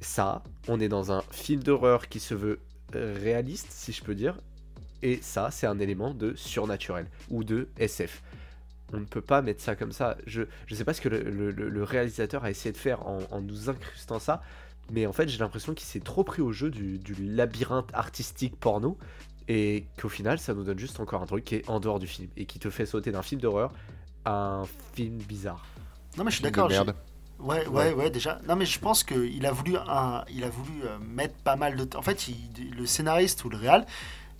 Ça, 0.00 0.42
on 0.68 0.80
est 0.80 0.88
dans 0.88 1.12
un 1.12 1.22
film 1.30 1.62
d'horreur 1.62 2.08
qui 2.08 2.20
se 2.20 2.34
veut 2.34 2.60
réaliste, 2.92 3.68
si 3.70 3.92
je 3.92 4.02
peux 4.02 4.14
dire, 4.14 4.38
et 5.02 5.20
ça, 5.22 5.50
c'est 5.50 5.66
un 5.66 5.78
élément 5.78 6.14
de 6.14 6.34
surnaturel 6.34 7.06
ou 7.30 7.44
de 7.44 7.68
SF. 7.78 8.22
On 8.92 8.98
ne 8.98 9.04
peut 9.04 9.20
pas 9.20 9.42
mettre 9.42 9.62
ça 9.62 9.74
comme 9.74 9.92
ça. 9.92 10.16
Je 10.26 10.42
ne 10.42 10.76
sais 10.76 10.84
pas 10.84 10.94
ce 10.94 11.00
que 11.00 11.08
le, 11.08 11.82
réalisateur 11.82 12.44
a 12.44 12.50
essayé 12.50 12.72
de 12.72 12.76
faire 12.76 13.06
en, 13.06 13.40
nous 13.40 13.68
incrustant 13.68 14.18
ça, 14.18 14.42
mais 14.90 15.06
en 15.06 15.12
fait, 15.12 15.28
j'ai 15.28 15.38
l'impression 15.38 15.74
qu'il 15.74 15.86
s'est 15.86 16.00
trop 16.00 16.24
pris 16.24 16.42
au 16.42 16.52
jeu 16.52 16.70
du, 16.70 17.00
labyrinthe 17.20 17.90
artistique 17.92 18.56
porno 18.56 18.96
et 19.48 19.86
qu'au 20.00 20.08
final, 20.08 20.38
ça 20.38 20.54
nous 20.54 20.64
donne 20.64 20.78
juste 20.78 21.00
encore 21.00 21.22
un 21.22 21.26
truc 21.26 21.44
qui 21.44 21.56
est 21.56 21.68
en 21.68 21.80
dehors 21.80 21.98
du 21.98 22.06
film 22.06 22.28
et 22.36 22.46
qui 22.46 22.58
te 22.58 22.70
fait 22.70 22.86
sauter 22.86 23.12
d'un 23.12 23.22
film 23.22 23.40
d'horreur 23.40 23.72
un 24.26 24.64
film 24.94 25.18
bizarre. 25.18 25.64
Non, 26.16 26.24
mais 26.24 26.30
je 26.30 26.36
suis 26.36 26.44
d'accord. 26.44 26.70
Ouais, 27.38 27.66
ouais, 27.66 27.92
ouais, 27.92 28.10
déjà. 28.10 28.40
Non, 28.48 28.56
mais 28.56 28.64
je 28.64 28.78
pense 28.78 29.04
qu'il 29.04 29.44
a 29.44 29.52
voulu, 29.52 29.76
un, 29.76 30.24
il 30.30 30.42
a 30.42 30.48
voulu 30.48 30.84
euh, 30.84 30.98
mettre 31.00 31.34
pas 31.34 31.56
mal 31.56 31.76
de 31.76 31.84
temps. 31.84 31.98
En 31.98 32.02
fait, 32.02 32.28
le 32.76 32.86
scénariste 32.86 33.44
ou 33.44 33.50
le 33.50 33.58
réal 33.58 33.84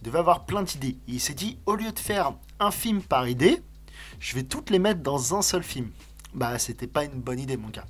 devait 0.03 0.19
avoir 0.19 0.47
plein 0.47 0.63
d'idées. 0.63 0.97
il 1.07 1.21
s'est 1.21 1.35
dit, 1.35 1.59
au 1.67 1.75
lieu 1.75 1.93
de 1.93 1.99
faire 1.99 2.33
un 2.59 2.71
film 2.71 3.03
par 3.03 3.29
idée, 3.29 3.63
je 4.19 4.35
vais 4.35 4.45
toutes 4.45 4.71
les 4.71 4.79
mettre 4.79 5.03
dans 5.03 5.35
un 5.37 5.43
seul 5.43 5.63
film. 5.63 5.91
Bah, 6.33 6.59
c'était 6.59 6.87
pas 6.87 7.05
une 7.05 7.21
bonne 7.21 7.39
idée, 7.39 7.57
mon 7.57 7.69
gars. 7.69 7.85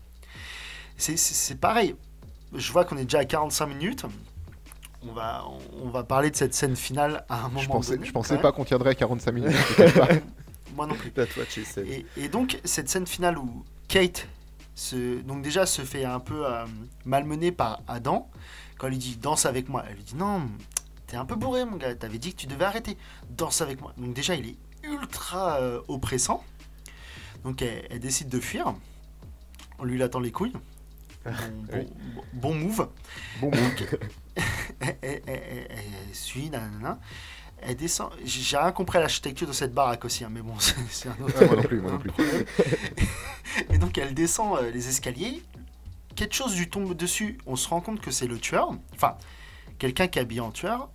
C'est 0.96 1.60
pareil. 1.60 1.94
Je 2.52 2.72
vois 2.72 2.84
qu'on 2.84 2.96
est 2.96 3.04
déjà 3.04 3.18
à 3.18 3.24
45 3.24 3.66
minutes. 3.66 4.06
On 5.02 5.12
va, 5.12 5.44
on, 5.84 5.88
va 5.88 6.02
parler 6.02 6.30
de 6.30 6.36
cette 6.36 6.54
scène 6.54 6.74
finale 6.74 7.24
à 7.28 7.44
un 7.44 7.48
moment 7.48 7.60
je 7.60 7.68
pensais, 7.68 7.92
donné. 7.92 8.06
Je 8.06 8.12
pensais 8.12 8.38
pas 8.38 8.50
qu'on 8.50 8.64
tiendrait 8.64 8.94
45 8.96 9.32
minutes. 9.32 9.52
Moi 10.74 10.86
non 10.86 10.94
plus. 10.94 11.12
Et, 11.86 12.06
et, 12.16 12.28
donc, 12.28 12.60
cette 12.64 12.88
scène 12.88 13.06
finale 13.06 13.38
où 13.38 13.64
Kate, 13.88 14.26
se, 14.74 15.20
donc 15.22 15.42
déjà, 15.42 15.66
se 15.66 15.82
fait 15.82 16.04
un 16.04 16.20
peu 16.20 16.46
euh, 16.46 16.64
malmener 17.04 17.52
par 17.52 17.80
Adam. 17.88 18.30
Quand 18.78 18.88
il 18.88 18.90
lui 18.90 18.98
dit 18.98 19.16
danse 19.16 19.46
avec 19.46 19.68
moi, 19.68 19.84
elle 19.88 19.96
lui 19.96 20.02
dit 20.02 20.16
non, 20.16 20.48
t'es 21.06 21.16
un 21.16 21.24
peu 21.24 21.34
bourré, 21.34 21.64
mon 21.64 21.76
gars. 21.76 21.94
T'avais 21.94 22.18
dit 22.18 22.32
que 22.32 22.40
tu 22.40 22.46
devais 22.46 22.64
arrêter. 22.64 22.98
Danse 23.30 23.60
avec 23.60 23.80
moi. 23.80 23.94
Donc 23.96 24.12
déjà, 24.12 24.34
il 24.34 24.48
est 24.48 24.56
ultra 24.84 25.60
euh, 25.60 25.80
oppressant. 25.88 26.44
Donc 27.44 27.62
elle, 27.62 28.00
décide 28.00 28.28
de 28.28 28.40
fuir. 28.40 28.74
On 29.78 29.84
lui 29.84 30.02
attend 30.02 30.20
les 30.20 30.32
couilles. 30.32 30.52
Bon, 32.34 32.54
move. 32.54 32.88
Bon 33.40 33.50
move. 33.50 33.98
elle, 34.80 35.20
suit, 36.12 36.50
Elle 37.68 37.76
descend. 37.76 38.10
J'ai 38.24 38.56
rien 38.56 38.70
compris 38.70 38.98
à 38.98 39.00
l'architecture 39.00 39.48
de 39.48 39.52
cette 39.52 39.74
baraque 39.74 40.04
aussi, 40.04 40.24
hein, 40.24 40.28
mais 40.30 40.40
bon, 40.40 40.54
c'est 40.90 41.08
un 41.08 41.16
autre. 41.20 41.44
moi 41.44 41.56
non 41.56 41.62
plus, 41.62 41.80
moi 41.80 41.92
non 41.92 41.98
plus. 41.98 42.12
Et 43.70 43.78
donc 43.78 43.98
elle 43.98 44.14
descend 44.14 44.58
euh, 44.58 44.70
les 44.70 44.88
escaliers. 44.88 45.42
Quelque 46.14 46.34
chose 46.34 46.56
lui 46.56 46.68
tombe 46.68 46.94
dessus. 46.94 47.38
On 47.44 47.56
se 47.56 47.68
rend 47.68 47.80
compte 47.80 48.00
que 48.00 48.10
c'est 48.12 48.28
le 48.28 48.38
tueur. 48.38 48.70
Enfin, 48.94 49.16
quelqu'un 49.78 50.06
qui 50.06 50.18
est 50.18 50.22
habillé 50.22 50.40
en 50.40 50.52
tueur. 50.52 50.88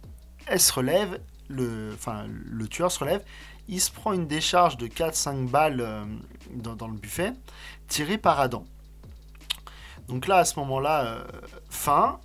Elle 0.48 0.62
se 0.62 0.72
relève. 0.72 1.22
Le, 1.50 1.92
enfin, 1.94 2.26
le 2.28 2.68
tueur 2.68 2.90
se 2.92 3.00
relève. 3.00 3.24
Il 3.68 3.82
se 3.82 3.92
prend 3.92 4.14
une 4.14 4.26
décharge 4.26 4.78
de 4.78 4.88
4-5 4.88 5.48
balles 5.48 5.82
euh, 5.82 6.06
dans, 6.54 6.88
le 6.88 6.98
buffet, 6.98 7.34
tirée 7.88 8.18
par 8.18 8.40
Adam. 8.40 8.66
Donc 10.08 10.28
là, 10.28 10.38
à 10.38 10.46
ce 10.46 10.58
moment-là, 10.60 11.06
euh, 11.06 11.24
fin, 11.70 12.20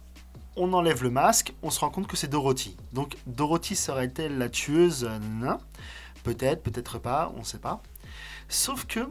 on 0.57 0.73
enlève 0.73 1.03
le 1.03 1.11
masque, 1.11 1.55
on 1.63 1.71
se 1.71 1.81
rend 1.81 1.91
compte 1.91 2.07
que 2.07 2.17
c'est 2.17 2.29
Dorothy. 2.29 2.77
Donc 2.93 3.17
Dorothy 3.27 3.77
serait-elle 3.77 4.39
la 4.39 4.49
tueuse? 4.49 5.09
Peut-être, 6.23 6.63
peut-être 6.63 6.99
pas, 6.99 7.33
on 7.37 7.41
ne 7.41 7.45
sait 7.45 7.59
pas. 7.59 7.83
Sauf 8.49 8.87
que, 8.87 9.09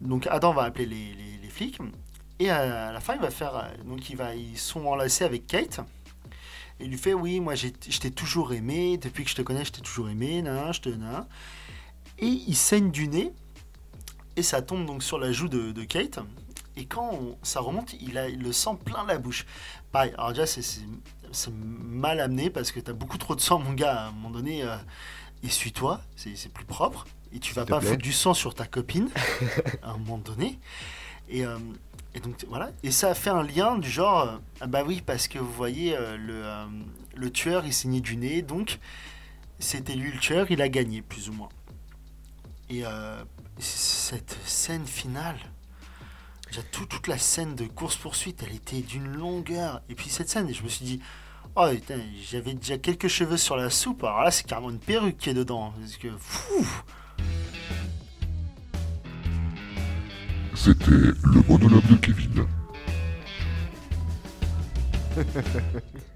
donc 0.00 0.26
Adam 0.28 0.52
va 0.52 0.62
appeler 0.62 0.86
les, 0.86 1.48
flics, 1.48 1.78
et 2.38 2.48
à 2.48 2.92
la 2.92 3.00
fin, 3.00 3.14
il 3.14 3.20
va 3.20 3.30
faire, 3.30 3.70
donc 3.84 4.08
il 4.08 4.16
va, 4.16 4.34
ils 4.34 4.56
sont 4.56 4.86
enlacés 4.86 5.24
avec 5.24 5.46
Kate. 5.46 5.80
Et 6.78 6.84
il 6.84 6.90
lui 6.90 6.96
fait 6.96 7.12
Oui, 7.12 7.40
moi 7.40 7.54
je 7.54 7.68
t'ai 7.68 8.10
toujours 8.10 8.52
aimé, 8.52 8.96
depuis 8.96 9.24
que 9.24 9.30
je 9.30 9.34
te 9.34 9.42
connais, 9.42 9.64
je 9.64 9.72
t'ai 9.72 9.82
toujours 9.82 10.08
aimé, 10.08 10.42
je 10.72 10.80
te. 10.80 10.90
Et 12.18 12.26
il 12.26 12.56
saigne 12.56 12.90
du 12.90 13.08
nez, 13.08 13.32
et 14.36 14.42
ça 14.42 14.62
tombe 14.62 14.86
donc 14.86 15.02
sur 15.02 15.18
la 15.18 15.32
joue 15.32 15.48
de, 15.48 15.84
Kate. 15.84 16.20
Et 16.76 16.86
quand 16.86 17.36
ça 17.42 17.60
remonte, 17.60 17.94
il, 18.00 18.16
a, 18.16 18.28
le 18.28 18.52
sent 18.52 18.78
plein 18.84 19.04
la 19.04 19.18
bouche. 19.18 19.44
Pareil, 19.92 20.12
alors 20.16 20.30
déjà, 20.30 20.46
c'est 20.46 20.62
mal 21.52 22.20
amené 22.20 22.50
parce 22.50 22.72
que 22.72 22.80
t'as 22.80 22.92
beaucoup 22.92 23.18
trop 23.18 23.34
de 23.34 23.40
sang, 23.40 23.58
mon 23.58 23.72
gars. 23.72 24.02
À 24.02 24.08
un 24.08 24.12
moment 24.12 24.30
donné, 24.30 24.62
euh, 24.62 24.76
essuie-toi, 25.42 26.00
c'est 26.16 26.52
plus 26.52 26.64
propre. 26.64 27.06
Et 27.32 27.38
tu 27.38 27.54
vas 27.54 27.64
pas 27.64 27.80
foutre 27.80 28.02
du 28.02 28.12
sang 28.12 28.34
sur 28.34 28.54
ta 28.54 28.66
copine, 28.66 29.08
à 29.82 29.90
un 29.90 29.96
moment 29.98 30.18
donné. 30.18 30.58
Et. 31.28 31.44
Euh, 31.44 31.58
et 32.14 32.20
donc 32.20 32.44
voilà, 32.48 32.70
et 32.82 32.90
ça 32.90 33.10
a 33.10 33.14
fait 33.14 33.30
un 33.30 33.42
lien 33.42 33.78
du 33.78 33.88
genre, 33.88 34.22
euh, 34.22 34.36
ah 34.60 34.66
bah 34.66 34.82
oui, 34.84 35.00
parce 35.04 35.28
que 35.28 35.38
vous 35.38 35.52
voyez, 35.52 35.96
euh, 35.96 36.16
le, 36.16 36.44
euh, 36.44 36.66
le 37.14 37.30
tueur 37.30 37.64
il 37.66 37.72
saignait 37.72 38.00
du 38.00 38.16
nez, 38.16 38.42
donc 38.42 38.80
c'était 39.60 39.94
lui 39.94 40.10
le 40.10 40.18
tueur, 40.18 40.50
il 40.50 40.60
a 40.60 40.68
gagné 40.68 41.02
plus 41.02 41.28
ou 41.28 41.32
moins. 41.34 41.50
Et 42.68 42.84
cette 43.58 44.38
scène 44.46 44.86
finale, 44.86 45.36
tout, 46.72 46.86
toute 46.86 47.06
la 47.06 47.18
scène 47.18 47.54
de 47.54 47.64
course-poursuite, 47.64 48.42
elle 48.46 48.54
était 48.54 48.80
d'une 48.80 49.06
longueur. 49.06 49.82
Et 49.88 49.94
puis 49.94 50.08
cette 50.08 50.28
scène, 50.28 50.52
je 50.52 50.62
me 50.62 50.68
suis 50.68 50.84
dit, 50.84 51.00
oh 51.56 51.68
putain, 51.70 52.00
j'avais 52.22 52.54
déjà 52.54 52.78
quelques 52.78 53.08
cheveux 53.08 53.36
sur 53.36 53.56
la 53.56 53.70
soupe, 53.70 54.04
alors 54.04 54.22
là 54.22 54.30
c'est 54.30 54.46
carrément 54.46 54.70
une 54.70 54.78
perruque 54.78 55.18
qui 55.18 55.30
est 55.30 55.34
dedans. 55.34 55.72
Parce 55.78 55.96
que, 55.96 56.08
fou 56.18 56.66
C'était 60.54 60.90
le 60.90 61.48
monologue 61.48 61.86
de 61.86 61.96
Kevin. 61.96 62.46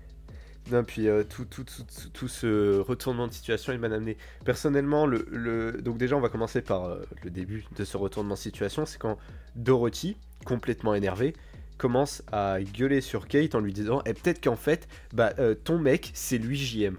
non, 0.75 0.83
puis 0.83 1.09
euh, 1.09 1.23
tout, 1.23 1.45
tout, 1.45 1.65
tout, 2.13 2.29
ce 2.29 2.81
retournement 2.81 3.29
de 3.29 3.33
situation, 3.33 3.73
il 3.73 3.79
m'a 3.79 3.87
amené. 3.87 4.17
Personnellement, 4.45 5.07
le, 5.07 5.25
le, 5.31 5.81
donc 5.81 5.99
déjà, 5.99 6.17
on 6.17 6.21
va 6.21 6.29
commencer 6.29 6.63
par 6.63 6.87
euh, 6.87 7.03
le 7.23 7.31
début 7.31 7.65
de 7.77 7.85
ce 7.85 7.97
retournement 7.97 8.35
de 8.35 8.41
situation. 8.41 8.85
C'est 8.85 8.99
quand 8.99 9.17
Dorothy, 9.55 10.17
complètement 10.45 10.95
énervée, 10.95 11.35
commence 11.79 12.23
à 12.33 12.59
gueuler 12.61 13.01
sur 13.01 13.29
Kate 13.29 13.55
en 13.55 13.61
lui 13.61 13.73
disant 13.73 14.01
Et 14.01 14.11
eh, 14.11 14.15
peut-être 14.15 14.43
qu'en 14.43 14.57
fait, 14.57 14.89
bah, 15.13 15.33
euh, 15.39 15.55
ton 15.55 15.79
mec, 15.79 16.11
c'est 16.13 16.39
lui 16.39 16.57
JM. 16.57 16.97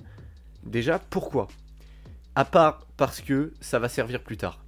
Déjà, 0.64 1.00
pourquoi? 1.00 1.50
À 2.36 2.46
part 2.46 2.86
parce 2.96 3.20
que 3.20 3.52
ça 3.60 3.80
va 3.80 3.90
servir 3.90 4.22
plus 4.24 4.38
tard. 4.38 4.62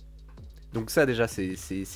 Donc 0.73 0.89
ça 0.89 1.05
déjà 1.05 1.27
c'est 1.29 1.55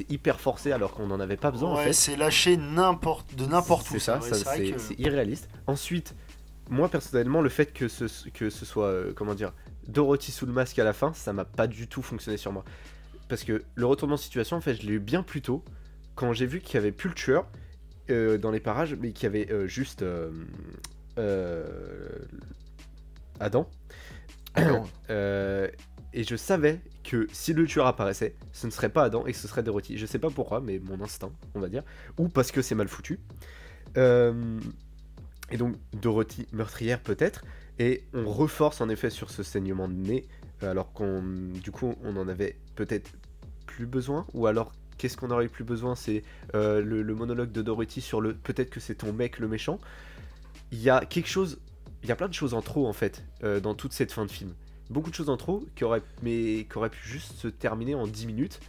hyper 0.09 0.39
forcé 0.39 0.71
alors 0.71 0.93
qu'on 0.93 1.07
n'en 1.07 1.19
avait 1.19 1.37
pas 1.37 1.51
besoin. 1.51 1.75
Ouais, 1.75 1.93
c'est 1.93 2.15
lâché 2.15 2.55
n'importe 2.55 3.35
de 3.35 3.45
n'importe 3.45 3.89
où. 3.91 3.93
C'est 3.93 3.99
ça, 3.99 4.19
c'est 4.21 4.97
irréaliste. 4.97 5.49
Ensuite, 5.67 6.15
moi 6.71 6.89
personnellement, 6.89 7.41
le 7.41 7.49
fait 7.49 7.73
que 7.73 7.87
ce, 7.87 8.29
que 8.29 8.49
ce 8.49 8.65
soit, 8.65 8.87
euh, 8.87 9.13
comment 9.13 9.35
dire, 9.35 9.53
Dorothy 9.87 10.31
sous 10.31 10.45
le 10.45 10.53
masque 10.53 10.79
à 10.79 10.85
la 10.85 10.93
fin, 10.93 11.13
ça 11.13 11.33
m'a 11.33 11.45
pas 11.45 11.67
du 11.67 11.87
tout 11.87 12.01
fonctionné 12.01 12.37
sur 12.37 12.53
moi. 12.53 12.63
Parce 13.27 13.43
que 13.43 13.63
le 13.75 13.85
retournement 13.85 14.15
de 14.15 14.21
situation, 14.21 14.57
en 14.57 14.61
fait, 14.61 14.75
je 14.75 14.87
l'ai 14.87 14.93
eu 14.93 14.99
bien 14.99 15.21
plus 15.21 15.41
tôt, 15.41 15.63
quand 16.15 16.31
j'ai 16.33 16.45
vu 16.45 16.61
qu'il 16.61 16.75
y 16.75 16.77
avait 16.77 16.93
plus 16.93 17.09
le 17.09 17.15
tueur 17.15 17.47
euh, 18.09 18.37
dans 18.37 18.51
les 18.51 18.61
parages, 18.61 18.95
mais 18.95 19.11
qu'il 19.11 19.23
y 19.23 19.27
avait 19.27 19.51
euh, 19.51 19.67
juste 19.67 20.03
Adam. 23.39 23.69
Adam. 24.55 24.87
et 26.13 26.23
je 26.23 26.35
savais 26.35 26.79
que 27.03 27.27
si 27.33 27.53
le 27.53 27.65
tueur 27.65 27.85
apparaissait, 27.85 28.35
ce 28.53 28.65
ne 28.65 28.71
serait 28.71 28.89
pas 28.89 29.03
Adam 29.03 29.25
et 29.25 29.33
que 29.33 29.37
ce 29.37 29.47
serait 29.47 29.63
Dorothy. 29.63 29.97
Je 29.97 30.05
sais 30.05 30.19
pas 30.19 30.29
pourquoi, 30.29 30.61
mais 30.61 30.79
mon 30.79 31.01
instinct, 31.01 31.31
on 31.53 31.59
va 31.59 31.67
dire. 31.67 31.83
Ou 32.17 32.29
parce 32.29 32.51
que 32.51 32.61
c'est 32.61 32.75
mal 32.75 32.87
foutu. 32.87 33.19
Euh, 33.97 34.59
et 35.51 35.57
donc 35.57 35.75
Dorothy 35.93 36.47
meurtrière 36.51 36.99
peut-être. 36.99 37.43
Et 37.79 38.03
on 38.13 38.29
reforce 38.29 38.81
en 38.81 38.89
effet 38.89 39.09
sur 39.09 39.29
ce 39.29 39.43
saignement 39.43 39.87
de 39.87 39.93
nez, 39.93 40.27
alors 40.61 40.93
qu'on, 40.93 41.23
du 41.23 41.71
coup, 41.71 41.95
on 42.03 42.15
en 42.17 42.27
avait 42.27 42.57
peut-être 42.75 43.11
plus 43.65 43.85
besoin. 43.85 44.25
Ou 44.33 44.47
alors, 44.47 44.71
qu'est-ce 44.97 45.17
qu'on 45.17 45.31
aurait 45.31 45.47
plus 45.47 45.63
besoin? 45.63 45.95
C'est 45.95 46.23
euh, 46.53 46.81
le, 46.81 47.15
monologue 47.15 47.51
de 47.51 47.61
Dorothy 47.61 48.01
sur 48.01 48.21
le 48.21 48.33
peut-être 48.35 48.69
que 48.69 48.79
c'est 48.79 48.95
ton 48.95 49.13
mec 49.13 49.39
le 49.39 49.47
méchant. 49.47 49.79
Il 50.71 50.81
y 50.81 50.89
a 50.89 51.05
quelque 51.05 51.29
chose, 51.29 51.59
il 52.03 52.09
y 52.09 52.11
a 52.11 52.15
plein 52.15 52.29
de 52.29 52.33
choses 52.33 52.53
en 52.53 52.61
trop 52.61 52.87
en 52.87 52.93
fait 52.93 53.23
euh, 53.43 53.59
dans 53.59 53.73
toute 53.73 53.93
cette 53.93 54.11
fin 54.11 54.25
de 54.25 54.31
film 54.31 54.53
beaucoup 54.91 55.09
de 55.09 55.15
choses 55.15 55.29
en 55.29 55.37
trop, 55.37 55.65
qui 55.75 55.83
auraient, 55.83 56.03
mais 56.21 56.67
qui 56.69 56.77
auraient 56.77 56.89
pu 56.89 57.07
juste 57.07 57.33
se 57.37 57.47
terminer 57.47 57.95
en 57.95 58.07
10 58.07 58.27
minutes, 58.27 58.59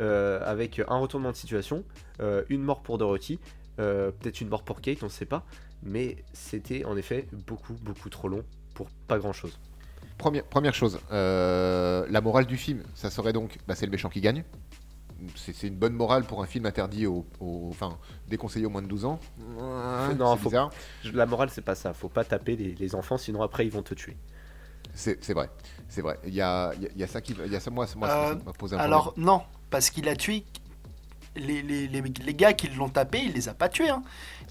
euh, 0.00 0.40
avec 0.44 0.80
un 0.88 0.96
retournement 0.96 1.32
de 1.32 1.36
situation, 1.36 1.84
euh, 2.20 2.42
une 2.48 2.62
mort 2.62 2.82
pour 2.82 2.96
Dorothy, 2.96 3.38
euh, 3.78 4.10
peut-être 4.10 4.40
une 4.40 4.48
mort 4.48 4.62
pour 4.62 4.80
Kate, 4.80 5.02
on 5.02 5.06
ne 5.06 5.10
sait 5.10 5.26
pas, 5.26 5.44
mais 5.82 6.16
c'était 6.32 6.84
en 6.84 6.96
effet 6.96 7.26
beaucoup, 7.32 7.74
beaucoup 7.74 8.10
trop 8.10 8.28
long 8.28 8.44
pour 8.74 8.88
pas 9.08 9.18
grand-chose. 9.18 9.58
Première, 10.18 10.44
première 10.44 10.74
chose, 10.74 11.00
la 11.10 12.20
morale 12.22 12.46
du 12.46 12.56
film, 12.56 12.82
ça 12.94 13.10
serait 13.10 13.32
donc, 13.32 13.58
bah, 13.66 13.74
c'est 13.74 13.86
le 13.86 13.92
méchant 13.92 14.08
qui 14.08 14.20
gagne. 14.20 14.44
c'est 15.36 15.66
une 15.66 15.74
bonne 15.74 15.94
morale 15.94 16.24
pour 16.24 16.42
un 16.42 16.46
film 16.46 16.66
interdit 16.66 17.06
au, 17.06 17.26
enfin 17.70 17.98
déconseillé 18.28 18.66
aux 18.66 18.70
moins 18.70 18.82
de 18.82 18.86
12 18.86 19.04
ans. 19.04 19.18
non, 20.18 20.36
faut, 20.36 20.50
la 21.12 21.26
morale 21.26 21.50
c'est 21.50 21.62
pas 21.62 21.74
ça. 21.74 21.92
Faut 21.92 22.08
pas 22.08 22.24
taper 22.24 22.56
les, 22.56 22.94
enfants, 22.94 23.18
sinon 23.18 23.42
après 23.42 23.66
ils 23.66 23.72
vont 23.72 23.82
te 23.82 23.94
tuer. 23.94 24.16
C'est 24.94 25.32
vrai, 25.32 25.48
c'est 25.88 26.02
vrai. 26.02 26.18
Il 26.26 26.34
y 26.34 26.42
a, 26.42 26.72
y 26.74 27.02
a, 27.02 27.06
ça 27.06 27.20
qui, 27.20 27.34
il 27.46 27.52
y 27.52 27.56
a 27.56 27.60
ça 27.60 27.70
moi, 27.70 27.86
moi 27.96 28.08
ça 28.08 28.38
m'a 28.44 28.52
posé 28.52 28.76
un 28.76 28.78
Alors 28.78 29.14
non, 29.16 29.42
parce 29.70 29.90
qu'il 29.90 30.08
a 30.08 30.14
tué 30.14 30.44
les, 31.36 31.62
les, 31.62 31.88
les, 31.88 32.34
gars 32.34 32.52
qui 32.52 32.68
l'ont 32.68 32.88
tapé, 32.88 33.22
il 33.24 33.32
les 33.32 33.48
a 33.48 33.54
pas 33.54 33.68
tués. 33.68 33.88
Hein. 33.88 34.02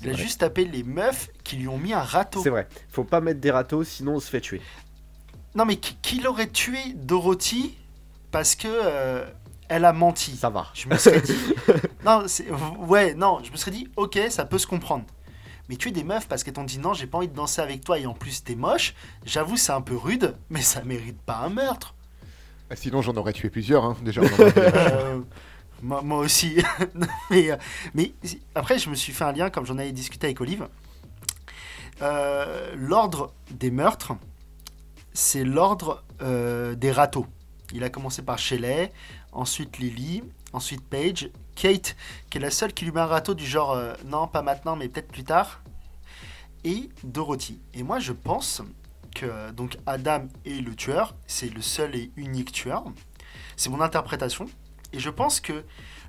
Il 0.02 0.10
a 0.10 0.14
juste 0.14 0.40
tapé 0.40 0.66
les 0.66 0.84
meufs 0.84 1.30
qui 1.44 1.58
lui 1.58 1.68
ont 1.68 1.78
mis 1.78 1.94
un 1.94 2.02
râteau. 2.02 2.42
C'est 2.42 2.50
vrai. 2.50 2.68
Faut 2.90 3.04
pas 3.04 3.22
mettre 3.22 3.40
des 3.40 3.52
râteaux, 3.52 3.84
sinon 3.84 4.16
on 4.16 4.20
se 4.20 4.30
fait 4.30 4.42
tuer. 4.42 4.62
Non, 5.54 5.66
mais 5.66 5.76
qui, 5.78 6.22
l'aurait 6.22 6.50
tué 6.50 6.80
Dorothy 6.96 7.78
parce 8.32 8.56
que 8.56 8.68
euh, 8.68 9.26
elle 9.68 9.86
a 9.86 9.94
menti? 9.94 10.36
Ça 10.36 10.50
va. 10.50 10.68
Je 10.74 10.88
me 10.88 10.98
serais 10.98 11.22
dit. 11.22 11.38
non, 12.06 12.26
ouais, 12.80 13.14
non, 13.14 13.40
je 13.44 13.52
me 13.52 13.58
serais 13.58 13.72
dit, 13.72 13.88
ok, 13.96 14.20
ça 14.30 14.46
peut 14.46 14.58
se 14.58 14.68
comprendre. 14.68 15.06
Mais 15.70 15.76
tuer 15.76 15.92
des 15.92 16.04
meufs 16.04 16.28
parce 16.28 16.44
qu'elles 16.44 16.54
t'ont 16.54 16.64
dit 16.64 16.80
non, 16.80 16.94
j'ai 16.94 17.08
pas 17.08 17.20
envie 17.20 17.28
de 17.28 17.36
danser 17.36 17.62
avec 17.62 17.84
toi 17.84 18.00
et 18.00 18.06
en 18.06 18.14
plus 18.14 18.44
t'es 18.44 18.56
moche, 18.56 18.94
j'avoue, 19.26 19.58
c'est 19.58 19.72
un 19.72 19.82
peu 19.82 19.96
rude, 19.96 20.36
mais 20.50 20.62
ça 20.62 20.84
mérite 20.84 21.22
pas 21.22 21.38
un 21.38 21.50
meurtre. 21.50 21.96
Ah, 22.70 22.76
sinon, 22.76 23.02
j'en 23.02 23.16
aurais 23.16 23.34
tué 23.34 23.50
plusieurs, 23.50 23.84
hein, 23.84 23.98
déjà. 24.02 24.22
Euh, 25.84 26.02
moi, 26.02 26.20
aussi. 26.20 26.58
mais, 27.30 27.52
euh, 27.52 27.58
mais, 27.94 28.14
après, 28.56 28.80
je 28.80 28.90
me 28.90 28.96
suis 28.96 29.14
fait 29.14 29.24
un 29.24 29.32
lien, 29.32 29.50
comme 29.50 29.66
j'en 29.66 29.78
avais 29.78 29.92
discuté 29.92 30.28
avec 30.28 30.42
Olive. 30.42 30.68
l'ordre 32.76 33.34
des 33.52 33.72
meurtres, 33.72 34.14
c'est 35.14 35.44
l'ordre 35.44 36.04
euh, 36.22 36.76
des 36.76 36.92
râteaux. 36.92 37.28
Il 37.74 37.84
a 37.84 37.90
commencé 37.90 38.22
par 38.22 38.38
Shelley, 38.38 38.92
ensuite 39.32 39.78
Lily, 39.78 40.24
ensuite 40.54 40.84
Paige, 40.84 41.30
Kate, 41.56 41.96
qui 42.30 42.38
est 42.38 42.42
la 42.42 42.52
seule 42.52 42.74
qui 42.74 42.86
lui 42.86 42.92
met 42.92 43.02
un 43.02 43.06
râteau 43.06 43.34
du 43.34 43.46
genre 43.46 43.72
euh, 43.72 43.94
non, 44.06 44.28
pas 44.28 44.42
maintenant, 44.42 44.76
mais 44.76 44.90
peut-être 44.90 45.12
plus 45.12 45.24
tard, 45.24 45.62
et 46.64 46.90
Dorothy. 47.04 47.60
Et 47.74 47.84
moi, 47.84 48.00
je 48.00 48.14
pense 48.14 48.62
que 49.16 49.52
donc 49.52 49.78
Adam 49.86 50.28
est 50.46 50.62
le 50.62 50.76
tueur, 50.76 51.16
c'est 51.28 51.54
le 51.54 51.62
seul 51.62 51.96
et 51.96 52.12
unique 52.16 52.52
tueur. 52.52 52.86
C'est 53.58 53.70
mon 53.70 53.82
interprétation. 53.82 54.46
Et 54.94 55.00
je 55.00 55.10
pense 55.10 55.40
que 55.40 55.64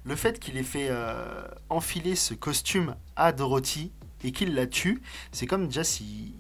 le 0.05 0.16
fait 0.16 0.39
qu'il 0.39 0.57
ait 0.57 0.62
fait 0.62 0.89
euh, 0.91 1.47
enfiler 1.68 2.16
ce 2.16 2.35
costume 2.35 2.97
à 3.16 3.33
Dorothy 3.33 3.93
et 4.24 4.33
qu'il 4.33 4.55
la 4.55 4.66
tue, 4.66 5.03
c'est 5.30 5.47
comme 5.47 5.66
déjà 5.66 5.85
si 5.85 6.35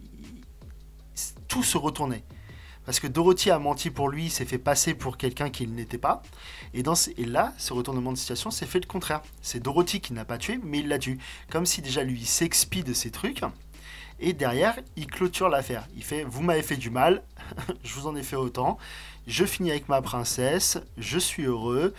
tout 1.48 1.62
se 1.62 1.76
retournait. 1.76 2.24
Parce 2.84 2.98
que 2.98 3.06
Dorothy 3.06 3.50
a 3.50 3.58
menti 3.58 3.90
pour 3.90 4.08
lui, 4.08 4.28
s'est 4.28 4.44
fait 4.44 4.58
passer 4.58 4.94
pour 4.94 5.16
quelqu'un 5.16 5.50
qu'il 5.50 5.72
n'était 5.74 5.98
pas. 5.98 6.22
Et, 6.74 6.82
là, 7.24 7.52
ce 7.56 7.72
retournement 7.72 8.12
de 8.12 8.18
situation 8.18 8.50
s'est 8.50 8.66
fait 8.66 8.80
le 8.80 8.86
contraire. 8.86 9.22
C'est 9.40 9.62
Dorothy 9.62 10.00
qui 10.00 10.12
n'a 10.12 10.24
pas 10.24 10.38
tué, 10.38 10.58
mais 10.64 10.80
il 10.80 10.88
l'a 10.88 10.98
tué. 10.98 11.18
Comme 11.50 11.64
si 11.64 11.80
déjà 11.80 12.02
lui 12.02 12.24
s'expie 12.24 12.82
de 12.82 12.92
ses 12.92 13.12
trucs. 13.12 13.42
Et 14.18 14.32
derrière, 14.32 14.76
il 14.96 15.06
clôture 15.06 15.48
l'affaire. 15.48 15.86
Il 15.96 16.02
fait 16.02 16.24
Vous 16.24 16.42
m'avez 16.42 16.62
fait 16.62 16.76
du 16.76 16.90
mal, 16.90 17.22
je 17.84 17.92
vous 17.94 18.06
en 18.08 18.16
ai 18.16 18.22
fait 18.22 18.36
autant. 18.36 18.78
Je 19.28 19.44
finis 19.44 19.70
avec 19.70 19.88
ma 19.88 20.02
princesse, 20.02 20.78
je 20.98 21.18
suis 21.18 21.44
heureux. 21.44 21.94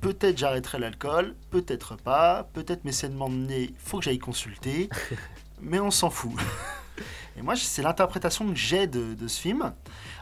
Peut-être 0.00 0.38
j'arrêterai 0.38 0.78
l'alcool, 0.78 1.34
peut-être 1.50 1.96
pas. 1.96 2.48
Peut-être 2.52 2.84
mes 2.84 2.92
saignements 2.92 3.28
de 3.28 3.34
nez, 3.34 3.74
faut 3.78 3.98
que 3.98 4.04
j'aille 4.04 4.18
consulter. 4.18 4.88
mais 5.60 5.80
on 5.80 5.90
s'en 5.90 6.10
fout. 6.10 6.32
Et 7.36 7.42
moi, 7.42 7.54
c'est 7.56 7.82
l'interprétation 7.82 8.48
que 8.48 8.56
j'ai 8.56 8.86
de, 8.86 9.28
ce 9.28 9.40
film. 9.40 9.72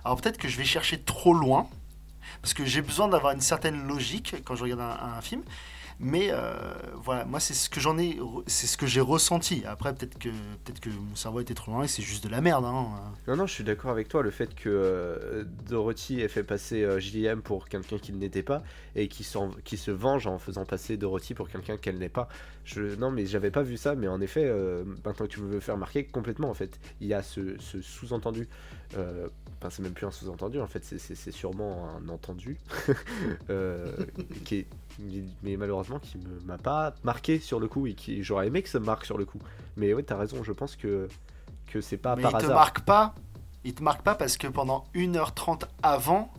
Alors 0.05 0.20
peut-être 0.20 0.39
que 0.39 0.49
je 0.49 0.57
vais 0.57 0.64
chercher 0.64 1.01
trop 1.01 1.33
loin, 1.33 1.68
parce 2.43 2.53
que 2.55 2.64
j'ai 2.64 2.83
besoin 2.83 3.09
d'avoir 3.09 3.33
une 3.33 3.41
certaine 3.41 3.87
logique 3.87 4.37
quand 4.45 4.55
je 4.55 4.64
regarde 4.64 4.81
un 4.81 5.20
film. 5.22 5.43
Mais 5.99 6.28
euh, 6.30 6.53
voilà, 6.97 7.24
moi 7.24 7.40
c'est 7.40 7.55
ce 7.55 7.70
que 7.70 7.80
j'en 7.80 7.97
ai, 7.97 8.18
c'est 8.47 8.66
ce 8.66 8.76
que 8.76 8.86
j'ai 8.86 9.01
ressenti. 9.01 9.62
Après 9.66 9.94
peut-être 9.94 10.18
que 10.18 10.28
peut-être 10.28 10.80
que 10.80 10.90
mon 10.90 11.14
cerveau 11.14 11.40
était 11.40 11.55
trop 11.55 11.72
loin 11.72 11.84
et 11.84 11.88
c'est 11.88 12.03
juste 12.03 12.22
de 12.24 12.28
la 12.28 12.42
merde. 12.42 12.66
Hein. 12.66 12.88
Non 13.26 13.36
non, 13.36 13.47
je 13.47 13.55
suis 13.55 13.64
d'accord 13.64 13.90
avec 13.90 14.09
toi. 14.09 14.22
Le 14.22 14.30
fait 14.30 14.55
que 14.55 14.68
euh, 14.68 15.44
Dorothy 15.68 16.20
ait 16.20 16.28
fait 16.28 16.44
passer 16.44 16.82
euh, 16.82 17.01
JM 17.01 17.40
pour 17.40 17.68
quelqu'un 17.68 17.99
qu'il 17.99 18.18
n'était 18.18 18.42
pas 18.42 18.62
et 18.94 19.09
qui, 19.09 19.24
se 19.24 19.90
venge 19.90 20.26
en 20.26 20.38
faisant 20.38 20.66
passer 20.66 20.99
Dorothy 20.99 21.32
pour 21.32 21.49
quelqu'un 21.49 21.78
qu'elle 21.78 21.99
n'est 21.99 22.11
pas. 22.11 22.28
Je, 22.64 22.94
non 22.97 23.11
mais 23.11 23.24
j'avais 23.24 23.51
pas 23.51 23.62
vu 23.62 23.76
ça, 23.78 23.94
mais 23.94 24.09
en 24.09 24.20
effet, 24.20 24.53
maintenant 25.05 25.26
que 25.26 25.32
tu 25.32 25.40
me 25.40 25.49
veux 25.49 25.61
faire 25.61 25.76
marquer 25.76 26.05
complètement 26.05 26.51
en 26.51 26.55
fait, 26.55 26.78
il 27.01 27.07
y 27.07 27.14
a 27.14 27.22
ce, 27.22 27.57
ce 27.59 27.80
sous-entendu 27.80 28.49
euh, 28.97 29.28
enfin, 29.59 29.70
c'est 29.70 29.82
même 29.82 29.93
plus 29.93 30.07
un 30.07 30.11
sous-entendu, 30.11 30.61
en 30.61 30.66
fait, 30.66 30.84
c'est 30.84 31.32
sûrement 31.32 31.89
un 31.97 32.09
entendu, 32.09 32.59
euh, 33.51 33.93
qui 34.45 34.57
est, 34.57 34.66
mais 35.43 35.57
malheureusement 35.57 35.99
qui 35.99 36.18
m'a 36.45 36.59
pas 36.59 36.95
marqué 37.05 37.39
sur 37.39 37.61
le 37.61 37.68
coup 37.68 37.87
et 37.87 37.95
qui 37.95 38.22
j'aurais 38.22 38.47
aimé 38.47 38.62
que 38.62 38.68
ça 38.68 38.80
me 38.80 38.87
marque 38.87 39.05
sur 39.05 39.18
le 39.18 39.24
coup. 39.24 39.39
Mais 39.76 39.93
ouais, 39.93 40.03
t'as 40.03 40.16
raison, 40.16 40.43
je 40.43 40.53
pense 40.53 40.76
que, 40.76 41.09
que 41.66 41.80
c'est 41.80 41.99
pas 41.99 42.16
mais 42.16 42.22
par 42.22 42.32
il 42.32 42.37
hasard. 42.37 42.49
Te 42.49 42.55
marque 42.55 42.80
pas, 42.80 43.14
il 43.64 43.74
te 43.74 43.82
marque 43.82 44.03
pas 44.03 44.14
parce 44.14 44.37
que 44.37 44.47
pendant 44.47 44.87
1h30 44.95 45.64
avant, 45.82 46.32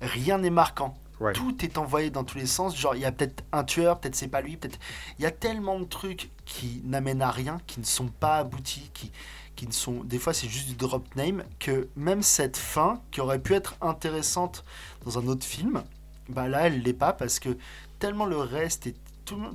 rien 0.00 0.38
n'est 0.38 0.50
marquant. 0.50 0.96
Tout 1.32 1.64
est 1.64 1.78
envoyé 1.78 2.10
dans 2.10 2.24
tous 2.24 2.36
les 2.36 2.46
sens. 2.46 2.76
Genre, 2.76 2.94
il 2.94 3.00
y 3.00 3.06
a 3.06 3.12
peut-être 3.12 3.42
un 3.50 3.64
tueur, 3.64 3.98
peut-être 3.98 4.14
c'est 4.14 4.28
pas 4.28 4.42
lui, 4.42 4.58
peut-être. 4.58 4.78
Il 5.18 5.22
y 5.22 5.26
a 5.26 5.30
tellement 5.30 5.80
de 5.80 5.86
trucs 5.86 6.30
qui 6.44 6.82
n'amènent 6.84 7.22
à 7.22 7.30
rien, 7.30 7.58
qui 7.66 7.80
ne 7.80 7.86
sont 7.86 8.08
pas 8.08 8.36
aboutis, 8.36 8.90
qui, 8.92 9.12
qui 9.56 9.66
ne 9.66 9.72
sont 9.72 10.04
des 10.04 10.18
fois 10.18 10.32
c'est 10.32 10.48
juste 10.48 10.68
du 10.68 10.74
drop 10.74 11.02
name 11.16 11.42
que 11.58 11.88
même 11.96 12.22
cette 12.22 12.56
fin 12.56 13.00
qui 13.10 13.20
aurait 13.20 13.40
pu 13.40 13.54
être 13.54 13.76
intéressante 13.80 14.64
dans 15.04 15.18
un 15.18 15.26
autre 15.26 15.44
film 15.44 15.82
bah 16.28 16.46
là 16.46 16.66
elle 16.66 16.82
l'est 16.82 16.92
pas 16.92 17.12
parce 17.12 17.38
que 17.40 17.56
tellement 17.98 18.26
le 18.26 18.36
reste 18.36 18.86
est 18.86 18.96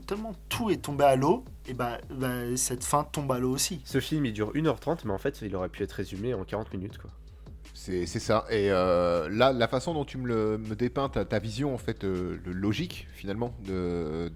tellement 0.06 0.36
tout 0.50 0.70
est 0.70 0.82
tombé 0.82 1.06
à 1.06 1.16
l'eau 1.16 1.46
et 1.66 1.74
bah, 1.74 2.00
bah, 2.10 2.58
cette 2.58 2.84
fin 2.84 3.06
tombe 3.06 3.32
à 3.32 3.40
l'eau 3.40 3.52
aussi. 3.52 3.82
Ce 3.86 4.02
film 4.02 4.26
il 4.26 4.34
dure 4.34 4.52
1h30 4.54 5.00
mais 5.06 5.14
en 5.14 5.18
fait 5.18 5.40
il 5.42 5.56
aurait 5.56 5.70
pu 5.70 5.84
être 5.84 5.94
résumé 5.94 6.34
en 6.34 6.44
40 6.44 6.74
minutes 6.74 6.98
quoi 6.98 7.10
c'est 7.84 8.20
ça. 8.20 8.46
Et 8.52 8.70
euh, 8.70 9.28
là, 9.30 9.52
la 9.52 9.68
façon 9.68 9.96
dont 9.96 10.06
tu 10.06 10.20
me, 10.20 10.28
le, 10.28 10.76
dépeins 10.76 11.10
ta, 11.10 11.40
vision 11.40 11.74
en 11.74 11.80
fait 11.80 12.04
euh, 12.04 12.38
logique 12.46 13.08
finalement 13.12 13.56
de, 13.66 14.30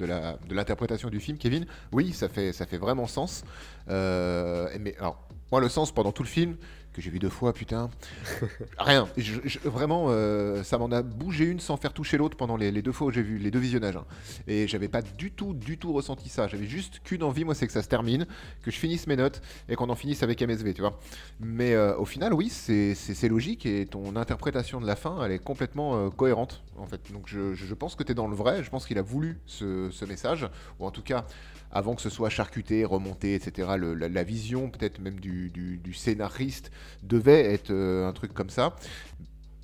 l'interprétation 0.50 1.12
du 1.12 1.20
film, 1.20 1.38
Kevin, 1.38 1.68
oui, 1.92 2.12
ça 2.12 2.28
fait, 2.28 2.54
ça 2.54 2.66
fait 2.66 2.80
vraiment 2.80 3.06
sens. 3.06 3.44
Euh, 3.90 4.68
mais 4.80 4.96
alors, 4.98 5.28
moi, 5.52 5.62
le 5.62 5.70
sens 5.70 5.92
pendant 5.92 6.12
tout 6.12 6.24
le 6.24 6.28
film, 6.28 6.56
que 6.96 7.02
j'ai 7.02 7.10
vu 7.10 7.20
deux 7.20 7.30
fois, 7.30 7.52
putain, 7.52 7.90
rien. 8.78 9.08
vraiment, 9.66 10.08
euh, 10.10 10.64
ça 10.64 10.78
m'en 10.78 10.90
a 10.92 11.02
bougé 11.02 11.44
une 11.44 11.60
sans 11.60 11.76
faire 11.76 11.92
toucher 11.92 12.18
l'autre 12.18 12.38
pendant 12.38 12.56
les, 12.56 12.72
deux 12.82 12.94
fois 12.94 13.08
où 13.08 13.12
j'ai 13.12 13.22
vu 13.22 13.38
les 13.38 13.52
deux 13.52 13.60
visionnages. 13.60 13.98
Hein. 13.98 14.06
Et 14.48 14.66
j'avais 14.68 14.88
pas 14.88 15.02
du 15.02 15.32
tout, 15.32 15.54
du 15.54 15.78
tout 15.78 15.92
ressenti 15.92 16.30
ça. 16.30 16.48
J'avais 16.48 16.68
juste 16.68 17.02
qu'une 17.04 17.24
envie, 17.24 17.44
moi, 17.44 17.54
c'est 17.54 17.68
que 17.68 17.74
ça 17.74 17.84
se 17.84 17.90
termine, 17.90 18.26
que 18.64 18.72
je 18.72 18.78
finisse 18.78 19.08
mes 19.08 19.18
notes 19.18 19.42
et 19.68 19.76
qu'on 19.76 19.90
en 19.90 19.96
finisse 19.96 20.24
avec 20.24 20.42
MSV, 20.42 20.74
tu 20.74 20.82
vois. 20.82 20.98
Mais 21.42 21.74
euh, 21.74 21.98
au 21.98 22.06
final, 22.06 22.34
oui, 22.34 22.50
c'est 22.50 23.28
logique 23.28 23.66
et 23.66 23.86
ton 23.86 24.16
interprétation 24.16 24.80
de 24.80 24.88
la 24.88 24.96
fin, 24.96 25.22
elle 25.26 25.34
est 25.34 25.40
complètement 25.40 25.98
euh, 25.98 26.10
cohérente, 26.10 26.64
en 26.78 26.88
fait. 26.88 27.12
Donc 27.12 27.28
je, 27.28 27.74
pense 27.74 27.96
que 27.96 28.04
tu 28.04 28.14
es 28.14 28.16
dans 28.16 28.28
le 28.28 28.36
vrai. 28.36 28.64
Je 28.64 28.70
pense 28.70 28.86
qu'il 28.86 28.98
a 28.98 29.02
voulu 29.02 29.38
ce, 29.46 29.90
ce 29.92 30.06
message, 30.06 30.48
ou 30.80 30.86
en 30.86 30.92
tout 30.92 31.04
cas 31.04 31.26
avant 31.76 31.94
que 31.94 32.02
ce 32.02 32.10
soit 32.10 32.30
charcuté, 32.30 32.86
remonté, 32.86 33.36
etc. 33.36 33.68
la, 33.78 34.24
vision 34.24 34.70
peut-être 34.70 35.00
même 35.00 35.20
du, 35.20 35.94
scénariste 35.94 36.72
devait 37.04 37.54
être 37.54 37.70
euh, 37.70 38.08
un 38.08 38.14
truc 38.14 38.34
comme 38.34 38.50
ça. 38.50 38.78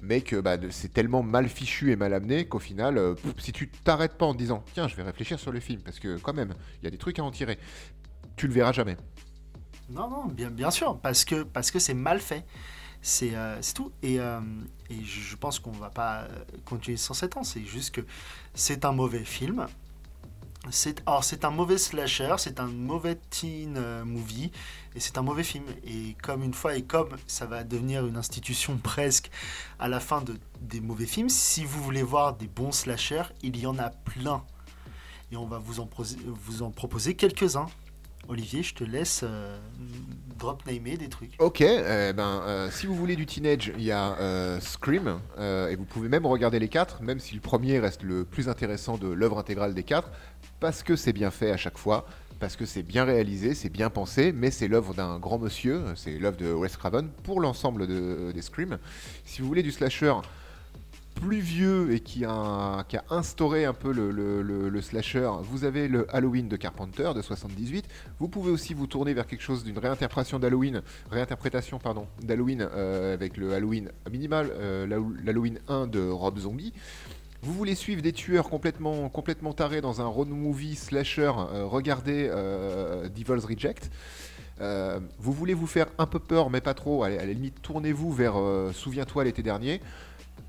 Mais 0.01 0.20
que 0.20 0.41
bah, 0.41 0.57
c'est 0.72 0.91
tellement 0.91 1.24
mal 1.24 1.47
fichu 1.47 1.91
et 1.91 1.95
mal 1.95 2.14
amené 2.14 2.45
qu'au 2.45 2.59
final, 2.59 2.97
euh, 2.97 3.16
si 3.38 3.53
tu 3.53 3.70
t'arrêtes 3.70 4.18
pas 4.18 4.26
en 4.26 4.34
disant 4.34 4.64
tiens, 4.74 4.89
je 4.89 4.95
vais 4.95 5.03
réfléchir 5.03 5.39
sur 5.39 5.53
le 5.53 5.62
film, 5.62 5.80
parce 5.80 5.99
que 5.99 6.18
quand 6.18 6.34
même, 6.34 6.53
il 6.82 6.86
y 6.86 6.88
a 6.88 6.91
des 6.91 6.97
trucs 6.97 7.18
à 7.18 7.24
en 7.24 7.32
tirer, 7.32 7.57
tu 8.36 8.47
le 8.47 8.53
verras 8.53 8.74
jamais. 8.74 8.97
Non, 9.89 10.09
non, 10.09 10.26
bien, 10.26 10.72
sûr, 10.72 10.99
parce 10.99 11.24
que 11.24 11.43
parce 11.43 11.72
que 11.72 11.80
c'est 11.80 11.93
mal 11.93 12.20
fait. 12.20 12.45
C'est 13.01 13.36
euh, 13.36 13.62
tout. 13.74 13.91
Et, 14.03 14.16
et, 14.16 15.03
je 15.03 15.36
pense 15.38 15.59
qu'on 15.59 15.72
va 15.72 15.89
pas 15.89 16.28
continuer 16.66 16.97
sans 16.97 17.14
cet 17.14 17.38
ans. 17.38 17.43
C'est 17.43 17.64
juste 17.64 17.91
que 17.95 18.01
c'est 18.53 18.84
un 18.84 18.91
mauvais 18.91 19.24
film. 19.24 19.66
C'est 20.70 21.03
c'est 21.24 21.43
un 21.43 21.49
mauvais 21.49 21.80
slasher, 21.80 22.36
c'est 22.38 22.59
un 22.59 22.68
mauvais 22.68 23.16
teen 23.16 23.78
euh, 23.78 24.05
movie 24.05 24.51
et 24.95 24.99
c'est 24.99 25.18
un 25.18 25.24
mauvais 25.24 25.43
film. 25.43 25.66
Et 25.84 26.16
comme 26.22 26.43
une 26.43 26.53
fois 26.53 26.76
et 26.76 26.84
comme 26.84 27.09
ça 27.26 27.47
va 27.47 27.64
devenir 27.64 28.05
une 28.05 28.16
institution 28.16 28.78
presque 28.84 29.32
à 29.80 29.88
la 29.88 29.99
fin 29.99 30.22
de, 30.22 30.38
des 30.62 30.80
mauvais 30.80 31.07
films, 31.07 31.30
si 31.30 31.66
vous 31.66 31.82
voulez 31.82 32.03
voir 32.03 32.36
des 32.36 32.47
bons 32.47 32.72
slashers, 32.72 33.34
il 33.41 33.57
y 33.57 33.66
en 33.66 33.80
a 33.80 33.89
plein. 33.89 34.43
Et 35.32 35.38
on 35.38 35.47
va 35.47 35.57
vous 35.57 35.80
en 35.80 36.72
proposer 36.72 37.16
quelques-uns. 37.16 37.68
Olivier, 38.32 38.64
je 38.64 38.74
te 38.74 38.86
laisse 38.86 39.22
euh, 39.24 39.58
drop 40.40 40.66
namer 40.66 40.96
des 40.96 41.10
trucs. 41.10 41.34
Ok, 41.40 41.60
eh 41.60 42.14
ben, 42.14 42.42
euh, 42.46 42.72
si 42.72 42.88
vous 42.88 42.96
voulez 42.96 43.18
du 43.18 43.26
teenage, 43.26 43.74
il 43.78 43.84
y 43.84 43.92
a 43.92 44.58
Scream, 44.62 45.20
et 45.38 45.76
vous 45.76 45.84
pouvez 45.84 46.08
même 46.08 46.26
regarder 46.26 46.58
les 46.58 46.70
quatre, 46.70 47.02
même 47.02 47.20
si 47.20 47.36
le 47.36 47.42
premier 47.42 47.80
reste 47.80 48.04
le 48.04 48.24
plus 48.24 48.48
intéressant 48.48 48.98
de 48.98 49.10
l'œuvre 49.10 49.38
intégrale 49.38 49.74
des 49.74 49.84
quatre 49.84 50.10
parce 50.62 50.84
que 50.84 50.96
c'est 50.96 51.12
bien 51.12 51.32
fait 51.32 51.52
à 51.52 51.58
chaque 51.58 51.78
fois, 51.78 52.06
parce 52.40 52.56
que 52.56 52.66
c'est 52.66 52.84
bien 52.84 53.04
réalisé, 53.04 53.54
c'est 53.54 53.70
bien 53.70 53.90
pensé, 53.90 54.32
mais 54.32 54.52
c'est 54.52 54.70
l'œuvre 54.70 54.94
d'un 54.94 55.20
grand 55.20 55.40
monsieur, 55.40 55.84
c'est 55.96 56.18
l'œuvre 56.18 56.38
de 56.38 56.54
Wes 56.54 56.78
Craven 56.78 57.10
pour 57.24 57.42
l'ensemble 57.42 57.88
de, 57.88 58.32
des 58.32 58.42
Scream. 58.42 58.78
Si 59.26 59.42
vous 59.42 59.48
voulez 59.48 59.64
du 59.64 59.72
slasher, 59.72 60.14
plus 61.22 61.39
vieux 61.39 61.93
et 61.93 61.99
qui 61.99 62.26
a, 62.26 62.84
instauré 63.11 63.65
un 63.65 63.74
peu 63.74 63.91
le, 63.93 64.82
slasher, 64.82 65.30
vous 65.43 65.65
avez 65.65 65.88
le 65.88 66.07
Halloween 66.13 66.49
de 66.49 66.55
Carpenter 66.55 67.11
de 67.15 67.22
78. 67.22 67.86
Vous 68.19 68.28
pouvez 68.28 68.49
aussi 68.49 68.74
vous 68.74 68.88
tourner 68.88 69.13
vers 69.13 69.28
quelque 69.28 69.43
chose 69.43 69.63
d'une 69.63 69.78
réinterprétation 69.78 70.39
d'Halloween, 70.39 70.82
réinterprétation 71.11 71.80
d'Halloween 72.24 72.67
euh, 72.74 73.13
avec 73.13 73.38
le 73.38 73.53
Halloween 73.53 73.91
minimal, 74.11 74.49
euh, 74.51 74.88
l'Halloween 75.24 75.59
1 75.67 75.86
de 75.86 76.09
Rob 76.09 76.39
Zombie. 76.39 76.74
Vous 77.43 77.53
voulez 77.53 77.76
suivre 77.76 78.01
des 78.01 78.13
tueurs 78.13 78.49
complètement, 78.49 79.07
complètement 79.07 79.53
tarés 79.53 79.82
dans 79.82 80.01
un 80.01 80.07
road 80.07 80.30
movie 80.30 80.76
slasher, 80.76 81.32
euh, 81.38 81.65
regardez 81.67 82.30
Devil's 83.15 83.45
Reject. 83.45 83.91
vous 85.19 85.34
voulez 85.34 85.53
vous 85.53 85.67
faire 85.67 85.86
un 85.99 86.07
peu 86.07 86.19
peur, 86.19 86.49
mais 86.49 86.61
pas 86.61 86.74
trop. 86.74 87.03
À 87.03 87.09
la 87.09 87.26
limite, 87.26 87.61
tournez-vous 87.61 88.11
vers 88.11 88.34
Souviens-toi 88.74 89.26
l'été 89.26 89.43
dernier. 89.43 89.82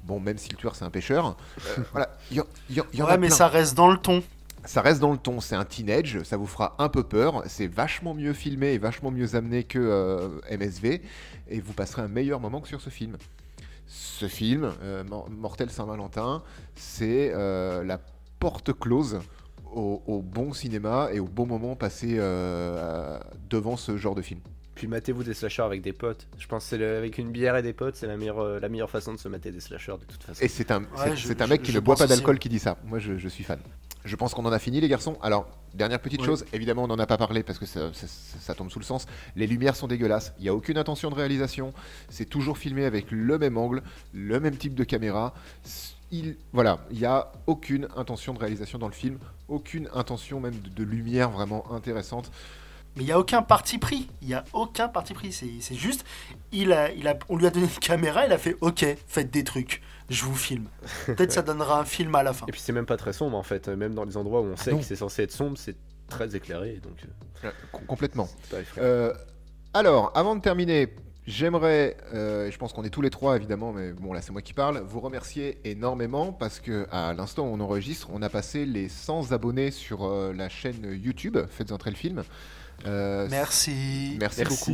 Bon, 0.05 0.21
même 0.21 0.39
si 0.39 0.51
le 0.51 0.57
tueur 0.57 0.75
c'est 0.75 0.85
un 0.85 0.91
pêcheur. 0.91 1.37
Euh, 1.67 1.83
voilà, 1.93 2.17
y, 2.31 2.41
ouais, 2.41 3.19
mais 3.19 3.31
ça 3.31 3.49
reste 3.49 3.75
dans 3.75 3.91
le 3.91 3.97
ton. 3.97 4.23
Ça 4.65 4.81
reste 4.81 5.01
dans 5.01 5.11
le 5.11 5.19
ton, 5.19 5.41
c'est 5.41 5.57
un 5.57 5.65
teenage, 5.65 6.23
ça 6.23 6.37
vous 6.37 6.47
fera 6.47 6.77
un 6.79 6.89
peu 6.89 7.03
peur, 7.03 7.43
c'est 7.47 7.67
vachement 7.67 8.15
mieux 8.15 8.33
filmé 8.33 8.75
et 8.75 8.79
vachement 8.79 9.11
mieux 9.11 9.35
amené 9.35 9.65
que 9.65 9.79
euh, 9.81 10.29
MSV, 10.57 11.03
et 11.49 11.61
vous 11.61 11.73
passerez 11.73 12.03
un 12.03 12.09
meilleur 12.09 12.39
moment 12.39 12.61
que 12.61 12.69
sur 12.69 12.81
ce 12.81 12.91
film. 12.91 13.17
Ce 13.89 14.29
film, 14.29 14.73
euh, 14.83 15.03
Mortel 15.31 15.69
Saint-Valentin, 15.69 16.45
c'est 16.77 17.33
la 17.33 17.99
porte 18.39 18.73
close 18.73 19.21
au, 19.73 20.23
bon 20.25 20.53
cinéma 20.53 21.09
et 21.13 21.19
au 21.19 21.27
bon 21.27 21.47
moment 21.47 21.75
passé 21.75 22.17
devant 23.51 23.77
ce 23.77 23.97
genre 23.97 24.15
de 24.15 24.23
film. 24.23 24.41
Puis 24.75 24.87
matez-vous 24.87 25.23
des 25.23 25.35
slashers 25.35 25.63
avec 25.63 25.83
des 25.83 25.93
potes. 25.93 26.27
Je 26.39 26.47
pense 26.47 26.69
que 26.69 26.99
avec 26.99 27.19
une 27.19 27.31
bière 27.31 27.57
et 27.57 27.63
des 27.63 27.73
potes, 27.73 27.97
c'est 27.97 28.07
la 28.07 28.17
meilleure, 28.17 28.41
euh, 28.41 28.61
la 28.61 28.69
meilleure 28.69 28.91
façon 28.91 29.13
de 29.13 29.19
se 29.19 29.29
mater 29.29 29.53
des 29.53 29.61
slashers 29.61 29.99
de 30.01 30.05
toute 30.07 30.23
façon. 30.23 30.43
Et 30.43 30.49
c'est 30.49 30.71
un, 30.71 30.83
c'est, 31.17 31.43
un 31.43 31.47
mec 31.47 31.63
qui 31.63 31.75
ne 31.75 31.81
boit 31.81 31.97
pas 31.97 32.07
d'alcool 32.07 32.39
qui 32.39 32.49
dit 32.49 32.59
ça. 32.59 32.79
Moi, 32.85 32.99
je, 32.99 33.29
suis 33.29 33.45
fan. 33.45 33.59
Je 34.05 34.17
pense 34.17 34.35
qu'on 34.35 34.45
en 34.47 34.53
a 34.53 34.59
fini, 34.59 34.81
les 34.81 34.89
garçons. 34.89 35.19
Alors, 35.23 35.47
dernière 35.75 36.01
petite 36.01 36.25
chose, 36.25 36.45
évidemment, 36.53 36.85
on 36.85 36.87
n'en 36.87 36.99
a 36.99 37.07
pas 37.07 37.19
parlé 37.19 37.43
parce 37.43 37.59
que 37.59 37.67
ça, 37.67 38.55
tombe 38.55 38.71
sous 38.71 38.79
le 38.79 38.85
sens. 38.85 39.07
Les 39.37 39.47
lumières 39.47 39.77
sont 39.77 39.89
dégueulasses. 39.89 40.33
Il 40.39 40.45
n'y 40.45 40.49
a 40.49 40.55
aucune 40.55 40.79
intention 40.79 41.11
de 41.11 41.15
réalisation. 41.15 41.75
C'est 42.09 42.29
toujours 42.29 42.57
filmé 42.57 42.87
avec 42.87 43.11
le 43.11 43.39
même 43.39 43.59
angle, 43.59 43.83
le 44.15 44.41
même 44.41 44.57
type 44.57 44.75
de 44.75 44.85
caméra. 44.85 45.35
Il, 46.11 46.37
voilà, 46.53 46.85
il 46.91 46.99
n'y 46.99 47.07
a 47.07 47.33
aucune 47.47 47.89
intention 47.97 48.35
de 48.35 48.39
réalisation 48.39 48.79
dans 48.79 48.89
le 48.89 48.93
film, 48.93 49.19
aucune 49.49 49.89
intention 49.95 50.41
même 50.41 50.55
de 50.55 50.83
lumière 50.83 51.31
vraiment 51.31 51.73
intéressante. 51.73 52.31
Mais 52.97 53.03
il 53.03 53.07
n'y 53.07 53.13
a 53.13 53.19
aucun 53.19 53.43
parti 53.43 53.79
pris. 53.79 54.09
Il 54.21 54.29
n'y 54.29 54.35
a 54.35 54.45
aucun 54.53 54.89
parti 54.89 55.15
pris. 55.15 55.33
C'est 55.33 55.75
juste, 55.75 56.05
il 56.53 56.73
a, 56.73 56.93
il 56.93 57.09
a, 57.09 57.19
on 57.29 57.37
lui 57.37 57.47
a 57.47 57.51
donné 57.51 57.67
une 57.67 57.81
caméra, 57.81 58.27
il 58.27 58.33
a 58.33 58.39
fait 58.39 58.57
OK, 58.61 58.85
faites 59.07 59.31
des 59.31 59.45
trucs, 59.45 59.83
je 60.11 60.25
vous 60.25 60.35
filme. 60.35 60.67
Peut-être 61.07 61.33
ça 61.33 61.43
donnera 61.43 61.81
un 61.81 61.85
film 61.85 62.15
à 62.15 62.23
la 62.23 62.33
fin. 62.33 62.47
Et 62.47 62.53
puis 62.53 62.61
c'est 62.61 62.73
même 62.73 62.87
pas 62.87 62.97
très 62.97 63.13
sombre 63.13 63.37
en 63.37 63.43
fait. 63.43 63.69
Même 63.69 63.95
dans 63.95 64.05
les 64.05 64.17
endroits 64.17 64.43
où 64.43 64.47
on 64.47 64.57
sait 64.57 64.73
que 64.77 64.83
c'est 64.83 64.97
censé 64.97 65.23
être 65.23 65.33
sombre, 65.33 65.57
c'est 65.57 65.77
très 66.09 66.37
éclairé. 66.37 66.81
Donc... 66.83 66.97
Euh, 67.45 67.51
complètement. 67.87 68.29
Euh, 68.79 69.13
alors, 69.75 70.13
avant 70.15 70.37
de 70.37 70.41
terminer, 70.41 70.95
J'aimerais, 71.25 71.97
euh, 72.13 72.51
je 72.51 72.59
pense 72.59 72.73
qu'on 72.73 72.83
est 72.83 72.91
tous 72.91 73.01
les 73.01 73.09
trois 73.09 73.37
évidemment, 73.37 73.73
mais 73.73 73.93
bon 73.93 74.13
là 74.13 74.21
c'est 74.21 74.33
moi 74.33 74.43
qui 74.43 74.55
parle, 74.55 74.81
vous 74.81 74.99
remercier 74.99 75.61
énormément 75.63 76.33
parce 76.33 76.59
que 76.59 76.89
à 76.91 77.15
l'instant 77.15 77.45
où 77.45 77.55
on 77.55 77.61
enregistre, 77.61 78.09
on 78.13 78.23
a 78.23 78.29
passé 78.29 78.67
les 78.67 78.89
100 78.89 79.31
abonnés 79.31 79.71
sur 79.71 80.05
la 80.35 80.49
chaîne 80.49 80.99
YouTube 81.01 81.39
Faites 81.49 81.71
entrer 81.71 81.91
le 81.91 81.97
film. 81.97 82.25
Euh, 82.87 83.29
merci. 83.31 84.17
merci. 84.19 84.45
beaucoup. 84.45 84.73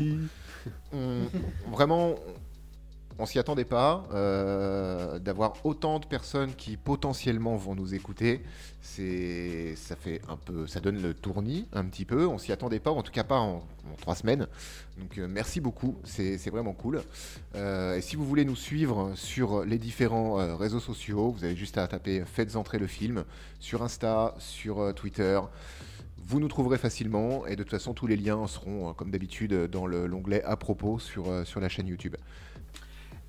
vraiment, 1.71 2.15
on 3.19 3.27
s'y 3.27 3.39
attendait 3.39 3.65
pas 3.65 4.07
euh, 4.13 5.19
d'avoir 5.19 5.55
autant 5.65 5.99
de 5.99 6.07
personnes 6.07 6.55
qui 6.55 6.77
potentiellement 6.77 7.57
vont 7.57 7.75
nous 7.75 7.95
écouter. 7.95 8.43
C'est, 8.81 9.75
ça 9.77 9.97
fait 9.97 10.21
un 10.29 10.37
peu, 10.37 10.67
ça 10.67 10.81
donne 10.81 11.03
le 11.03 11.15
tournis 11.15 11.67
un 11.73 11.85
petit 11.85 12.05
peu. 12.05 12.27
On 12.27 12.39
s'y 12.39 12.53
attendait 12.53 12.81
pas, 12.81 12.91
en 12.91 13.03
tout 13.03 13.13
cas 13.13 13.25
pas 13.25 13.39
en, 13.39 13.63
trois 14.01 14.15
semaines. 14.15 14.47
Donc 14.99 15.19
euh, 15.19 15.27
merci 15.29 15.61
beaucoup, 15.61 15.97
c'est, 16.05 16.37
vraiment 16.51 16.73
cool. 16.73 17.03
et 17.55 18.01
si 18.01 18.17
vous 18.17 18.25
voulez 18.25 18.45
nous 18.45 18.57
suivre 18.57 19.13
sur 19.17 19.65
les 19.65 19.79
différents 19.79 20.57
réseaux 20.57 20.81
sociaux, 20.81 21.31
vous 21.31 21.45
avez 21.45 21.57
juste 21.57 21.79
à 21.79 21.87
taper 21.89 22.23
Faites 22.25 22.57
entrer 22.57 22.79
le 22.79 22.87
film 22.87 23.25
sur 23.61 23.83
Insta, 23.83 24.35
sur 24.39 24.95
Twitter. 24.95 25.41
Vous 26.29 26.41
nous 26.41 26.49
trouverez 26.49 26.77
facilement 26.77 27.47
et 27.47 27.57
de 27.57 27.63
toute 27.63 27.71
façon 27.71 27.95
tous 27.95 28.07
les 28.07 28.17
liens 28.17 28.47
seront 28.47 28.91
euh, 28.91 28.93
comme 28.93 29.11
d'habitude 29.11 29.55
dans 29.71 29.87
l'onglet 29.87 30.45
à 30.45 30.59
propos 30.59 30.99
sur, 30.99 31.31
euh, 31.31 31.45
sur 31.45 31.59
la 31.59 31.71
chaîne 31.71 31.87
YouTube. 31.87 32.17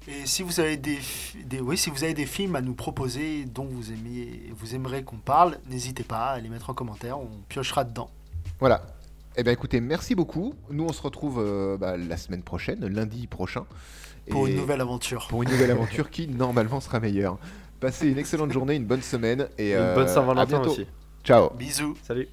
Et 0.10 0.26
si 0.26 0.44
vous 0.44 0.60
avez 0.60 0.76
des, 0.76 0.98
des, 1.46 1.62
oui, 1.62 1.78
si 1.78 1.90
vous 1.90 2.04
avez 2.04 2.14
des 2.14 2.26
films 2.26 2.58
à 2.58 2.62
nous 2.62 2.74
proposer 2.74 3.46
dont 3.46 3.64
vous, 3.64 3.94
aimez, 3.94 4.52
vous 4.54 4.76
aimerez 4.76 5.04
qu'on 5.04 5.16
parle, 5.16 5.60
n'hésitez 5.70 6.04
pas 6.04 6.32
à 6.32 6.40
les 6.40 6.50
mettre 6.50 6.72
en 6.72 6.74
commentaire, 6.74 7.18
on 7.18 7.30
piochera 7.48 7.86
dedans. 7.86 8.10
Voilà. 8.60 8.82
Eh 9.38 9.44
bien 9.44 9.54
écoutez, 9.54 9.80
merci 9.80 10.14
beaucoup. 10.14 10.54
Nous 10.70 10.84
on 10.84 10.92
se 10.92 11.02
retrouve 11.02 11.40
euh, 11.40 11.78
bah, 11.78 11.96
la 11.96 12.18
semaine 12.18 12.44
prochaine, 12.44 12.86
lundi 12.86 13.28
prochain. 13.28 13.66
Pour 14.30 14.48
une 14.48 14.58
nouvelle 14.58 14.82
aventure. 14.82 15.28
Pour 15.30 15.44
une 15.44 15.50
nouvelle 15.50 15.72
aventure 15.72 16.10
qui 16.12 16.28
normalement 16.28 16.82
sera 16.82 17.00
meilleure. 17.00 17.38
Passez 17.80 18.10
une 18.10 18.18
excellente 18.18 18.52
journée, 18.52 18.76
une 18.76 18.86
bonne 18.86 19.02
semaine 19.02 19.48
et 19.58 19.74
une 19.74 19.96
bonne 19.96 20.10
Saint-Valentin 20.10 20.60
aussi. 20.64 20.86
Ciao. 21.24 21.52
Bisous. 21.52 21.96
Salut. 22.04 22.28